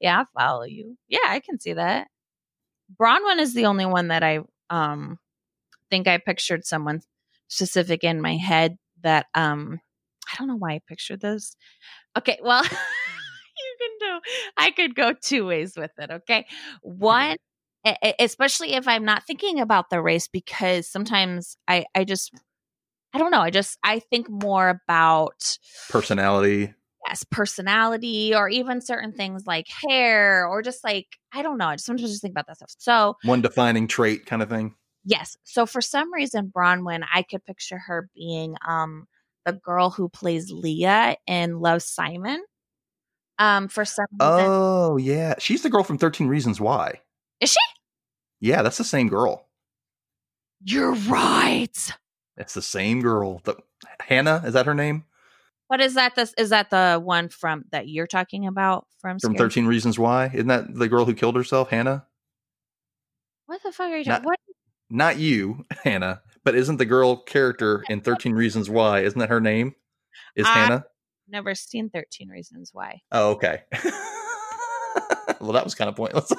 yeah, 0.00 0.20
I 0.20 0.24
follow 0.38 0.64
you. 0.64 0.96
Yeah, 1.08 1.18
I 1.26 1.40
can 1.40 1.60
see 1.60 1.74
that. 1.74 2.08
Bronwyn 3.00 3.38
is 3.38 3.54
the 3.54 3.66
only 3.66 3.86
one 3.86 4.08
that 4.08 4.22
I 4.22 4.40
um 4.70 5.18
think 5.90 6.08
I 6.08 6.18
pictured 6.18 6.64
someone 6.64 7.02
specific 7.48 8.02
in 8.02 8.20
my 8.20 8.36
head 8.36 8.76
that 9.02 9.26
um 9.34 9.80
I 10.32 10.36
don't 10.38 10.48
know 10.48 10.56
why 10.56 10.72
I 10.72 10.80
pictured 10.88 11.20
this. 11.20 11.56
Okay, 12.16 12.38
well, 12.42 12.62
you 12.64 12.68
can 12.70 13.90
do 14.00 14.20
I 14.56 14.70
could 14.70 14.94
go 14.94 15.12
two 15.12 15.46
ways 15.46 15.74
with 15.76 15.92
it, 15.98 16.10
okay? 16.10 16.46
One 16.82 17.36
especially 18.18 18.72
if 18.72 18.88
I'm 18.88 19.04
not 19.04 19.26
thinking 19.26 19.60
about 19.60 19.90
the 19.90 20.00
race 20.00 20.26
because 20.26 20.88
sometimes 20.88 21.56
I 21.68 21.84
I 21.94 22.04
just 22.04 22.32
I 23.14 23.18
don't 23.18 23.30
know, 23.30 23.40
I 23.40 23.50
just 23.50 23.78
I 23.84 24.00
think 24.00 24.28
more 24.28 24.68
about 24.68 25.56
Personality. 25.88 26.74
yes, 27.06 27.24
personality 27.30 28.34
or 28.34 28.48
even 28.48 28.80
certain 28.80 29.12
things 29.12 29.46
like 29.46 29.66
hair 29.68 30.46
or 30.48 30.62
just 30.62 30.82
like 30.84 31.06
I 31.32 31.42
don't 31.42 31.56
know. 31.58 31.68
I 31.68 31.76
just 31.76 31.86
sometimes 31.86 32.10
just 32.10 32.22
think 32.22 32.32
about 32.32 32.46
that 32.48 32.56
stuff. 32.56 32.74
So 32.78 33.16
One 33.24 33.40
defining 33.40 33.86
trait 33.86 34.26
kind 34.26 34.42
of 34.42 34.48
thing. 34.48 34.74
yes, 35.04 35.36
so 35.44 35.64
for 35.66 35.80
some 35.80 36.12
reason, 36.12 36.52
Bronwyn, 36.54 37.04
I 37.12 37.22
could 37.22 37.44
picture 37.44 37.78
her 37.78 38.08
being 38.14 38.56
um 38.66 39.06
the 39.46 39.52
girl 39.52 39.90
who 39.90 40.08
plays 40.08 40.50
Leah 40.50 41.16
in 41.26 41.60
Love 41.60 41.82
Simon. 41.82 42.42
Um, 43.38 43.68
for 43.68 43.84
some 43.84 44.06
reason, 44.12 44.46
Oh, 44.48 44.96
yeah. 44.96 45.34
She's 45.38 45.62
the 45.62 45.68
girl 45.70 45.82
from 45.84 45.98
13 45.98 46.28
Reasons 46.28 46.60
Why. 46.60 47.00
is 47.40 47.50
she? 47.50 47.58
Yeah, 48.40 48.62
that's 48.62 48.78
the 48.78 48.84
same 48.84 49.08
girl. 49.08 49.46
You're 50.64 50.94
right. 50.94 51.92
It's 52.36 52.54
the 52.54 52.62
same 52.62 53.00
girl. 53.00 53.40
The, 53.44 53.56
Hannah, 54.00 54.42
is 54.44 54.54
that 54.54 54.66
her 54.66 54.74
name? 54.74 55.04
What 55.68 55.80
is 55.80 55.94
that? 55.94 56.14
This 56.14 56.34
is 56.36 56.50
that 56.50 56.70
the 56.70 57.00
one 57.02 57.28
from 57.28 57.64
that 57.72 57.88
you're 57.88 58.06
talking 58.06 58.46
about 58.46 58.86
from 59.00 59.18
From 59.18 59.34
Scary- 59.34 59.48
13 59.48 59.66
Reasons 59.66 59.98
Why? 59.98 60.30
Isn't 60.32 60.48
that 60.48 60.74
the 60.74 60.88
girl 60.88 61.04
who 61.04 61.14
killed 61.14 61.36
herself, 61.36 61.70
Hannah? 61.70 62.06
What 63.46 63.62
the 63.62 63.72
fuck 63.72 63.90
are 63.90 63.96
you 63.98 64.04
Not- 64.04 64.16
talking? 64.22 64.26
What? 64.26 64.38
Not 64.90 65.16
you, 65.18 65.64
Hannah, 65.84 66.20
but 66.44 66.54
isn't 66.54 66.76
the 66.76 66.84
girl 66.84 67.16
character 67.16 67.82
in 67.88 68.00
13 68.00 68.34
Reasons 68.34 68.68
Why? 68.68 69.00
Isn't 69.00 69.18
that 69.18 69.30
her 69.30 69.40
name? 69.40 69.74
Is 70.36 70.46
I- 70.46 70.52
Hannah? 70.52 70.84
Never 71.26 71.54
seen 71.54 71.88
Thirteen 71.88 72.28
Reasons 72.28 72.68
Why. 72.74 73.00
Oh, 73.10 73.30
okay. 73.30 73.62
well, 75.40 75.52
that 75.52 75.64
was 75.64 75.74
kind 75.74 75.88
of 75.88 75.96
pointless. 75.96 76.30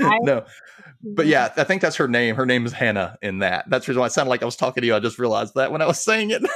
No, 0.00 0.44
but 1.02 1.26
yeah, 1.26 1.52
I 1.56 1.64
think 1.64 1.82
that's 1.82 1.96
her 1.96 2.08
name. 2.08 2.34
Her 2.34 2.46
name 2.46 2.66
is 2.66 2.72
Hannah 2.72 3.18
in 3.22 3.40
that. 3.40 3.68
That's 3.68 3.86
the 3.86 3.90
reason 3.90 4.00
why 4.00 4.06
it 4.06 4.12
sounded 4.12 4.30
like 4.30 4.42
I 4.42 4.46
was 4.46 4.56
talking 4.56 4.80
to 4.80 4.86
you. 4.86 4.94
I 4.94 5.00
just 5.00 5.18
realized 5.18 5.54
that 5.54 5.70
when 5.70 5.82
I 5.82 5.86
was 5.86 6.02
saying 6.02 6.30
it. 6.30 6.42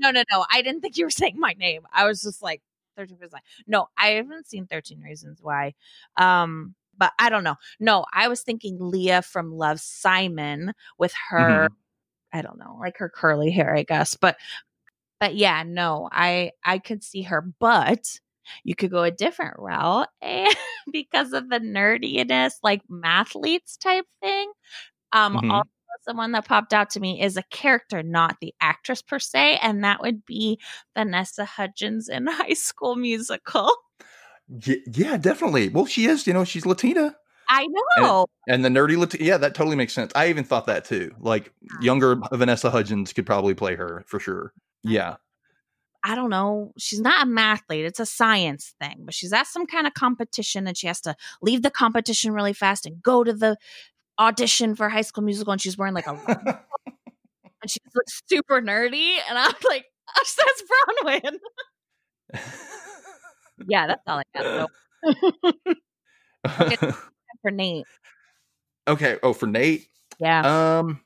No, 0.00 0.10
no, 0.10 0.24
no. 0.32 0.46
I 0.50 0.62
didn't 0.62 0.80
think 0.80 0.96
you 0.96 1.04
were 1.04 1.10
saying 1.10 1.38
my 1.38 1.52
name. 1.58 1.82
I 1.92 2.06
was 2.06 2.22
just 2.22 2.42
like 2.42 2.62
13 2.96 3.18
Reasons 3.18 3.32
Why. 3.32 3.40
No, 3.66 3.88
I 3.98 4.08
haven't 4.12 4.48
seen 4.48 4.66
13 4.66 5.00
Reasons 5.02 5.40
Why. 5.42 5.74
Um, 6.16 6.74
but 6.96 7.12
I 7.18 7.28
don't 7.28 7.44
know. 7.44 7.56
No, 7.78 8.06
I 8.12 8.28
was 8.28 8.42
thinking 8.42 8.78
Leah 8.80 9.22
from 9.22 9.52
Love 9.52 9.78
Simon 9.78 10.72
with 10.98 11.12
her, 11.28 11.68
I 12.32 12.42
don't 12.42 12.58
know, 12.58 12.78
like 12.80 12.96
her 12.98 13.10
curly 13.10 13.50
hair, 13.50 13.74
I 13.74 13.82
guess. 13.82 14.16
But 14.16 14.36
but 15.18 15.34
yeah, 15.34 15.64
no, 15.66 16.08
I 16.10 16.52
I 16.64 16.78
could 16.78 17.04
see 17.04 17.22
her, 17.22 17.42
but 17.42 18.20
you 18.64 18.74
could 18.74 18.90
go 18.90 19.02
a 19.02 19.10
different 19.10 19.54
route 19.58 20.08
and 20.22 20.54
because 20.92 21.32
of 21.32 21.48
the 21.50 21.60
nerdiness, 21.60 22.54
like 22.62 22.82
mathletes 22.90 23.78
type 23.78 24.06
thing. 24.22 24.50
Um 25.12 25.36
Mhm. 25.36 25.50
also 25.50 25.70
someone 26.02 26.32
that 26.32 26.46
popped 26.46 26.72
out 26.72 26.90
to 26.90 27.00
me 27.00 27.20
is 27.22 27.36
a 27.36 27.42
character, 27.44 28.02
not 28.02 28.36
the 28.40 28.54
actress 28.60 29.02
per 29.02 29.18
se, 29.18 29.58
and 29.62 29.84
that 29.84 30.00
would 30.00 30.24
be 30.26 30.58
Vanessa 30.96 31.44
Hudgens 31.44 32.08
in 32.08 32.26
High 32.28 32.54
School 32.54 32.96
Musical. 32.96 33.70
yeah, 34.64 34.76
yeah, 34.92 35.16
definitely. 35.16 35.68
Well, 35.68 35.86
she 35.86 36.06
is. 36.06 36.26
You 36.26 36.32
know, 36.32 36.44
she's 36.44 36.66
Latina. 36.66 37.16
I 37.48 37.66
know. 37.98 38.26
And 38.48 38.64
the 38.64 38.68
nerdy 38.68 38.96
Latina, 38.96 39.24
yeah, 39.24 39.36
that 39.38 39.54
totally 39.54 39.76
makes 39.76 39.92
sense. 39.92 40.12
I 40.14 40.28
even 40.28 40.44
thought 40.44 40.66
that 40.66 40.84
too. 40.84 41.12
Like 41.20 41.52
younger 41.80 42.16
Vanessa 42.32 42.70
Hudgens 42.70 43.12
could 43.12 43.26
probably 43.26 43.54
play 43.54 43.74
her 43.74 44.04
for 44.06 44.18
sure. 44.20 44.52
Yeah. 44.82 45.16
I 46.02 46.14
don't 46.14 46.30
know. 46.30 46.72
She's 46.78 47.00
not 47.00 47.26
a 47.26 47.30
mathlete. 47.30 47.84
It's 47.84 48.00
a 48.00 48.06
science 48.06 48.74
thing, 48.80 49.02
but 49.04 49.14
she's 49.14 49.32
at 49.32 49.46
some 49.46 49.66
kind 49.66 49.86
of 49.86 49.94
competition 49.94 50.66
and 50.66 50.76
she 50.76 50.86
has 50.86 51.00
to 51.02 51.14
leave 51.42 51.62
the 51.62 51.70
competition 51.70 52.32
really 52.32 52.52
fast 52.52 52.86
and 52.86 53.02
go 53.02 53.22
to 53.22 53.32
the 53.32 53.56
audition 54.18 54.74
for 54.74 54.88
High 54.88 55.02
School 55.02 55.24
Musical. 55.24 55.52
And 55.52 55.60
she's 55.60 55.76
wearing 55.76 55.94
like 55.94 56.06
a 56.06 56.12
and 57.62 57.70
she 57.70 57.80
looks 57.94 58.22
super 58.28 58.60
nerdy. 58.62 59.16
And 59.28 59.38
I'm 59.38 59.54
like, 59.68 59.84
oh, 60.16 60.24
that's 60.46 60.62
Bronwyn. 61.04 61.38
Yeah, 63.68 63.86
that's 63.86 64.02
all 64.06 64.20
I 64.20 64.22
got. 64.34 64.70
So 66.64 66.92
for 67.42 67.50
Nate. 67.50 67.86
okay. 68.88 69.18
Oh, 69.22 69.32
for 69.32 69.46
Nate. 69.46 69.86
Yeah. 70.18 70.78
Um, 70.78 71.00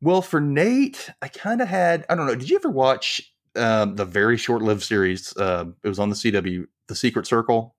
well, 0.00 0.22
for 0.22 0.40
Nate, 0.40 1.10
I 1.22 1.28
kind 1.28 1.60
of 1.60 1.68
had. 1.68 2.04
I 2.08 2.14
don't 2.14 2.26
know. 2.26 2.34
Did 2.34 2.50
you 2.50 2.56
ever 2.56 2.70
watch 2.70 3.32
um, 3.58 3.96
the 3.96 4.04
very 4.04 4.36
short-lived 4.36 4.82
series? 4.82 5.36
Uh, 5.36 5.66
it 5.82 5.88
was 5.88 5.98
on 5.98 6.08
the 6.10 6.14
CW, 6.16 6.66
The 6.88 6.94
Secret 6.94 7.26
Circle. 7.26 7.74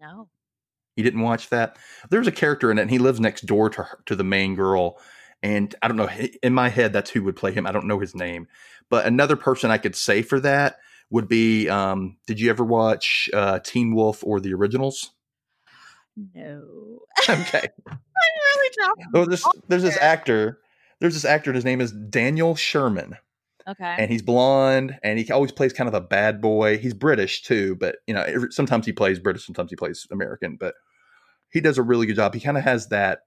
no. 0.00 0.28
You 0.96 1.02
didn't 1.02 1.22
watch 1.22 1.48
that? 1.48 1.76
There's 2.10 2.28
a 2.28 2.32
character 2.32 2.70
in 2.70 2.78
it, 2.78 2.82
and 2.82 2.90
he 2.90 2.98
lives 2.98 3.18
next 3.18 3.46
door 3.46 3.68
to 3.70 3.82
her, 3.82 3.98
to 4.06 4.14
the 4.14 4.22
main 4.22 4.54
girl. 4.54 5.00
And 5.42 5.74
I 5.82 5.88
don't 5.88 5.96
know. 5.96 6.08
In 6.42 6.54
my 6.54 6.68
head, 6.68 6.92
that's 6.92 7.10
who 7.10 7.24
would 7.24 7.34
play 7.34 7.50
him. 7.52 7.66
I 7.66 7.72
don't 7.72 7.88
know 7.88 7.98
his 7.98 8.14
name, 8.14 8.46
but 8.90 9.04
another 9.04 9.34
person 9.34 9.72
I 9.72 9.78
could 9.78 9.96
say 9.96 10.22
for 10.22 10.38
that 10.40 10.76
would 11.10 11.26
be. 11.26 11.68
Um, 11.68 12.16
did 12.28 12.38
you 12.38 12.48
ever 12.48 12.62
watch 12.62 13.28
uh, 13.34 13.58
Teen 13.58 13.94
Wolf 13.94 14.22
or 14.24 14.38
the 14.38 14.54
Originals? 14.54 15.10
No. 16.34 16.62
Okay. 17.28 17.68
I'm 17.88 17.98
really. 18.56 18.96
Oh, 19.14 19.24
there's 19.24 19.44
there's 19.68 19.82
this 19.82 19.96
actor. 19.98 20.60
There's 21.00 21.14
this 21.14 21.24
actor. 21.24 21.50
and 21.50 21.56
His 21.56 21.64
name 21.64 21.80
is 21.80 21.90
Daniel 21.90 22.54
Sharman. 22.54 23.16
Okay. 23.68 23.96
and 23.98 24.10
he's 24.10 24.22
blonde 24.22 24.98
and 25.02 25.18
he 25.18 25.30
always 25.30 25.52
plays 25.52 25.72
kind 25.72 25.88
of 25.88 25.94
a 25.94 26.00
bad 26.00 26.40
boy. 26.40 26.78
He's 26.78 26.94
british 26.94 27.42
too 27.42 27.76
but 27.76 27.96
you 28.06 28.14
know 28.14 28.46
sometimes 28.50 28.86
he 28.86 28.92
plays 28.92 29.18
british 29.18 29.44
sometimes 29.46 29.70
he 29.70 29.76
plays 29.76 30.06
american 30.10 30.56
but 30.56 30.74
he 31.50 31.60
does 31.60 31.78
a 31.78 31.82
really 31.82 32.06
good 32.06 32.16
job. 32.16 32.34
He 32.34 32.40
kind 32.40 32.58
of 32.58 32.64
has 32.64 32.88
that 32.88 33.20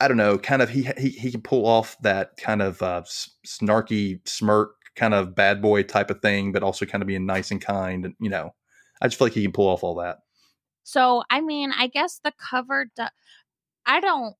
i 0.00 0.08
don't 0.08 0.16
know 0.16 0.38
kind 0.38 0.62
of 0.62 0.68
he 0.70 0.88
he, 0.98 1.10
he 1.10 1.30
can 1.30 1.42
pull 1.42 1.66
off 1.66 1.96
that 2.02 2.36
kind 2.36 2.62
of 2.62 2.82
uh, 2.82 3.02
s- 3.04 3.30
snarky 3.46 4.26
smirk 4.28 4.74
kind 4.96 5.14
of 5.14 5.34
bad 5.34 5.62
boy 5.62 5.82
type 5.82 6.10
of 6.10 6.20
thing 6.20 6.52
but 6.52 6.62
also 6.62 6.84
kind 6.84 7.02
of 7.02 7.06
being 7.08 7.26
nice 7.26 7.50
and 7.50 7.60
kind 7.60 8.04
and 8.04 8.14
you 8.20 8.28
know 8.30 8.52
i 9.00 9.06
just 9.06 9.18
feel 9.18 9.26
like 9.26 9.34
he 9.34 9.42
can 9.42 9.52
pull 9.52 9.68
off 9.68 9.84
all 9.84 9.94
that. 9.96 10.18
So, 10.82 11.22
I 11.30 11.40
mean, 11.40 11.72
I 11.72 11.86
guess 11.86 12.20
the 12.24 12.32
cover, 12.38 12.90
do- 12.96 13.04
I 13.86 14.00
don't 14.00 14.34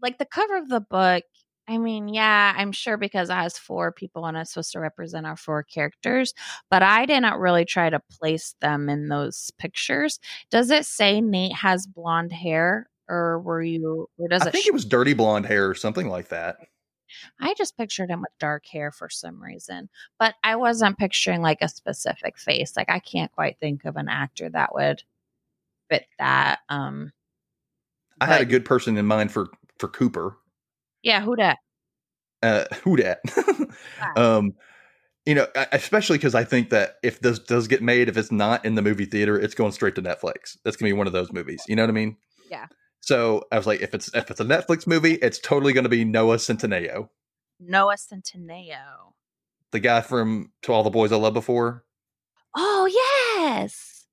like 0.00 0.18
the 0.18 0.24
cover 0.24 0.56
of 0.56 0.68
the 0.68 0.80
book 0.80 1.24
I 1.68 1.76
mean, 1.76 2.08
yeah, 2.08 2.54
I'm 2.56 2.72
sure 2.72 2.96
because 2.96 3.28
it 3.28 3.34
has 3.34 3.58
four 3.58 3.92
people 3.92 4.24
and 4.24 4.38
it's 4.38 4.52
supposed 4.52 4.72
to 4.72 4.80
represent 4.80 5.26
our 5.26 5.36
four 5.36 5.62
characters, 5.62 6.32
but 6.70 6.82
I 6.82 7.04
didn't 7.04 7.38
really 7.38 7.66
try 7.66 7.90
to 7.90 8.00
place 8.10 8.54
them 8.62 8.88
in 8.88 9.08
those 9.08 9.50
pictures. 9.58 10.18
Does 10.50 10.70
it 10.70 10.86
say 10.86 11.20
Nate 11.20 11.52
has 11.52 11.86
blonde 11.86 12.32
hair, 12.32 12.88
or 13.06 13.40
were 13.40 13.62
you? 13.62 14.08
Or 14.16 14.28
does 14.28 14.42
I 14.42 14.48
it? 14.48 14.52
think 14.52 14.64
sh- 14.64 14.68
it 14.68 14.72
was 14.72 14.86
dirty 14.86 15.12
blonde 15.12 15.44
hair 15.44 15.68
or 15.68 15.74
something 15.74 16.08
like 16.08 16.28
that. 16.28 16.56
I 17.40 17.52
just 17.54 17.76
pictured 17.76 18.10
him 18.10 18.20
with 18.20 18.38
dark 18.38 18.66
hair 18.66 18.90
for 18.90 19.10
some 19.10 19.42
reason, 19.42 19.90
but 20.18 20.34
I 20.42 20.56
wasn't 20.56 20.98
picturing 20.98 21.42
like 21.42 21.58
a 21.60 21.68
specific 21.68 22.38
face. 22.38 22.76
Like 22.76 22.90
I 22.90 22.98
can't 22.98 23.32
quite 23.32 23.58
think 23.60 23.84
of 23.84 23.96
an 23.96 24.08
actor 24.08 24.48
that 24.48 24.74
would 24.74 25.02
fit 25.90 26.06
that. 26.18 26.60
Um, 26.70 27.12
I 28.22 28.26
had 28.26 28.40
a 28.40 28.46
good 28.46 28.64
person 28.64 28.96
in 28.96 29.06
mind 29.06 29.32
for 29.32 29.48
for 29.78 29.88
Cooper. 29.88 30.38
Yeah, 31.02 31.20
who 31.20 31.36
dat? 31.36 31.58
Uh, 32.42 32.64
who 32.84 32.96
dat? 32.96 33.20
um, 34.16 34.52
you 35.26 35.34
know, 35.34 35.46
especially 35.72 36.18
because 36.18 36.34
I 36.34 36.44
think 36.44 36.70
that 36.70 36.94
if 37.02 37.20
this 37.20 37.38
does 37.38 37.68
get 37.68 37.82
made, 37.82 38.08
if 38.08 38.16
it's 38.16 38.32
not 38.32 38.64
in 38.64 38.74
the 38.74 38.82
movie 38.82 39.04
theater, 39.04 39.38
it's 39.38 39.54
going 39.54 39.72
straight 39.72 39.94
to 39.96 40.02
Netflix. 40.02 40.56
That's 40.64 40.76
gonna 40.76 40.88
be 40.88 40.94
one 40.94 41.06
of 41.06 41.12
those 41.12 41.32
movies. 41.32 41.62
You 41.68 41.76
know 41.76 41.82
what 41.82 41.90
I 41.90 41.92
mean? 41.92 42.16
Yeah. 42.50 42.66
So 43.00 43.44
I 43.52 43.56
was 43.56 43.66
like, 43.66 43.80
if 43.80 43.94
it's 43.94 44.12
if 44.14 44.30
it's 44.30 44.40
a 44.40 44.44
Netflix 44.44 44.86
movie, 44.86 45.14
it's 45.14 45.38
totally 45.38 45.72
going 45.72 45.84
to 45.84 45.90
be 45.90 46.04
Noah 46.04 46.36
Centineo, 46.36 47.08
Noah 47.60 47.96
Centineo. 47.96 49.12
the 49.70 49.80
guy 49.80 50.00
from 50.00 50.52
To 50.62 50.72
All 50.72 50.82
the 50.82 50.90
Boys 50.90 51.12
I 51.12 51.16
Loved 51.16 51.34
Before. 51.34 51.84
Oh 52.56 52.86
yes, 53.38 54.06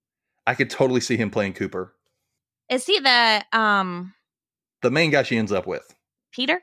I 0.45 0.53
could 0.53 0.69
totally 0.69 1.01
see 1.01 1.17
him 1.17 1.29
playing 1.29 1.53
Cooper, 1.53 1.93
is 2.69 2.85
he 2.85 2.99
the 2.99 3.43
um 3.51 4.13
the 4.81 4.91
main 4.91 5.11
guy 5.11 5.23
she 5.23 5.37
ends 5.37 5.51
up 5.51 5.65
with. 5.65 5.95
Peter? 6.31 6.61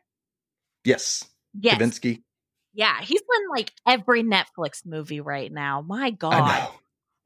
Yes, 0.84 1.24
Yes. 1.58 1.78
Kavinsky. 1.78 2.22
Yeah, 2.74 3.00
he's 3.02 3.20
in 3.20 3.48
like 3.50 3.72
every 3.86 4.22
Netflix 4.22 4.86
movie 4.86 5.20
right 5.20 5.52
now. 5.52 5.82
My 5.82 6.10
God. 6.10 6.68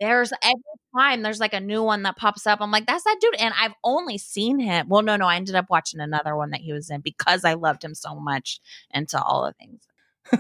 There's 0.01 0.31
every 0.43 0.61
time 0.95 1.23
there's 1.23 1.41
like 1.41 1.55
a 1.55 1.61
new 1.61 1.83
one 1.83 2.03
that 2.03 2.17
pops 2.17 2.47
up. 2.47 2.61
I'm 2.61 2.71
like, 2.71 2.85
that's 2.85 3.05
that 3.05 3.17
dude. 3.21 3.37
And 3.39 3.55
I've 3.59 3.73
only 3.83 4.19
seen 4.19 4.59
him. 4.59 4.89
Well, 4.89 5.03
no, 5.03 5.17
no, 5.17 5.27
I 5.27 5.37
ended 5.37 5.55
up 5.55 5.71
watching 5.71 6.01
another 6.01 6.37
one 6.37 6.51
that 6.51 6.61
he 6.61 6.73
was 6.73 6.91
in 6.91 7.01
because 7.01 7.45
I 7.45 7.55
loved 7.55 7.83
him 7.83 7.95
so 7.95 8.15
much 8.15 8.61
into 8.91 9.23
all 9.23 9.47
the 9.47 9.55
things. 9.55 9.83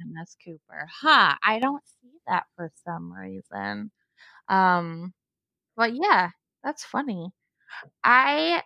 and 0.00 0.16
that's 0.16 0.36
Cooper. 0.44 0.88
Huh. 1.02 1.34
I 1.44 1.60
don't 1.60 1.84
see 1.86 2.10
that 2.26 2.44
for 2.56 2.72
some 2.84 3.12
reason. 3.12 3.92
Um, 4.48 5.14
but 5.76 5.94
yeah, 5.94 6.30
that's 6.64 6.84
funny. 6.84 7.30
I 8.02 8.62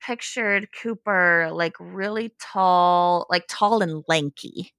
pictured 0.00 0.68
Cooper 0.72 1.50
like 1.52 1.74
really 1.78 2.32
tall, 2.40 3.26
like 3.30 3.44
tall 3.48 3.82
and 3.82 4.04
lanky. 4.08 4.72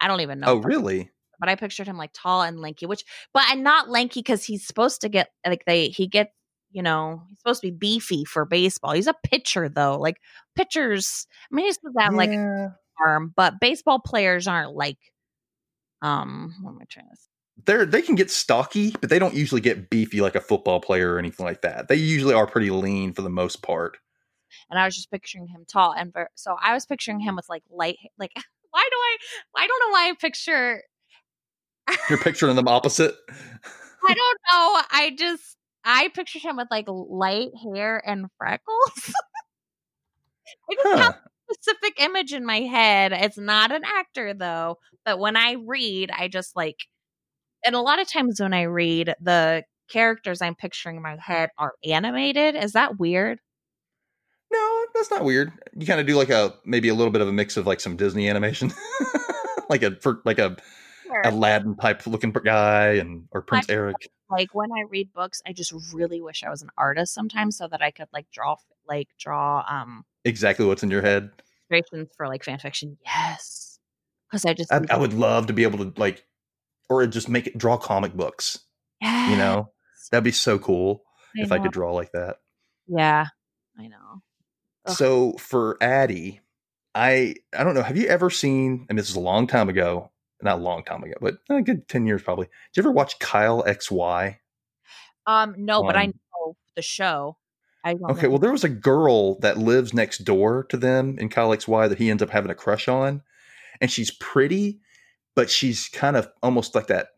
I 0.00 0.08
don't 0.08 0.20
even 0.20 0.40
know. 0.40 0.48
Oh, 0.48 0.56
really? 0.56 1.10
But 1.40 1.48
I 1.48 1.56
pictured 1.56 1.86
him 1.86 1.96
like 1.96 2.10
tall 2.14 2.42
and 2.42 2.60
lanky, 2.60 2.86
which, 2.86 3.04
but 3.32 3.44
I'm 3.46 3.62
not 3.62 3.88
lanky 3.88 4.20
because 4.20 4.44
he's 4.44 4.66
supposed 4.66 5.00
to 5.02 5.08
get 5.08 5.30
like 5.46 5.64
they 5.66 5.88
he 5.88 6.06
gets 6.06 6.30
you 6.70 6.82
know 6.82 7.22
he's 7.28 7.38
supposed 7.38 7.60
to 7.62 7.70
be 7.70 7.76
beefy 7.76 8.24
for 8.24 8.44
baseball. 8.44 8.92
He's 8.92 9.06
a 9.06 9.14
pitcher 9.24 9.68
though, 9.68 9.98
like 9.98 10.20
pitchers. 10.56 11.26
I 11.50 11.54
mean, 11.54 11.66
he's 11.66 11.74
supposed 11.74 11.96
to 11.96 12.04
have 12.04 12.14
like 12.14 12.30
arm, 13.00 13.32
but 13.34 13.60
baseball 13.60 14.00
players 14.00 14.46
aren't 14.46 14.74
like. 14.74 14.98
Um, 16.02 16.54
what 16.60 16.72
am 16.72 16.78
I 16.82 16.84
trying 16.88 17.08
to 17.08 17.16
say? 17.16 17.28
they're 17.66 17.86
they 17.86 18.02
can 18.02 18.14
get 18.14 18.30
stocky, 18.30 18.94
but 19.00 19.10
they 19.10 19.18
don't 19.18 19.34
usually 19.34 19.60
get 19.60 19.90
beefy 19.90 20.20
like 20.20 20.34
a 20.34 20.40
football 20.40 20.80
player 20.80 21.14
or 21.14 21.18
anything 21.18 21.46
like 21.46 21.62
that. 21.62 21.88
They 21.88 21.96
usually 21.96 22.34
are 22.34 22.46
pretty 22.46 22.70
lean 22.70 23.12
for 23.12 23.22
the 23.22 23.30
most 23.30 23.62
part. 23.62 23.98
And 24.70 24.78
I 24.78 24.84
was 24.84 24.94
just 24.94 25.10
picturing 25.10 25.46
him 25.46 25.64
tall, 25.66 25.92
and 25.92 26.12
ver- 26.12 26.30
so 26.34 26.56
I 26.60 26.74
was 26.74 26.86
picturing 26.86 27.20
him 27.20 27.36
with 27.36 27.48
like 27.48 27.62
light, 27.70 27.98
like 28.18 28.32
why 28.70 28.88
do 28.90 28.96
I? 28.96 29.16
I 29.64 29.66
don't 29.66 29.80
know 29.80 29.92
why 29.92 30.08
I 30.08 30.12
picture 30.14 30.82
You're 32.08 32.18
picturing 32.18 32.56
them 32.56 32.68
opposite. 32.68 33.14
I 34.06 34.14
don't 34.14 34.40
know. 34.50 34.82
I 34.90 35.14
just 35.16 35.56
I 35.84 36.08
pictured 36.14 36.42
him 36.42 36.56
with 36.56 36.68
like 36.70 36.86
light 36.88 37.50
hair 37.62 38.02
and 38.04 38.26
freckles. 38.38 38.90
I 40.70 40.74
just 40.74 40.98
have 40.98 41.14
a 41.14 41.54
specific 41.54 42.00
image 42.00 42.32
in 42.32 42.44
my 42.44 42.60
head. 42.60 43.12
It's 43.12 43.38
not 43.38 43.70
an 43.72 43.82
actor 43.84 44.34
though, 44.34 44.78
but 45.04 45.18
when 45.18 45.36
I 45.36 45.56
read, 45.64 46.10
I 46.10 46.28
just 46.28 46.56
like 46.56 46.86
and 47.64 47.74
a 47.74 47.80
lot 47.80 47.98
of 47.98 48.10
times 48.10 48.40
when 48.40 48.52
I 48.52 48.62
read, 48.62 49.14
the 49.20 49.64
characters 49.90 50.42
I'm 50.42 50.54
picturing 50.54 50.96
in 50.96 51.02
my 51.02 51.16
head 51.18 51.50
are 51.58 51.74
animated. 51.84 52.56
Is 52.56 52.72
that 52.72 52.98
weird? 52.98 53.38
No, 54.52 54.84
that's 54.94 55.10
not 55.10 55.24
weird. 55.24 55.52
You 55.76 55.86
kind 55.86 56.00
of 56.00 56.06
do 56.06 56.16
like 56.16 56.30
a 56.30 56.54
maybe 56.64 56.88
a 56.88 56.94
little 56.94 57.12
bit 57.12 57.22
of 57.22 57.28
a 57.28 57.32
mix 57.32 57.56
of 57.56 57.66
like 57.66 57.80
some 57.80 57.96
Disney 57.96 58.28
animation, 58.28 58.72
like 59.68 59.82
a 59.82 59.96
for 59.96 60.20
like 60.24 60.38
a 60.38 60.56
Aladdin 61.24 61.76
type 61.76 62.06
looking 62.06 62.32
guy 62.32 62.94
and 62.94 63.28
or 63.32 63.42
Prince 63.42 63.68
Eric. 63.68 63.96
like 64.30 64.54
when 64.54 64.70
I 64.72 64.84
read 64.88 65.12
books, 65.12 65.42
I 65.46 65.52
just 65.52 65.72
really 65.92 66.20
wish 66.20 66.42
I 66.44 66.50
was 66.50 66.62
an 66.62 66.70
artist 66.76 67.14
sometimes 67.14 67.56
so 67.56 67.68
that 67.68 67.82
I 67.82 67.90
could 67.90 68.08
like 68.12 68.30
draw 68.32 68.56
like 68.88 69.08
draw 69.18 69.64
um 69.68 70.04
Exactly 70.24 70.66
what's 70.66 70.82
in 70.82 70.90
your 70.90 71.02
head. 71.02 71.30
illustrations 71.70 72.10
for 72.16 72.28
like 72.28 72.44
fan 72.44 72.58
fiction. 72.58 72.96
Yes. 73.04 73.78
Because 74.30 74.44
I 74.44 74.54
just 74.54 74.72
I, 74.72 74.80
I 74.90 74.96
would 74.96 75.12
love 75.12 75.46
to 75.46 75.52
be 75.52 75.62
able 75.64 75.78
to 75.78 75.92
like, 76.00 76.24
or 76.88 77.06
just 77.06 77.28
make 77.28 77.46
it 77.46 77.58
draw 77.58 77.76
comic 77.76 78.14
books. 78.14 78.60
You 79.00 79.36
know, 79.36 79.70
that'd 80.10 80.24
be 80.24 80.32
so 80.32 80.58
cool 80.58 81.02
if 81.34 81.52
I 81.52 81.58
could 81.58 81.72
draw 81.72 81.92
like 81.92 82.12
that. 82.12 82.36
Yeah, 82.86 83.26
I 83.78 83.86
know. 83.86 84.22
Ugh. 84.86 84.96
So 84.96 85.32
for 85.34 85.76
Addie, 85.80 86.40
I 86.94 87.34
I 87.56 87.64
don't 87.64 87.74
know. 87.74 87.82
Have 87.82 87.96
you 87.96 88.06
ever 88.06 88.30
seen? 88.30 88.86
And 88.88 88.98
this 88.98 89.08
is 89.10 89.16
a 89.16 89.20
long 89.20 89.46
time 89.46 89.68
ago, 89.68 90.10
not 90.42 90.58
a 90.58 90.62
long 90.62 90.84
time 90.84 91.02
ago, 91.02 91.14
but 91.20 91.36
a 91.48 91.62
good 91.62 91.88
ten 91.88 92.06
years 92.06 92.22
probably. 92.22 92.46
Did 92.46 92.76
you 92.76 92.82
ever 92.82 92.92
watch 92.92 93.18
Kyle 93.18 93.64
X 93.66 93.90
Y? 93.90 94.38
Um, 95.26 95.54
no, 95.58 95.82
but 95.82 95.96
I 95.96 96.06
know 96.06 96.56
the 96.76 96.82
show. 96.82 97.36
I 97.84 97.96
Okay, 98.08 98.22
know. 98.22 98.30
well, 98.30 98.38
there 98.38 98.52
was 98.52 98.64
a 98.64 98.68
girl 98.68 99.38
that 99.40 99.58
lives 99.58 99.92
next 99.92 100.18
door 100.24 100.64
to 100.64 100.76
them 100.76 101.18
in 101.18 101.28
Kyle 101.28 101.52
X 101.52 101.66
Y 101.68 101.88
that 101.88 101.98
he 101.98 102.10
ends 102.10 102.22
up 102.22 102.30
having 102.30 102.50
a 102.50 102.54
crush 102.54 102.88
on, 102.88 103.22
and 103.80 103.90
she's 103.90 104.10
pretty, 104.10 104.80
but 105.34 105.50
she's 105.50 105.88
kind 105.88 106.16
of 106.16 106.28
almost 106.42 106.74
like 106.74 106.86
that 106.88 107.08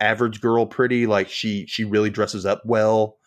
average 0.00 0.40
girl 0.40 0.66
pretty. 0.66 1.06
Like 1.06 1.28
she 1.28 1.66
she 1.66 1.84
really 1.84 2.10
dresses 2.10 2.46
up 2.46 2.62
well, 2.64 3.18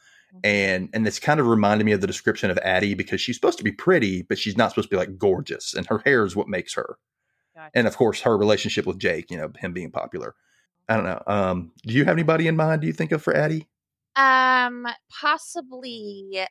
and 0.43 0.89
and 0.93 1.07
it's 1.07 1.19
kind 1.19 1.39
of 1.39 1.47
reminded 1.47 1.84
me 1.86 1.91
of 1.91 2.01
the 2.01 2.07
description 2.07 2.49
of 2.49 2.57
Addie 2.59 2.93
because 2.93 3.21
she's 3.21 3.36
supposed 3.36 3.57
to 3.57 3.63
be 3.63 3.71
pretty, 3.71 4.21
but 4.21 4.38
she's 4.38 4.57
not 4.57 4.71
supposed 4.71 4.89
to 4.89 4.95
be 4.95 4.99
like 4.99 5.17
gorgeous, 5.17 5.73
and 5.73 5.86
her 5.88 5.99
hair 5.99 6.25
is 6.25 6.36
what 6.36 6.47
makes 6.47 6.73
her. 6.75 6.97
Gotcha. 7.55 7.71
And 7.73 7.88
of 7.88 7.97
course, 7.97 8.21
her 8.21 8.38
relationship 8.38 8.86
with 8.86 8.99
Jake, 8.99 9.29
you 9.29 9.38
know, 9.38 9.51
him 9.57 9.73
being 9.73 9.91
popular. 9.91 10.36
I 10.89 10.95
don't 10.95 11.05
know. 11.05 11.21
Um, 11.27 11.71
do 11.84 11.93
you 11.93 12.05
have 12.05 12.13
anybody 12.13 12.47
in 12.47 12.55
mind? 12.55 12.81
Do 12.81 12.88
you 12.88 12.93
think 12.93 13.11
of 13.11 13.21
for 13.21 13.36
Addie? 13.36 13.67
um, 14.15 14.88
possibly 15.09 16.45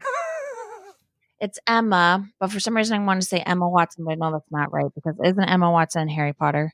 it's 1.40 1.58
Emma, 1.66 2.26
but 2.38 2.50
for 2.50 2.60
some 2.60 2.76
reason 2.76 3.00
I 3.00 3.04
want 3.04 3.20
to 3.20 3.26
say 3.26 3.40
Emma 3.40 3.68
Watson, 3.68 4.04
but 4.04 4.12
I 4.12 4.14
know 4.16 4.32
that's 4.32 4.50
not 4.50 4.72
right 4.72 4.90
because 4.94 5.18
isn't 5.22 5.48
Emma 5.48 5.70
Watson 5.70 6.08
Harry 6.08 6.32
Potter? 6.32 6.72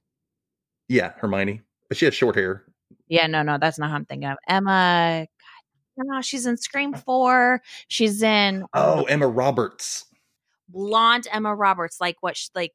Yeah, 0.89 1.13
Hermione, 1.19 1.63
but 1.89 1.97
she 1.97 2.05
has 2.05 2.15
short 2.15 2.37
hair. 2.37 2.65
Yeah, 3.09 3.27
no, 3.27 3.43
no, 3.43 3.59
that's 3.59 3.79
not 3.79 3.91
how 3.91 3.97
I'm 3.97 4.05
thinking 4.05 4.29
of. 4.29 4.39
Emma, 4.49 5.27
God, 5.99 6.07
no, 6.07 6.21
she's 6.23 6.47
in 6.47 6.57
Scream 6.57 6.93
Four. 6.95 7.63
She's 7.89 8.23
in 8.23 8.65
Oh, 8.75 9.05
Emma 9.05 9.27
Roberts. 9.29 10.05
blonde 10.69 11.27
Emma 11.33 11.55
Roberts, 11.55 12.01
like 12.01 12.17
what, 12.21 12.37
she, 12.37 12.49
like 12.55 12.73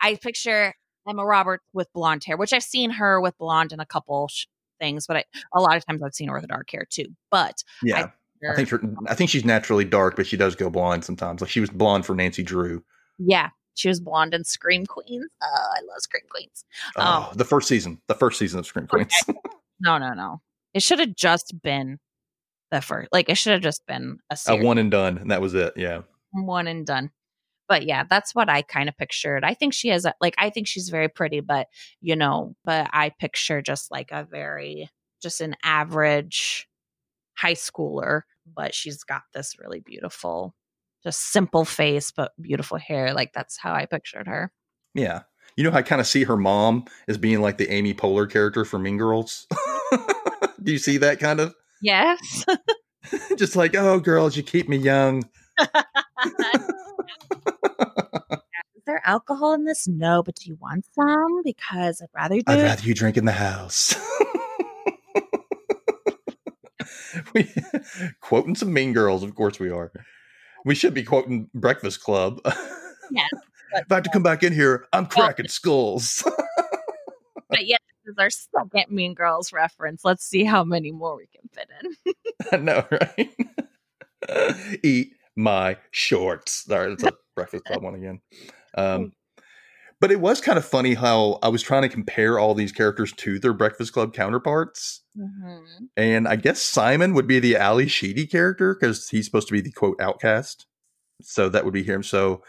I 0.00 0.14
picture 0.16 0.74
Emma 1.08 1.24
Roberts 1.24 1.64
with 1.72 1.92
blonde 1.92 2.22
hair, 2.24 2.36
which 2.36 2.52
I've 2.52 2.62
seen 2.62 2.90
her 2.90 3.20
with 3.20 3.36
blonde 3.38 3.72
in 3.72 3.80
a 3.80 3.86
couple 3.86 4.28
sh- 4.28 4.46
things, 4.80 5.06
but 5.06 5.16
I, 5.18 5.24
a 5.54 5.60
lot 5.60 5.76
of 5.76 5.84
times 5.86 6.02
I've 6.02 6.14
seen 6.14 6.28
her 6.28 6.34
with 6.40 6.48
dark 6.48 6.70
hair 6.70 6.86
too. 6.88 7.06
But 7.30 7.62
Yeah, 7.82 8.08
I, 8.48 8.54
think 8.54 8.68
her, 8.70 8.80
I 9.08 9.14
think 9.14 9.30
she's 9.30 9.44
naturally 9.44 9.84
dark, 9.84 10.16
but 10.16 10.26
she 10.26 10.36
does 10.36 10.54
go 10.54 10.70
blonde 10.70 11.04
sometimes. 11.04 11.40
Like 11.40 11.50
she 11.50 11.60
was 11.60 11.70
blonde 11.70 12.06
for 12.06 12.14
Nancy 12.14 12.42
Drew. 12.42 12.82
yeah, 13.18 13.50
she 13.74 13.88
was 13.88 14.00
blonde 14.00 14.32
in 14.34 14.44
Scream 14.44 14.86
Queens. 14.86 15.26
Oh, 15.42 15.66
I 15.76 15.80
love 15.80 15.98
Scream 16.00 16.22
Queens. 16.30 16.64
Oh, 16.96 17.28
um 17.30 17.36
the 17.36 17.44
first 17.44 17.66
season, 17.68 18.00
the 18.06 18.14
first 18.14 18.38
season 18.38 18.60
of 18.60 18.66
Scream 18.66 18.86
Queens. 18.86 19.12
No, 19.84 19.98
no, 19.98 20.14
no. 20.14 20.40
It 20.72 20.82
should 20.82 20.98
have 20.98 21.14
just 21.14 21.54
been 21.62 21.98
the 22.70 22.80
first. 22.80 23.08
Like 23.12 23.28
it 23.28 23.36
should 23.36 23.52
have 23.52 23.62
just 23.62 23.86
been 23.86 24.18
a 24.30 24.38
a 24.48 24.56
one 24.56 24.78
and 24.78 24.90
done, 24.90 25.18
and 25.18 25.30
that 25.30 25.40
was 25.40 25.54
it. 25.54 25.74
Yeah, 25.76 26.02
one 26.32 26.66
and 26.66 26.86
done. 26.86 27.10
But 27.68 27.84
yeah, 27.84 28.04
that's 28.08 28.34
what 28.34 28.50
I 28.50 28.62
kind 28.62 28.88
of 28.88 28.96
pictured. 28.96 29.44
I 29.44 29.54
think 29.54 29.72
she 29.72 29.88
has 29.88 30.04
a, 30.04 30.14
like 30.20 30.34
I 30.38 30.50
think 30.50 30.66
she's 30.66 30.88
very 30.88 31.08
pretty, 31.08 31.40
but 31.40 31.68
you 32.00 32.16
know, 32.16 32.56
but 32.64 32.88
I 32.92 33.10
picture 33.18 33.62
just 33.62 33.90
like 33.90 34.10
a 34.10 34.24
very 34.24 34.90
just 35.22 35.40
an 35.40 35.54
average 35.64 36.68
high 37.36 37.54
schooler, 37.54 38.22
but 38.46 38.74
she's 38.74 39.04
got 39.04 39.22
this 39.32 39.54
really 39.58 39.80
beautiful 39.80 40.54
just 41.04 41.32
simple 41.32 41.64
face 41.66 42.10
but 42.10 42.32
beautiful 42.40 42.78
hair. 42.78 43.12
Like 43.12 43.32
that's 43.34 43.58
how 43.58 43.74
I 43.74 43.86
pictured 43.86 44.26
her. 44.26 44.50
yeah. 44.94 45.22
You 45.56 45.62
know, 45.62 45.76
I 45.76 45.82
kind 45.82 46.00
of 46.00 46.06
see 46.08 46.24
her 46.24 46.36
mom 46.36 46.86
as 47.06 47.16
being 47.16 47.40
like 47.40 47.58
the 47.58 47.70
Amy 47.70 47.94
Poehler 47.94 48.28
character 48.28 48.64
from 48.64 48.82
Mean 48.82 48.96
Girls. 48.96 49.46
Do 50.62 50.72
you 50.72 50.78
see 50.78 50.98
that 50.98 51.20
kind 51.20 51.40
of? 51.40 51.54
Yes. 51.82 52.44
Just 53.36 53.56
like, 53.56 53.74
oh, 53.76 53.98
girls, 54.00 54.36
you 54.36 54.42
keep 54.42 54.68
me 54.68 54.76
young. 54.76 55.24
Is 58.74 58.82
there 58.86 59.02
alcohol 59.04 59.54
in 59.54 59.64
this? 59.64 59.86
No, 59.86 60.22
but 60.22 60.36
do 60.36 60.48
you 60.48 60.56
want 60.60 60.86
some? 60.94 61.42
Because 61.44 62.02
I'd 62.02 62.08
rather 62.14 62.36
do 62.36 62.42
I'd 62.46 62.60
it. 62.60 62.62
rather 62.62 62.82
you 62.82 62.94
drink 62.94 63.16
in 63.16 63.24
the 63.24 63.32
house. 63.32 63.94
we 67.34 67.50
quoting 68.20 68.54
some 68.54 68.72
mean 68.72 68.92
girls, 68.92 69.22
of 69.22 69.34
course 69.34 69.58
we 69.58 69.70
are. 69.70 69.92
We 70.64 70.74
should 70.74 70.94
be 70.94 71.02
quoting 71.02 71.48
Breakfast 71.54 72.02
Club. 72.02 72.40
Yes, 73.10 73.28
if 73.74 73.92
I 73.92 73.96
have 73.96 74.04
to 74.04 74.10
come 74.10 74.22
back 74.22 74.42
in 74.42 74.52
here, 74.52 74.86
I'm 74.92 75.06
cracking 75.06 75.48
skulls. 75.48 76.22
but 77.50 77.66
yeah, 77.66 77.76
is 78.06 78.16
our 78.18 78.30
second 78.30 78.90
Mean 78.90 79.14
Girls 79.14 79.52
reference. 79.52 80.04
Let's 80.04 80.24
see 80.24 80.44
how 80.44 80.64
many 80.64 80.92
more 80.92 81.16
we 81.16 81.26
can 81.26 81.48
fit 81.52 81.68
in. 81.82 82.14
I 82.52 82.56
know, 82.56 82.86
right? 82.90 84.78
Eat 84.82 85.12
my 85.36 85.76
shorts. 85.90 86.64
Right, 86.68 86.90
it's 86.90 87.04
a 87.04 87.12
Breakfast 87.36 87.64
Club 87.64 87.82
one 87.82 87.94
again. 87.94 88.20
Um, 88.76 89.12
but 90.00 90.10
it 90.10 90.20
was 90.20 90.40
kind 90.40 90.58
of 90.58 90.64
funny 90.64 90.94
how 90.94 91.38
I 91.42 91.48
was 91.48 91.62
trying 91.62 91.82
to 91.82 91.88
compare 91.88 92.38
all 92.38 92.54
these 92.54 92.72
characters 92.72 93.12
to 93.12 93.38
their 93.38 93.54
Breakfast 93.54 93.92
Club 93.92 94.12
counterparts. 94.12 95.02
Mhm. 95.16 95.62
And 95.96 96.28
I 96.28 96.36
guess 96.36 96.60
Simon 96.60 97.14
would 97.14 97.26
be 97.26 97.40
the 97.40 97.56
Ally 97.56 97.86
Sheedy 97.86 98.26
character 98.26 98.74
because 98.74 99.08
he's 99.08 99.24
supposed 99.24 99.48
to 99.48 99.52
be 99.54 99.60
the 99.60 99.72
quote 99.72 100.00
outcast. 100.00 100.66
So 101.22 101.48
that 101.48 101.64
would 101.64 101.74
be 101.74 101.84
him. 101.84 102.02
So 102.02 102.42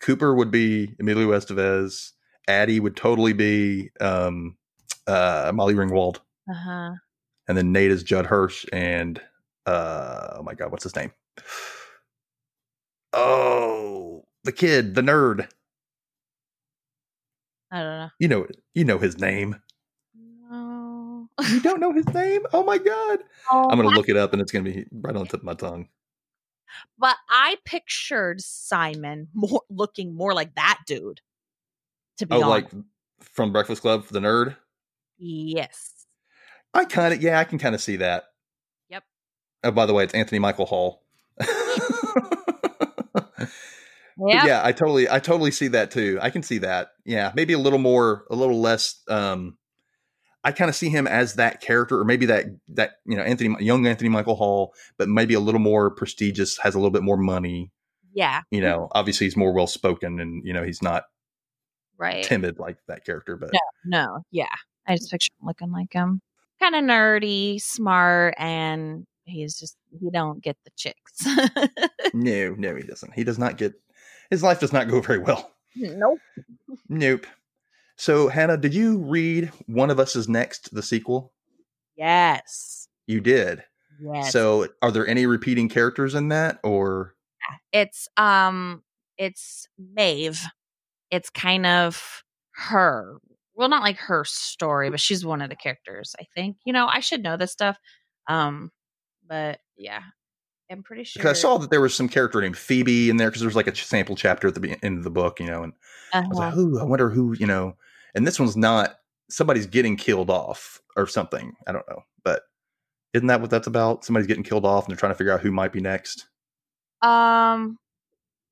Cooper 0.00 0.34
would 0.34 0.50
be 0.50 0.94
Emilio 1.00 1.28
Estevez. 1.28 2.10
Addie 2.48 2.80
would 2.80 2.96
totally 2.96 3.32
be 3.32 3.90
um, 4.00 4.56
uh, 5.06 5.50
Molly 5.54 5.74
Ringwald. 5.74 6.18
Uh-huh. 6.50 6.92
And 7.48 7.58
then 7.58 7.72
Nate 7.72 7.90
is 7.90 8.02
Judd 8.02 8.26
Hirsch. 8.26 8.64
And 8.72 9.20
uh, 9.66 10.36
oh 10.38 10.42
my 10.42 10.54
God, 10.54 10.70
what's 10.70 10.84
his 10.84 10.96
name? 10.96 11.12
Oh, 13.12 14.24
the 14.44 14.52
kid, 14.52 14.94
the 14.94 15.00
nerd. 15.02 15.48
I 17.70 17.78
don't 17.80 17.98
know. 17.98 18.08
You 18.18 18.28
know, 18.28 18.46
you 18.74 18.84
know 18.84 18.98
his 18.98 19.18
name. 19.18 19.56
No. 20.50 21.28
You 21.48 21.60
don't 21.60 21.80
know 21.80 21.92
his 21.92 22.06
name? 22.14 22.42
Oh 22.52 22.62
my 22.62 22.78
God. 22.78 23.20
Oh, 23.50 23.68
I'm 23.70 23.76
going 23.76 23.82
to 23.82 23.90
my- 23.90 23.96
look 23.96 24.08
it 24.08 24.16
up 24.16 24.32
and 24.32 24.40
it's 24.40 24.52
going 24.52 24.64
to 24.64 24.70
be 24.72 24.86
right 24.92 25.14
on 25.14 25.22
the 25.24 25.28
tip 25.28 25.40
of 25.40 25.44
my 25.44 25.54
tongue. 25.54 25.88
But 26.98 27.16
I 27.28 27.56
pictured 27.64 28.40
Simon 28.40 29.28
more 29.32 29.62
looking 29.70 30.14
more 30.14 30.34
like 30.34 30.54
that 30.56 30.80
dude. 30.86 31.20
To 32.18 32.26
be 32.26 32.34
Oh, 32.34 32.42
honest. 32.42 32.72
like 32.74 32.84
from 33.20 33.52
Breakfast 33.52 33.82
Club, 33.82 34.06
the 34.08 34.20
nerd. 34.20 34.56
Yes. 35.18 35.92
I 36.72 36.84
kind 36.84 37.14
of, 37.14 37.22
yeah, 37.22 37.38
I 37.38 37.44
can 37.44 37.58
kind 37.58 37.74
of 37.74 37.80
see 37.80 37.96
that. 37.96 38.24
Yep. 38.88 39.04
Oh, 39.64 39.70
by 39.70 39.86
the 39.86 39.94
way, 39.94 40.04
it's 40.04 40.14
Anthony 40.14 40.38
Michael 40.38 40.66
Hall. 40.66 41.02
Yeah. 44.16 44.46
yeah, 44.46 44.60
I 44.64 44.70
totally, 44.70 45.10
I 45.10 45.18
totally 45.18 45.50
see 45.50 45.66
that 45.68 45.90
too. 45.90 46.18
I 46.22 46.30
can 46.30 46.44
see 46.44 46.58
that. 46.58 46.90
Yeah, 47.04 47.32
maybe 47.34 47.52
a 47.52 47.58
little 47.58 47.80
more, 47.80 48.24
a 48.30 48.36
little 48.36 48.60
less. 48.60 49.02
um 49.08 49.58
I 50.44 50.52
kind 50.52 50.68
of 50.68 50.76
see 50.76 50.88
him 50.88 51.06
as 51.08 51.34
that 51.34 51.60
character, 51.60 51.98
or 51.98 52.04
maybe 52.04 52.26
that 52.26 52.44
that 52.68 52.92
you 53.06 53.16
know 53.16 53.24
Anthony, 53.24 53.56
young 53.64 53.86
Anthony 53.88 54.08
Michael 54.10 54.36
Hall, 54.36 54.72
but 54.98 55.08
maybe 55.08 55.34
a 55.34 55.40
little 55.40 55.60
more 55.60 55.90
prestigious, 55.90 56.58
has 56.58 56.76
a 56.76 56.78
little 56.78 56.92
bit 56.92 57.02
more 57.02 57.16
money. 57.16 57.72
Yeah. 58.12 58.42
You 58.52 58.60
know, 58.60 58.88
obviously 58.92 59.26
he's 59.26 59.36
more 59.36 59.52
well 59.52 59.66
spoken, 59.66 60.20
and 60.20 60.42
you 60.46 60.52
know 60.52 60.62
he's 60.62 60.80
not 60.82 61.04
Right. 61.96 62.22
timid 62.24 62.58
like 62.60 62.76
that 62.86 63.04
character. 63.04 63.36
But 63.36 63.50
No, 63.52 63.60
no, 63.84 64.18
yeah. 64.30 64.54
I 64.86 64.96
just 64.96 65.10
picture 65.10 65.32
him 65.40 65.46
looking 65.46 65.72
like 65.72 65.92
him. 65.92 66.20
Kind 66.60 66.74
of 66.74 66.84
nerdy, 66.84 67.60
smart, 67.60 68.34
and 68.38 69.06
he's 69.24 69.58
just 69.58 69.76
he 69.98 70.10
don't 70.10 70.42
get 70.42 70.56
the 70.64 70.70
chicks. 70.76 71.26
no, 72.14 72.54
no, 72.54 72.76
he 72.76 72.82
doesn't. 72.82 73.14
He 73.14 73.24
does 73.24 73.38
not 73.38 73.56
get 73.56 73.74
his 74.30 74.42
life 74.42 74.60
does 74.60 74.72
not 74.72 74.88
go 74.88 75.00
very 75.00 75.18
well. 75.18 75.52
nope. 75.76 76.20
Nope. 76.88 77.26
So, 77.96 78.28
Hannah, 78.28 78.56
did 78.56 78.74
you 78.74 78.98
read 78.98 79.52
One 79.66 79.90
of 79.90 80.00
Us 80.00 80.16
is 80.16 80.28
Next, 80.28 80.74
the 80.74 80.82
sequel? 80.82 81.32
Yes. 81.96 82.88
You 83.06 83.20
did. 83.20 83.62
Yes. 84.00 84.32
So, 84.32 84.66
are 84.82 84.90
there 84.90 85.06
any 85.06 85.26
repeating 85.26 85.68
characters 85.68 86.14
in 86.14 86.28
that, 86.28 86.58
or 86.64 87.14
it's 87.72 88.08
um 88.16 88.82
it's 89.18 89.68
Maeve. 89.78 90.40
It's 91.10 91.30
kind 91.30 91.66
of 91.66 92.24
her. 92.56 93.18
Well, 93.54 93.68
not 93.68 93.82
like 93.82 93.96
her 93.98 94.24
story, 94.24 94.90
but 94.90 95.00
she's 95.00 95.24
one 95.24 95.40
of 95.42 95.48
the 95.50 95.56
characters, 95.56 96.14
I 96.20 96.24
think. 96.34 96.56
You 96.64 96.72
know, 96.72 96.86
I 96.86 97.00
should 97.00 97.22
know 97.22 97.36
this 97.36 97.52
stuff. 97.52 97.78
Um, 98.28 98.70
but 99.28 99.60
yeah. 99.76 100.00
I'm 100.70 100.82
pretty 100.82 101.04
sure. 101.04 101.20
because 101.22 101.38
I 101.38 101.40
saw 101.40 101.58
that 101.58 101.70
there 101.70 101.80
was 101.82 101.94
some 101.94 102.08
character 102.08 102.40
named 102.40 102.56
Phoebe 102.56 103.10
in 103.10 103.18
there 103.18 103.28
because 103.28 103.40
there 103.42 103.48
was 103.48 103.54
like 103.54 103.66
a 103.66 103.76
sample 103.76 104.16
chapter 104.16 104.48
at 104.48 104.54
the 104.54 104.76
end 104.82 104.96
of 104.98 105.04
the 105.04 105.10
book, 105.10 105.38
you 105.38 105.46
know, 105.46 105.62
and 105.62 105.72
I 106.12 106.20
was 106.20 106.38
Uh-huh. 106.38 106.46
like, 106.46 106.54
"Who? 106.54 106.80
I 106.80 106.84
wonder 106.84 107.10
who?" 107.10 107.34
You 107.38 107.46
know, 107.46 107.76
and 108.14 108.26
this 108.26 108.40
one's 108.40 108.56
not. 108.56 108.94
Somebody's 109.28 109.66
getting 109.66 109.96
killed 109.96 110.30
off 110.30 110.80
or 110.96 111.06
something. 111.06 111.52
I 111.66 111.72
don't 111.72 111.86
know, 111.88 112.00
but 112.24 112.42
isn't 113.12 113.26
that 113.28 113.42
what 113.42 113.50
that's 113.50 113.66
about? 113.66 114.04
Somebody's 114.06 114.26
getting 114.26 114.42
killed 114.42 114.64
off, 114.64 114.84
and 114.86 114.90
they're 114.90 114.98
trying 114.98 115.12
to 115.12 115.16
figure 115.18 115.32
out 115.34 115.42
who 115.42 115.52
might 115.52 115.72
be 115.72 115.80
next. 115.80 116.26
Um, 117.02 117.78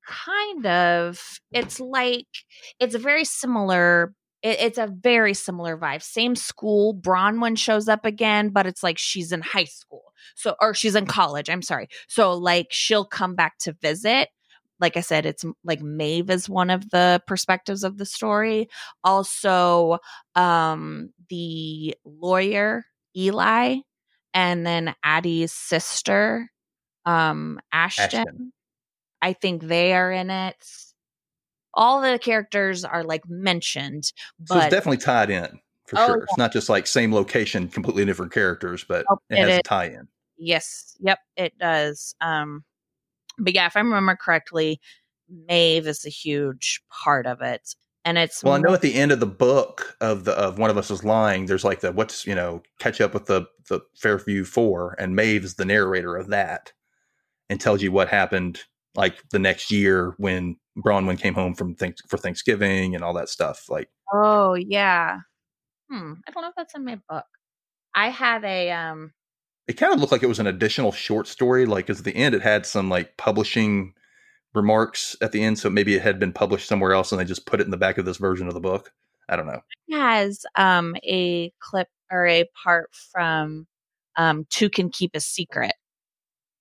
kind 0.06 0.66
of. 0.66 1.40
It's 1.50 1.80
like 1.80 2.26
it's 2.78 2.94
very 2.94 3.24
similar. 3.24 4.12
It, 4.42 4.60
it's 4.60 4.78
a 4.78 4.86
very 4.86 5.34
similar 5.34 5.76
vibe. 5.76 6.02
Same 6.02 6.36
school. 6.36 6.94
Bronwyn 6.94 7.56
shows 7.56 7.88
up 7.88 8.04
again, 8.04 8.50
but 8.50 8.66
it's 8.66 8.82
like 8.82 8.98
she's 8.98 9.32
in 9.32 9.40
high 9.40 9.64
school. 9.64 10.12
So, 10.34 10.54
or 10.60 10.74
she's 10.74 10.94
in 10.94 11.06
college. 11.06 11.48
I'm 11.50 11.62
sorry. 11.62 11.88
So, 12.08 12.32
like, 12.34 12.68
she'll 12.70 13.04
come 13.04 13.34
back 13.34 13.58
to 13.60 13.72
visit. 13.80 14.28
Like 14.80 14.96
I 14.96 15.00
said, 15.00 15.26
it's 15.26 15.44
like 15.62 15.80
Maeve 15.80 16.30
is 16.30 16.48
one 16.48 16.70
of 16.70 16.90
the 16.90 17.22
perspectives 17.26 17.84
of 17.84 17.98
the 17.98 18.06
story. 18.06 18.68
Also, 19.04 19.98
um, 20.34 21.10
the 21.28 21.96
lawyer 22.04 22.84
Eli, 23.16 23.76
and 24.34 24.66
then 24.66 24.94
Addie's 25.04 25.52
sister, 25.52 26.50
um, 27.04 27.60
Ashton. 27.72 28.20
Ashton. 28.20 28.52
I 29.20 29.34
think 29.34 29.62
they 29.62 29.94
are 29.94 30.10
in 30.10 30.30
it. 30.30 30.56
All 31.74 32.00
the 32.00 32.18
characters 32.18 32.84
are 32.84 33.04
like 33.04 33.22
mentioned, 33.28 34.04
So 34.44 34.54
but 34.54 34.64
it's 34.64 34.74
definitely 34.74 34.98
tied 34.98 35.30
in 35.30 35.60
for 35.86 35.98
Oh, 35.98 36.06
sure. 36.06 36.22
It's 36.24 36.36
not 36.38 36.52
just 36.52 36.68
like 36.68 36.86
same 36.86 37.12
location, 37.12 37.68
completely 37.68 38.04
different 38.04 38.32
characters, 38.32 38.84
but 38.84 39.06
Oh, 39.10 39.18
it 39.30 39.36
it 39.36 39.38
has 39.40 39.50
is. 39.54 39.58
a 39.58 39.62
tie 39.62 39.86
in. 39.86 40.08
yes, 40.38 40.96
yep, 41.00 41.18
it 41.36 41.56
does. 41.58 42.14
Um, 42.20 42.64
but 43.38 43.54
yeah, 43.54 43.66
if 43.66 43.76
I 43.76 43.80
remember 43.80 44.16
correctly, 44.16 44.80
Maeve 45.48 45.86
is 45.86 46.04
a 46.04 46.10
huge 46.10 46.82
part 47.04 47.26
of 47.26 47.40
it, 47.40 47.74
and 48.04 48.18
it's 48.18 48.42
Well, 48.44 48.54
I 48.54 48.58
know 48.58 48.74
at 48.74 48.82
the 48.82 48.94
end 48.94 49.12
of 49.12 49.20
the 49.20 49.26
book 49.26 49.96
of 50.00 50.24
the 50.24 50.32
of 50.32 50.58
one 50.58 50.68
of 50.70 50.76
us 50.76 50.90
is 50.90 51.04
lying. 51.04 51.46
There's 51.46 51.64
like 51.64 51.80
the 51.80 51.92
what's 51.92 52.26
you 52.26 52.34
know 52.34 52.62
catch 52.78 53.00
up 53.00 53.14
with 53.14 53.26
the 53.26 53.46
the 53.68 53.80
Fairview 53.96 54.44
Four, 54.44 54.94
and 54.98 55.16
Maeve 55.16 55.44
is 55.44 55.54
the 55.54 55.64
narrator 55.64 56.16
of 56.16 56.28
that, 56.28 56.72
and 57.48 57.60
tells 57.60 57.82
you 57.82 57.92
what 57.92 58.08
happened 58.08 58.60
like 58.94 59.22
the 59.30 59.38
next 59.38 59.70
year 59.70 60.14
when 60.18 60.56
Bronwyn 60.78 61.18
came 61.18 61.34
home 61.34 61.54
from 61.54 61.74
thanks 61.74 62.00
for 62.08 62.16
Thanksgiving 62.16 62.94
and 62.94 63.04
all 63.04 63.12
that 63.14 63.28
stuff. 63.28 63.68
Like 63.68 63.90
Oh 64.12 64.54
yeah. 64.54 65.18
Hmm. 65.90 66.14
I 66.26 66.30
don't 66.30 66.42
know 66.42 66.48
if 66.48 66.54
that's 66.56 66.74
in 66.74 66.84
my 66.84 66.98
book. 67.08 67.24
I 67.94 68.08
have 68.08 68.44
a 68.44 68.70
um. 68.70 69.12
it 69.68 69.74
kind 69.74 69.92
of 69.92 70.00
looked 70.00 70.12
like 70.12 70.22
it 70.22 70.28
was 70.28 70.38
an 70.40 70.46
additional 70.46 70.92
short 70.92 71.26
story. 71.28 71.66
Like 71.66 71.86
'cause 71.86 71.98
at 72.00 72.04
the 72.04 72.16
end, 72.16 72.34
it 72.34 72.42
had 72.42 72.64
some 72.66 72.88
like 72.88 73.16
publishing 73.16 73.94
remarks 74.54 75.16
at 75.22 75.32
the 75.32 75.42
end, 75.42 75.58
so 75.58 75.70
maybe 75.70 75.94
it 75.94 76.02
had 76.02 76.18
been 76.18 76.32
published 76.32 76.68
somewhere 76.68 76.92
else, 76.92 77.12
and 77.12 77.20
they 77.20 77.24
just 77.24 77.46
put 77.46 77.60
it 77.60 77.64
in 77.64 77.70
the 77.70 77.76
back 77.76 77.98
of 77.98 78.04
this 78.04 78.16
version 78.18 78.48
of 78.48 78.54
the 78.54 78.60
book. 78.60 78.92
I 79.28 79.36
don't 79.36 79.46
know. 79.46 79.60
has 79.92 80.44
um 80.56 80.96
a 81.04 81.52
clip 81.60 81.88
or 82.10 82.26
a 82.26 82.44
part 82.64 82.90
from 83.12 83.66
um 84.16 84.46
Two 84.50 84.70
Can 84.70 84.90
Keep 84.90 85.12
a 85.14 85.20
Secret, 85.20 85.74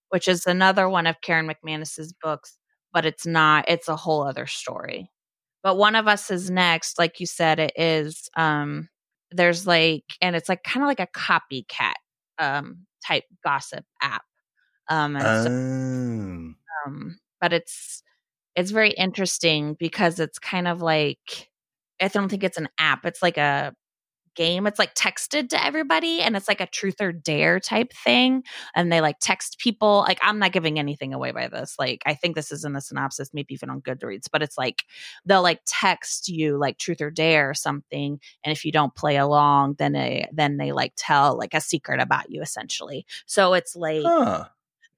which 0.10 0.28
is 0.28 0.46
another 0.48 0.90
one 0.90 1.08
of 1.08 1.22
Karen 1.22 1.48
McManus's 1.50 2.14
books, 2.22 2.58
but 2.94 3.06
it's 3.06 3.26
not, 3.26 3.66
it's 3.68 3.88
a 3.88 3.96
whole 3.96 4.24
other 4.24 4.48
story. 4.48 5.12
But 5.64 5.78
one 5.78 5.96
of 5.96 6.08
us 6.08 6.32
is 6.32 6.50
next, 6.50 6.98
like 7.00 7.20
you 7.20 7.26
said, 7.28 7.60
it 7.60 7.74
is 7.76 8.30
um 8.38 8.90
there's 9.32 9.66
like 9.68 10.04
and 10.22 10.36
it's 10.36 10.50
like 10.50 10.64
kind 10.64 10.84
of 10.84 10.88
like 10.88 11.00
a 11.00 11.08
copycat 11.08 11.94
um 12.40 12.86
type 13.06 13.24
gossip 13.44 13.86
app. 14.02 14.24
Um 14.90 15.18
so 15.34 15.50
Um, 16.86 16.86
um, 16.86 17.20
but 17.40 17.54
it's 17.54 18.04
it's 18.56 18.72
very 18.72 18.92
interesting 18.92 19.76
because 19.80 20.20
it's 20.20 20.40
kind 20.40 20.68
of 20.68 20.82
like 20.82 21.50
I 22.02 22.08
don't 22.10 22.30
think 22.30 22.44
it's 22.44 22.58
an 22.58 22.70
app. 22.80 23.06
It's 23.06 23.22
like 23.24 23.38
a 23.38 23.74
game. 24.36 24.68
It's 24.68 24.80
like 24.80 24.96
texted 24.96 25.50
to 25.50 25.64
everybody, 25.64 26.22
and 26.22 26.36
it's 26.36 26.48
like 26.48 26.62
a 26.62 26.68
truth 26.68 27.02
or 27.02 27.12
dare 27.12 27.60
type 27.60 27.94
thing. 27.94 28.44
And 28.76 28.92
they 28.92 29.02
like 29.02 29.18
text 29.20 29.60
people. 29.60 30.06
Like 30.08 30.20
I'm 30.22 30.40
not 30.40 30.52
giving 30.52 30.80
anything 30.80 31.14
away 31.14 31.32
by 31.32 31.48
this. 31.48 31.76
Like 31.80 32.02
I 32.06 32.14
think 32.14 32.36
this 32.36 32.52
is 32.52 32.64
in 32.64 32.74
the 32.74 32.82
synopsis, 32.82 33.32
maybe 33.34 33.54
even 33.54 33.70
on 33.70 33.82
Goodreads. 33.82 34.28
But 34.32 34.42
it's 34.42 34.58
like 34.58 34.84
they'll 35.26 35.42
like 35.42 35.62
text 35.66 36.28
you 36.28 36.58
like 36.58 36.78
truth 36.78 37.02
or 37.02 37.12
dare 37.12 37.50
or 37.50 37.54
something, 37.54 38.20
and 38.44 38.52
if 38.52 38.66
you 38.66 38.72
don't 38.72 38.96
play 38.96 39.18
along, 39.18 39.76
then 39.78 39.94
they 39.94 40.28
then 40.32 40.58
they 40.58 40.72
like 40.72 40.94
tell 40.96 41.38
like 41.38 41.54
a 41.54 41.62
secret 41.62 42.00
about 42.00 42.30
you 42.30 42.42
essentially. 42.42 43.06
So 43.26 43.54
it's 43.54 43.76
like 43.76 44.04
huh. 44.04 44.46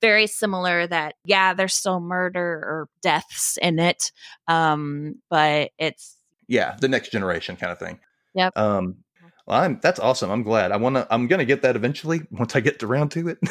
very 0.02 0.28
similar 0.28 0.88
that 0.88 1.16
yeah 1.26 1.54
there's 1.54 1.74
still 1.74 2.00
murder 2.00 2.42
or 2.42 2.90
deaths 3.02 3.58
in 3.62 3.80
it 3.80 4.12
um 4.48 5.16
but 5.30 5.72
it's 5.78 6.18
yeah 6.48 6.76
the 6.82 6.88
next 6.88 7.12
generation 7.12 7.56
kind 7.56 7.72
of 7.72 7.80
thing 7.80 8.00
Yep. 8.36 8.58
um 8.58 8.98
well, 9.46 9.62
I'm 9.62 9.80
that's 9.82 10.00
awesome. 10.00 10.32
I'm 10.32 10.44
glad. 10.44 10.72
I 10.72 10.78
want 10.78 10.96
to 10.96 11.08
I'm 11.12 11.28
going 11.28 11.40
to 11.40 11.46
get 11.46 11.62
that 11.64 11.76
eventually 11.76 12.22
once 12.32 12.56
I 12.56 12.60
get 12.62 12.82
around 12.84 13.10
to 13.12 13.28
it. 13.30 13.40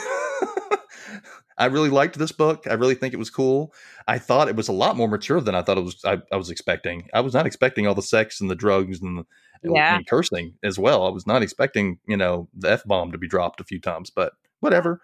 I 1.58 1.66
really 1.66 1.90
liked 1.90 2.18
this 2.18 2.32
book. 2.32 2.66
I 2.68 2.72
really 2.74 2.94
think 2.94 3.12
it 3.12 3.18
was 3.18 3.28
cool. 3.30 3.74
I 4.08 4.18
thought 4.18 4.48
it 4.48 4.56
was 4.56 4.68
a 4.68 4.72
lot 4.72 4.96
more 4.96 5.06
mature 5.06 5.40
than 5.40 5.54
I 5.54 5.62
thought 5.62 5.78
it 5.78 5.84
was 5.84 6.02
I, 6.04 6.18
I 6.32 6.36
was 6.36 6.50
expecting. 6.50 7.08
I 7.12 7.20
was 7.20 7.34
not 7.34 7.46
expecting 7.46 7.86
all 7.86 7.94
the 7.94 8.02
sex 8.02 8.40
and 8.40 8.50
the 8.50 8.54
drugs 8.56 9.00
and 9.02 9.18
the 9.18 9.24
Yeah. 9.62 9.96
and 9.96 10.06
cursing 10.06 10.54
as 10.62 10.78
well. 10.78 11.06
I 11.06 11.10
was 11.10 11.26
not 11.26 11.42
expecting, 11.42 11.98
you 12.06 12.16
know, 12.16 12.48
the 12.54 12.72
F 12.72 12.84
bomb 12.84 13.12
to 13.12 13.18
be 13.18 13.28
dropped 13.28 13.60
a 13.60 13.64
few 13.64 13.80
times, 13.80 14.10
but 14.10 14.32
whatever. 14.60 15.02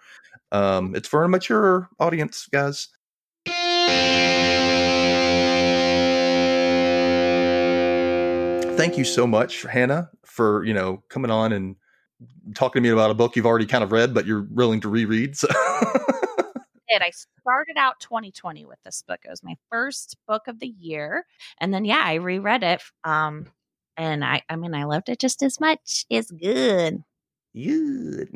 Um 0.51 0.95
it's 0.97 1.09
for 1.09 1.23
a 1.23 1.29
mature 1.29 1.91
audience, 2.01 2.49
guys. 2.51 2.89
Thank 8.77 8.97
you 8.97 9.05
so 9.05 9.27
much, 9.27 9.63
Hannah, 9.63 10.09
for, 10.39 10.65
you 10.65 10.73
know, 10.73 11.03
coming 11.09 11.33
on 11.33 11.53
and 11.53 11.75
talking 12.55 12.81
to 12.81 12.89
me 12.89 12.93
about 12.93 13.11
a 13.11 13.15
book 13.15 13.35
you've 13.35 13.47
already 13.47 13.67
kind 13.67 13.83
of 13.83 13.91
read, 13.91 14.15
but 14.15 14.25
you're 14.25 14.47
willing 14.51 14.81
to 14.83 14.89
reread. 14.89 15.37
So 15.37 15.49
did. 16.89 17.03
I 17.03 17.11
started 17.41 17.77
out 17.77 18.01
2020 18.01 18.65
with 18.65 18.79
this 18.85 19.03
book. 19.07 19.21
It 19.25 19.31
was 19.31 19.43
my 19.43 19.57
first 19.71 20.17
book 20.27 20.49
of 20.49 20.61
the 20.61 20.69
year, 20.69 21.25
and 21.61 21.73
then 21.73 21.85
yeah, 21.85 22.03
I 22.03 22.15
reread 22.15 22.63
it. 22.63 22.83
Um, 23.05 23.47
and 23.97 24.25
I, 24.25 24.43
I 24.49 24.57
mean, 24.57 24.75
I 24.75 24.85
loved 24.85 25.09
it 25.09 25.19
just 25.19 25.43
as 25.43 25.59
much. 25.61 26.07
It's 26.09 26.31
good. 26.31 27.03
Good. 27.55 28.31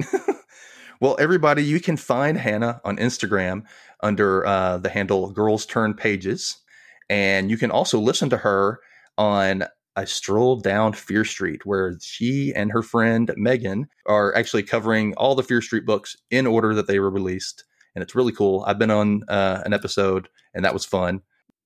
well, 1.01 1.17
everybody, 1.19 1.65
you 1.65 1.81
can 1.81 1.97
find 1.97 2.37
Hannah 2.37 2.81
on 2.85 2.97
Instagram 2.97 3.65
under 4.03 4.45
uh, 4.45 4.79
the 4.79 4.89
handle 4.89 5.31
Girls 5.31 5.65
Turn 5.65 5.95
Pages. 5.95 6.59
And 7.09 7.51
you 7.51 7.57
can 7.57 7.71
also 7.71 8.01
listen 8.01 8.31
to 8.31 8.39
her 8.39 8.81
on 9.17 9.65
a 9.97 10.07
stroll 10.07 10.57
down 10.57 10.93
Fear 10.93 11.25
Street, 11.25 11.67
where 11.67 11.97
she 12.01 12.53
and 12.55 12.73
her 12.73 12.83
friend 12.83 13.33
Megan 13.37 13.87
are 14.07 14.35
actually 14.35 14.63
covering 14.63 15.15
all 15.17 15.35
the 15.35 15.43
Fear 15.43 15.61
Street 15.61 15.85
books 15.85 16.17
in 16.31 16.47
order 16.47 16.75
that 16.75 16.87
they 16.87 16.99
were 16.99 17.11
released. 17.11 17.65
And 17.95 18.03
it's 18.03 18.15
really 18.15 18.33
cool. 18.33 18.65
I've 18.67 18.79
been 18.79 18.91
on 18.91 19.23
uh, 19.29 19.63
an 19.65 19.75
episode, 19.75 20.29
and 20.55 20.65
that 20.65 20.73
was 20.73 20.85
fun. 20.85 21.21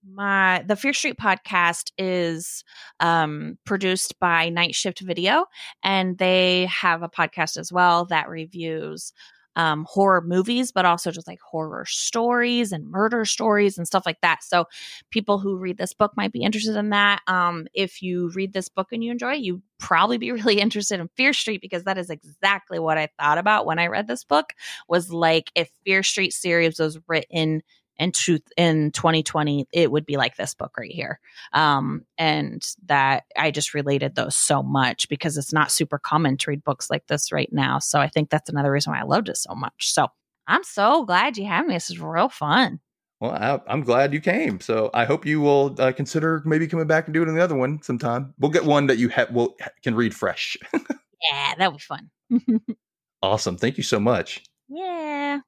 My 0.08 0.64
the 0.66 0.76
Fear 0.76 0.92
Street 0.92 1.18
podcast 1.18 1.90
is 1.98 2.64
um, 3.00 3.58
produced 3.64 4.18
by 4.20 4.48
Night 4.48 4.74
Shift 4.74 5.00
Video, 5.00 5.46
and 5.82 6.18
they 6.18 6.66
have 6.66 7.02
a 7.02 7.08
podcast 7.08 7.56
as 7.56 7.72
well 7.72 8.04
that 8.06 8.28
reviews 8.28 9.12
um, 9.56 9.86
horror 9.88 10.20
movies, 10.20 10.70
but 10.70 10.84
also 10.84 11.10
just 11.10 11.26
like 11.26 11.40
horror 11.40 11.84
stories 11.86 12.72
and 12.72 12.88
murder 12.88 13.24
stories 13.24 13.76
and 13.76 13.86
stuff 13.86 14.04
like 14.06 14.20
that. 14.20 14.44
So 14.44 14.66
people 15.10 15.38
who 15.38 15.56
read 15.56 15.78
this 15.78 15.94
book 15.94 16.12
might 16.16 16.32
be 16.32 16.42
interested 16.42 16.76
in 16.76 16.90
that. 16.90 17.22
Um, 17.26 17.66
if 17.74 18.02
you 18.02 18.30
read 18.34 18.52
this 18.52 18.68
book 18.68 18.88
and 18.92 19.02
you 19.02 19.10
enjoy 19.10 19.34
it, 19.34 19.40
you 19.40 19.62
probably 19.78 20.18
be 20.18 20.32
really 20.32 20.60
interested 20.60 21.00
in 21.00 21.08
Fear 21.16 21.32
Street 21.32 21.60
because 21.60 21.84
that 21.84 21.98
is 21.98 22.10
exactly 22.10 22.78
what 22.78 22.98
I 22.98 23.08
thought 23.18 23.38
about 23.38 23.66
when 23.66 23.78
I 23.78 23.86
read 23.86 24.06
this 24.06 24.24
book. 24.24 24.52
Was 24.88 25.10
like 25.10 25.50
if 25.54 25.70
Fear 25.84 26.02
Street 26.02 26.32
series 26.32 26.78
was 26.78 26.98
written 27.08 27.62
in 27.98 28.12
truth 28.12 28.42
in 28.56 28.90
2020 28.92 29.66
it 29.72 29.90
would 29.90 30.04
be 30.06 30.16
like 30.16 30.36
this 30.36 30.54
book 30.54 30.76
right 30.78 30.90
here 30.90 31.18
um 31.52 32.02
and 32.18 32.74
that 32.86 33.24
i 33.36 33.50
just 33.50 33.74
related 33.74 34.14
those 34.14 34.36
so 34.36 34.62
much 34.62 35.08
because 35.08 35.36
it's 35.38 35.52
not 35.52 35.70
super 35.72 35.98
common 35.98 36.36
to 36.36 36.50
read 36.50 36.62
books 36.64 36.90
like 36.90 37.06
this 37.06 37.32
right 37.32 37.52
now 37.52 37.78
so 37.78 38.00
i 38.00 38.08
think 38.08 38.30
that's 38.30 38.50
another 38.50 38.70
reason 38.70 38.92
why 38.92 39.00
i 39.00 39.04
loved 39.04 39.28
it 39.28 39.36
so 39.36 39.54
much 39.54 39.92
so 39.92 40.08
i'm 40.46 40.62
so 40.64 41.04
glad 41.04 41.36
you 41.36 41.46
had 41.46 41.66
me 41.66 41.74
this 41.74 41.90
is 41.90 41.98
real 42.00 42.28
fun 42.28 42.78
Well, 43.18 43.32
I, 43.32 43.58
I'm 43.72 43.80
glad 43.82 44.12
you 44.12 44.20
came. 44.20 44.60
So 44.60 44.90
I 44.92 45.06
hope 45.06 45.24
you 45.24 45.40
will 45.40 45.74
uh, 45.78 45.90
consider 45.92 46.42
maybe 46.44 46.66
coming 46.68 46.86
back 46.86 47.06
and 47.06 47.14
doing 47.14 47.30
another 47.30 47.54
one 47.56 47.80
sometime. 47.80 48.34
We'll 48.38 48.50
get 48.52 48.66
one 48.66 48.88
that 48.88 48.98
you 48.98 49.08
ha- 49.08 49.32
will 49.32 49.56
can 49.82 49.94
read 49.94 50.14
fresh. 50.14 50.54
yeah 50.74 51.54
that 51.56 51.72
would 51.72 51.78
be 51.78 51.82
fun 51.82 52.10
awesome. 53.22 53.56
Thank 53.56 53.78
you 53.78 53.82
so 53.82 53.98
much. 53.98 54.44
yeah 54.68 55.40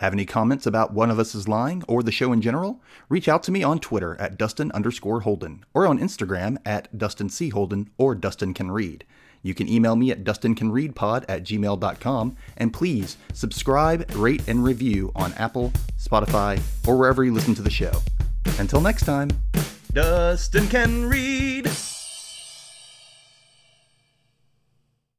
Have 0.00 0.14
any 0.14 0.24
comments 0.24 0.64
about 0.64 0.94
One 0.94 1.10
of 1.10 1.18
Us 1.18 1.34
is 1.34 1.46
Lying 1.46 1.84
or 1.86 2.02
the 2.02 2.10
show 2.10 2.32
in 2.32 2.40
general? 2.40 2.80
Reach 3.10 3.28
out 3.28 3.42
to 3.42 3.52
me 3.52 3.62
on 3.62 3.78
Twitter 3.78 4.16
at 4.18 4.38
Dustin 4.38 4.72
underscore 4.72 5.20
Holden 5.20 5.62
or 5.74 5.86
on 5.86 5.98
Instagram 5.98 6.56
at 6.64 6.96
Dustin 6.96 7.28
C. 7.28 7.50
Holden 7.50 7.90
or 7.98 8.14
Dustin 8.14 8.54
Can 8.54 8.70
Read. 8.70 9.04
You 9.42 9.52
can 9.52 9.68
email 9.68 9.96
me 9.96 10.10
at 10.10 10.24
dustincanreadpod 10.24 11.26
at 11.28 11.42
gmail.com 11.42 12.36
and 12.56 12.72
please 12.72 13.18
subscribe, 13.34 14.10
rate, 14.14 14.48
and 14.48 14.64
review 14.64 15.12
on 15.14 15.34
Apple, 15.34 15.70
Spotify, 15.98 16.58
or 16.88 16.96
wherever 16.96 17.22
you 17.22 17.34
listen 17.34 17.54
to 17.56 17.62
the 17.62 17.68
show. 17.68 17.92
Until 18.58 18.80
next 18.80 19.04
time, 19.04 19.28
Dustin 19.92 20.66
Can 20.68 21.10
Read. 21.10 21.68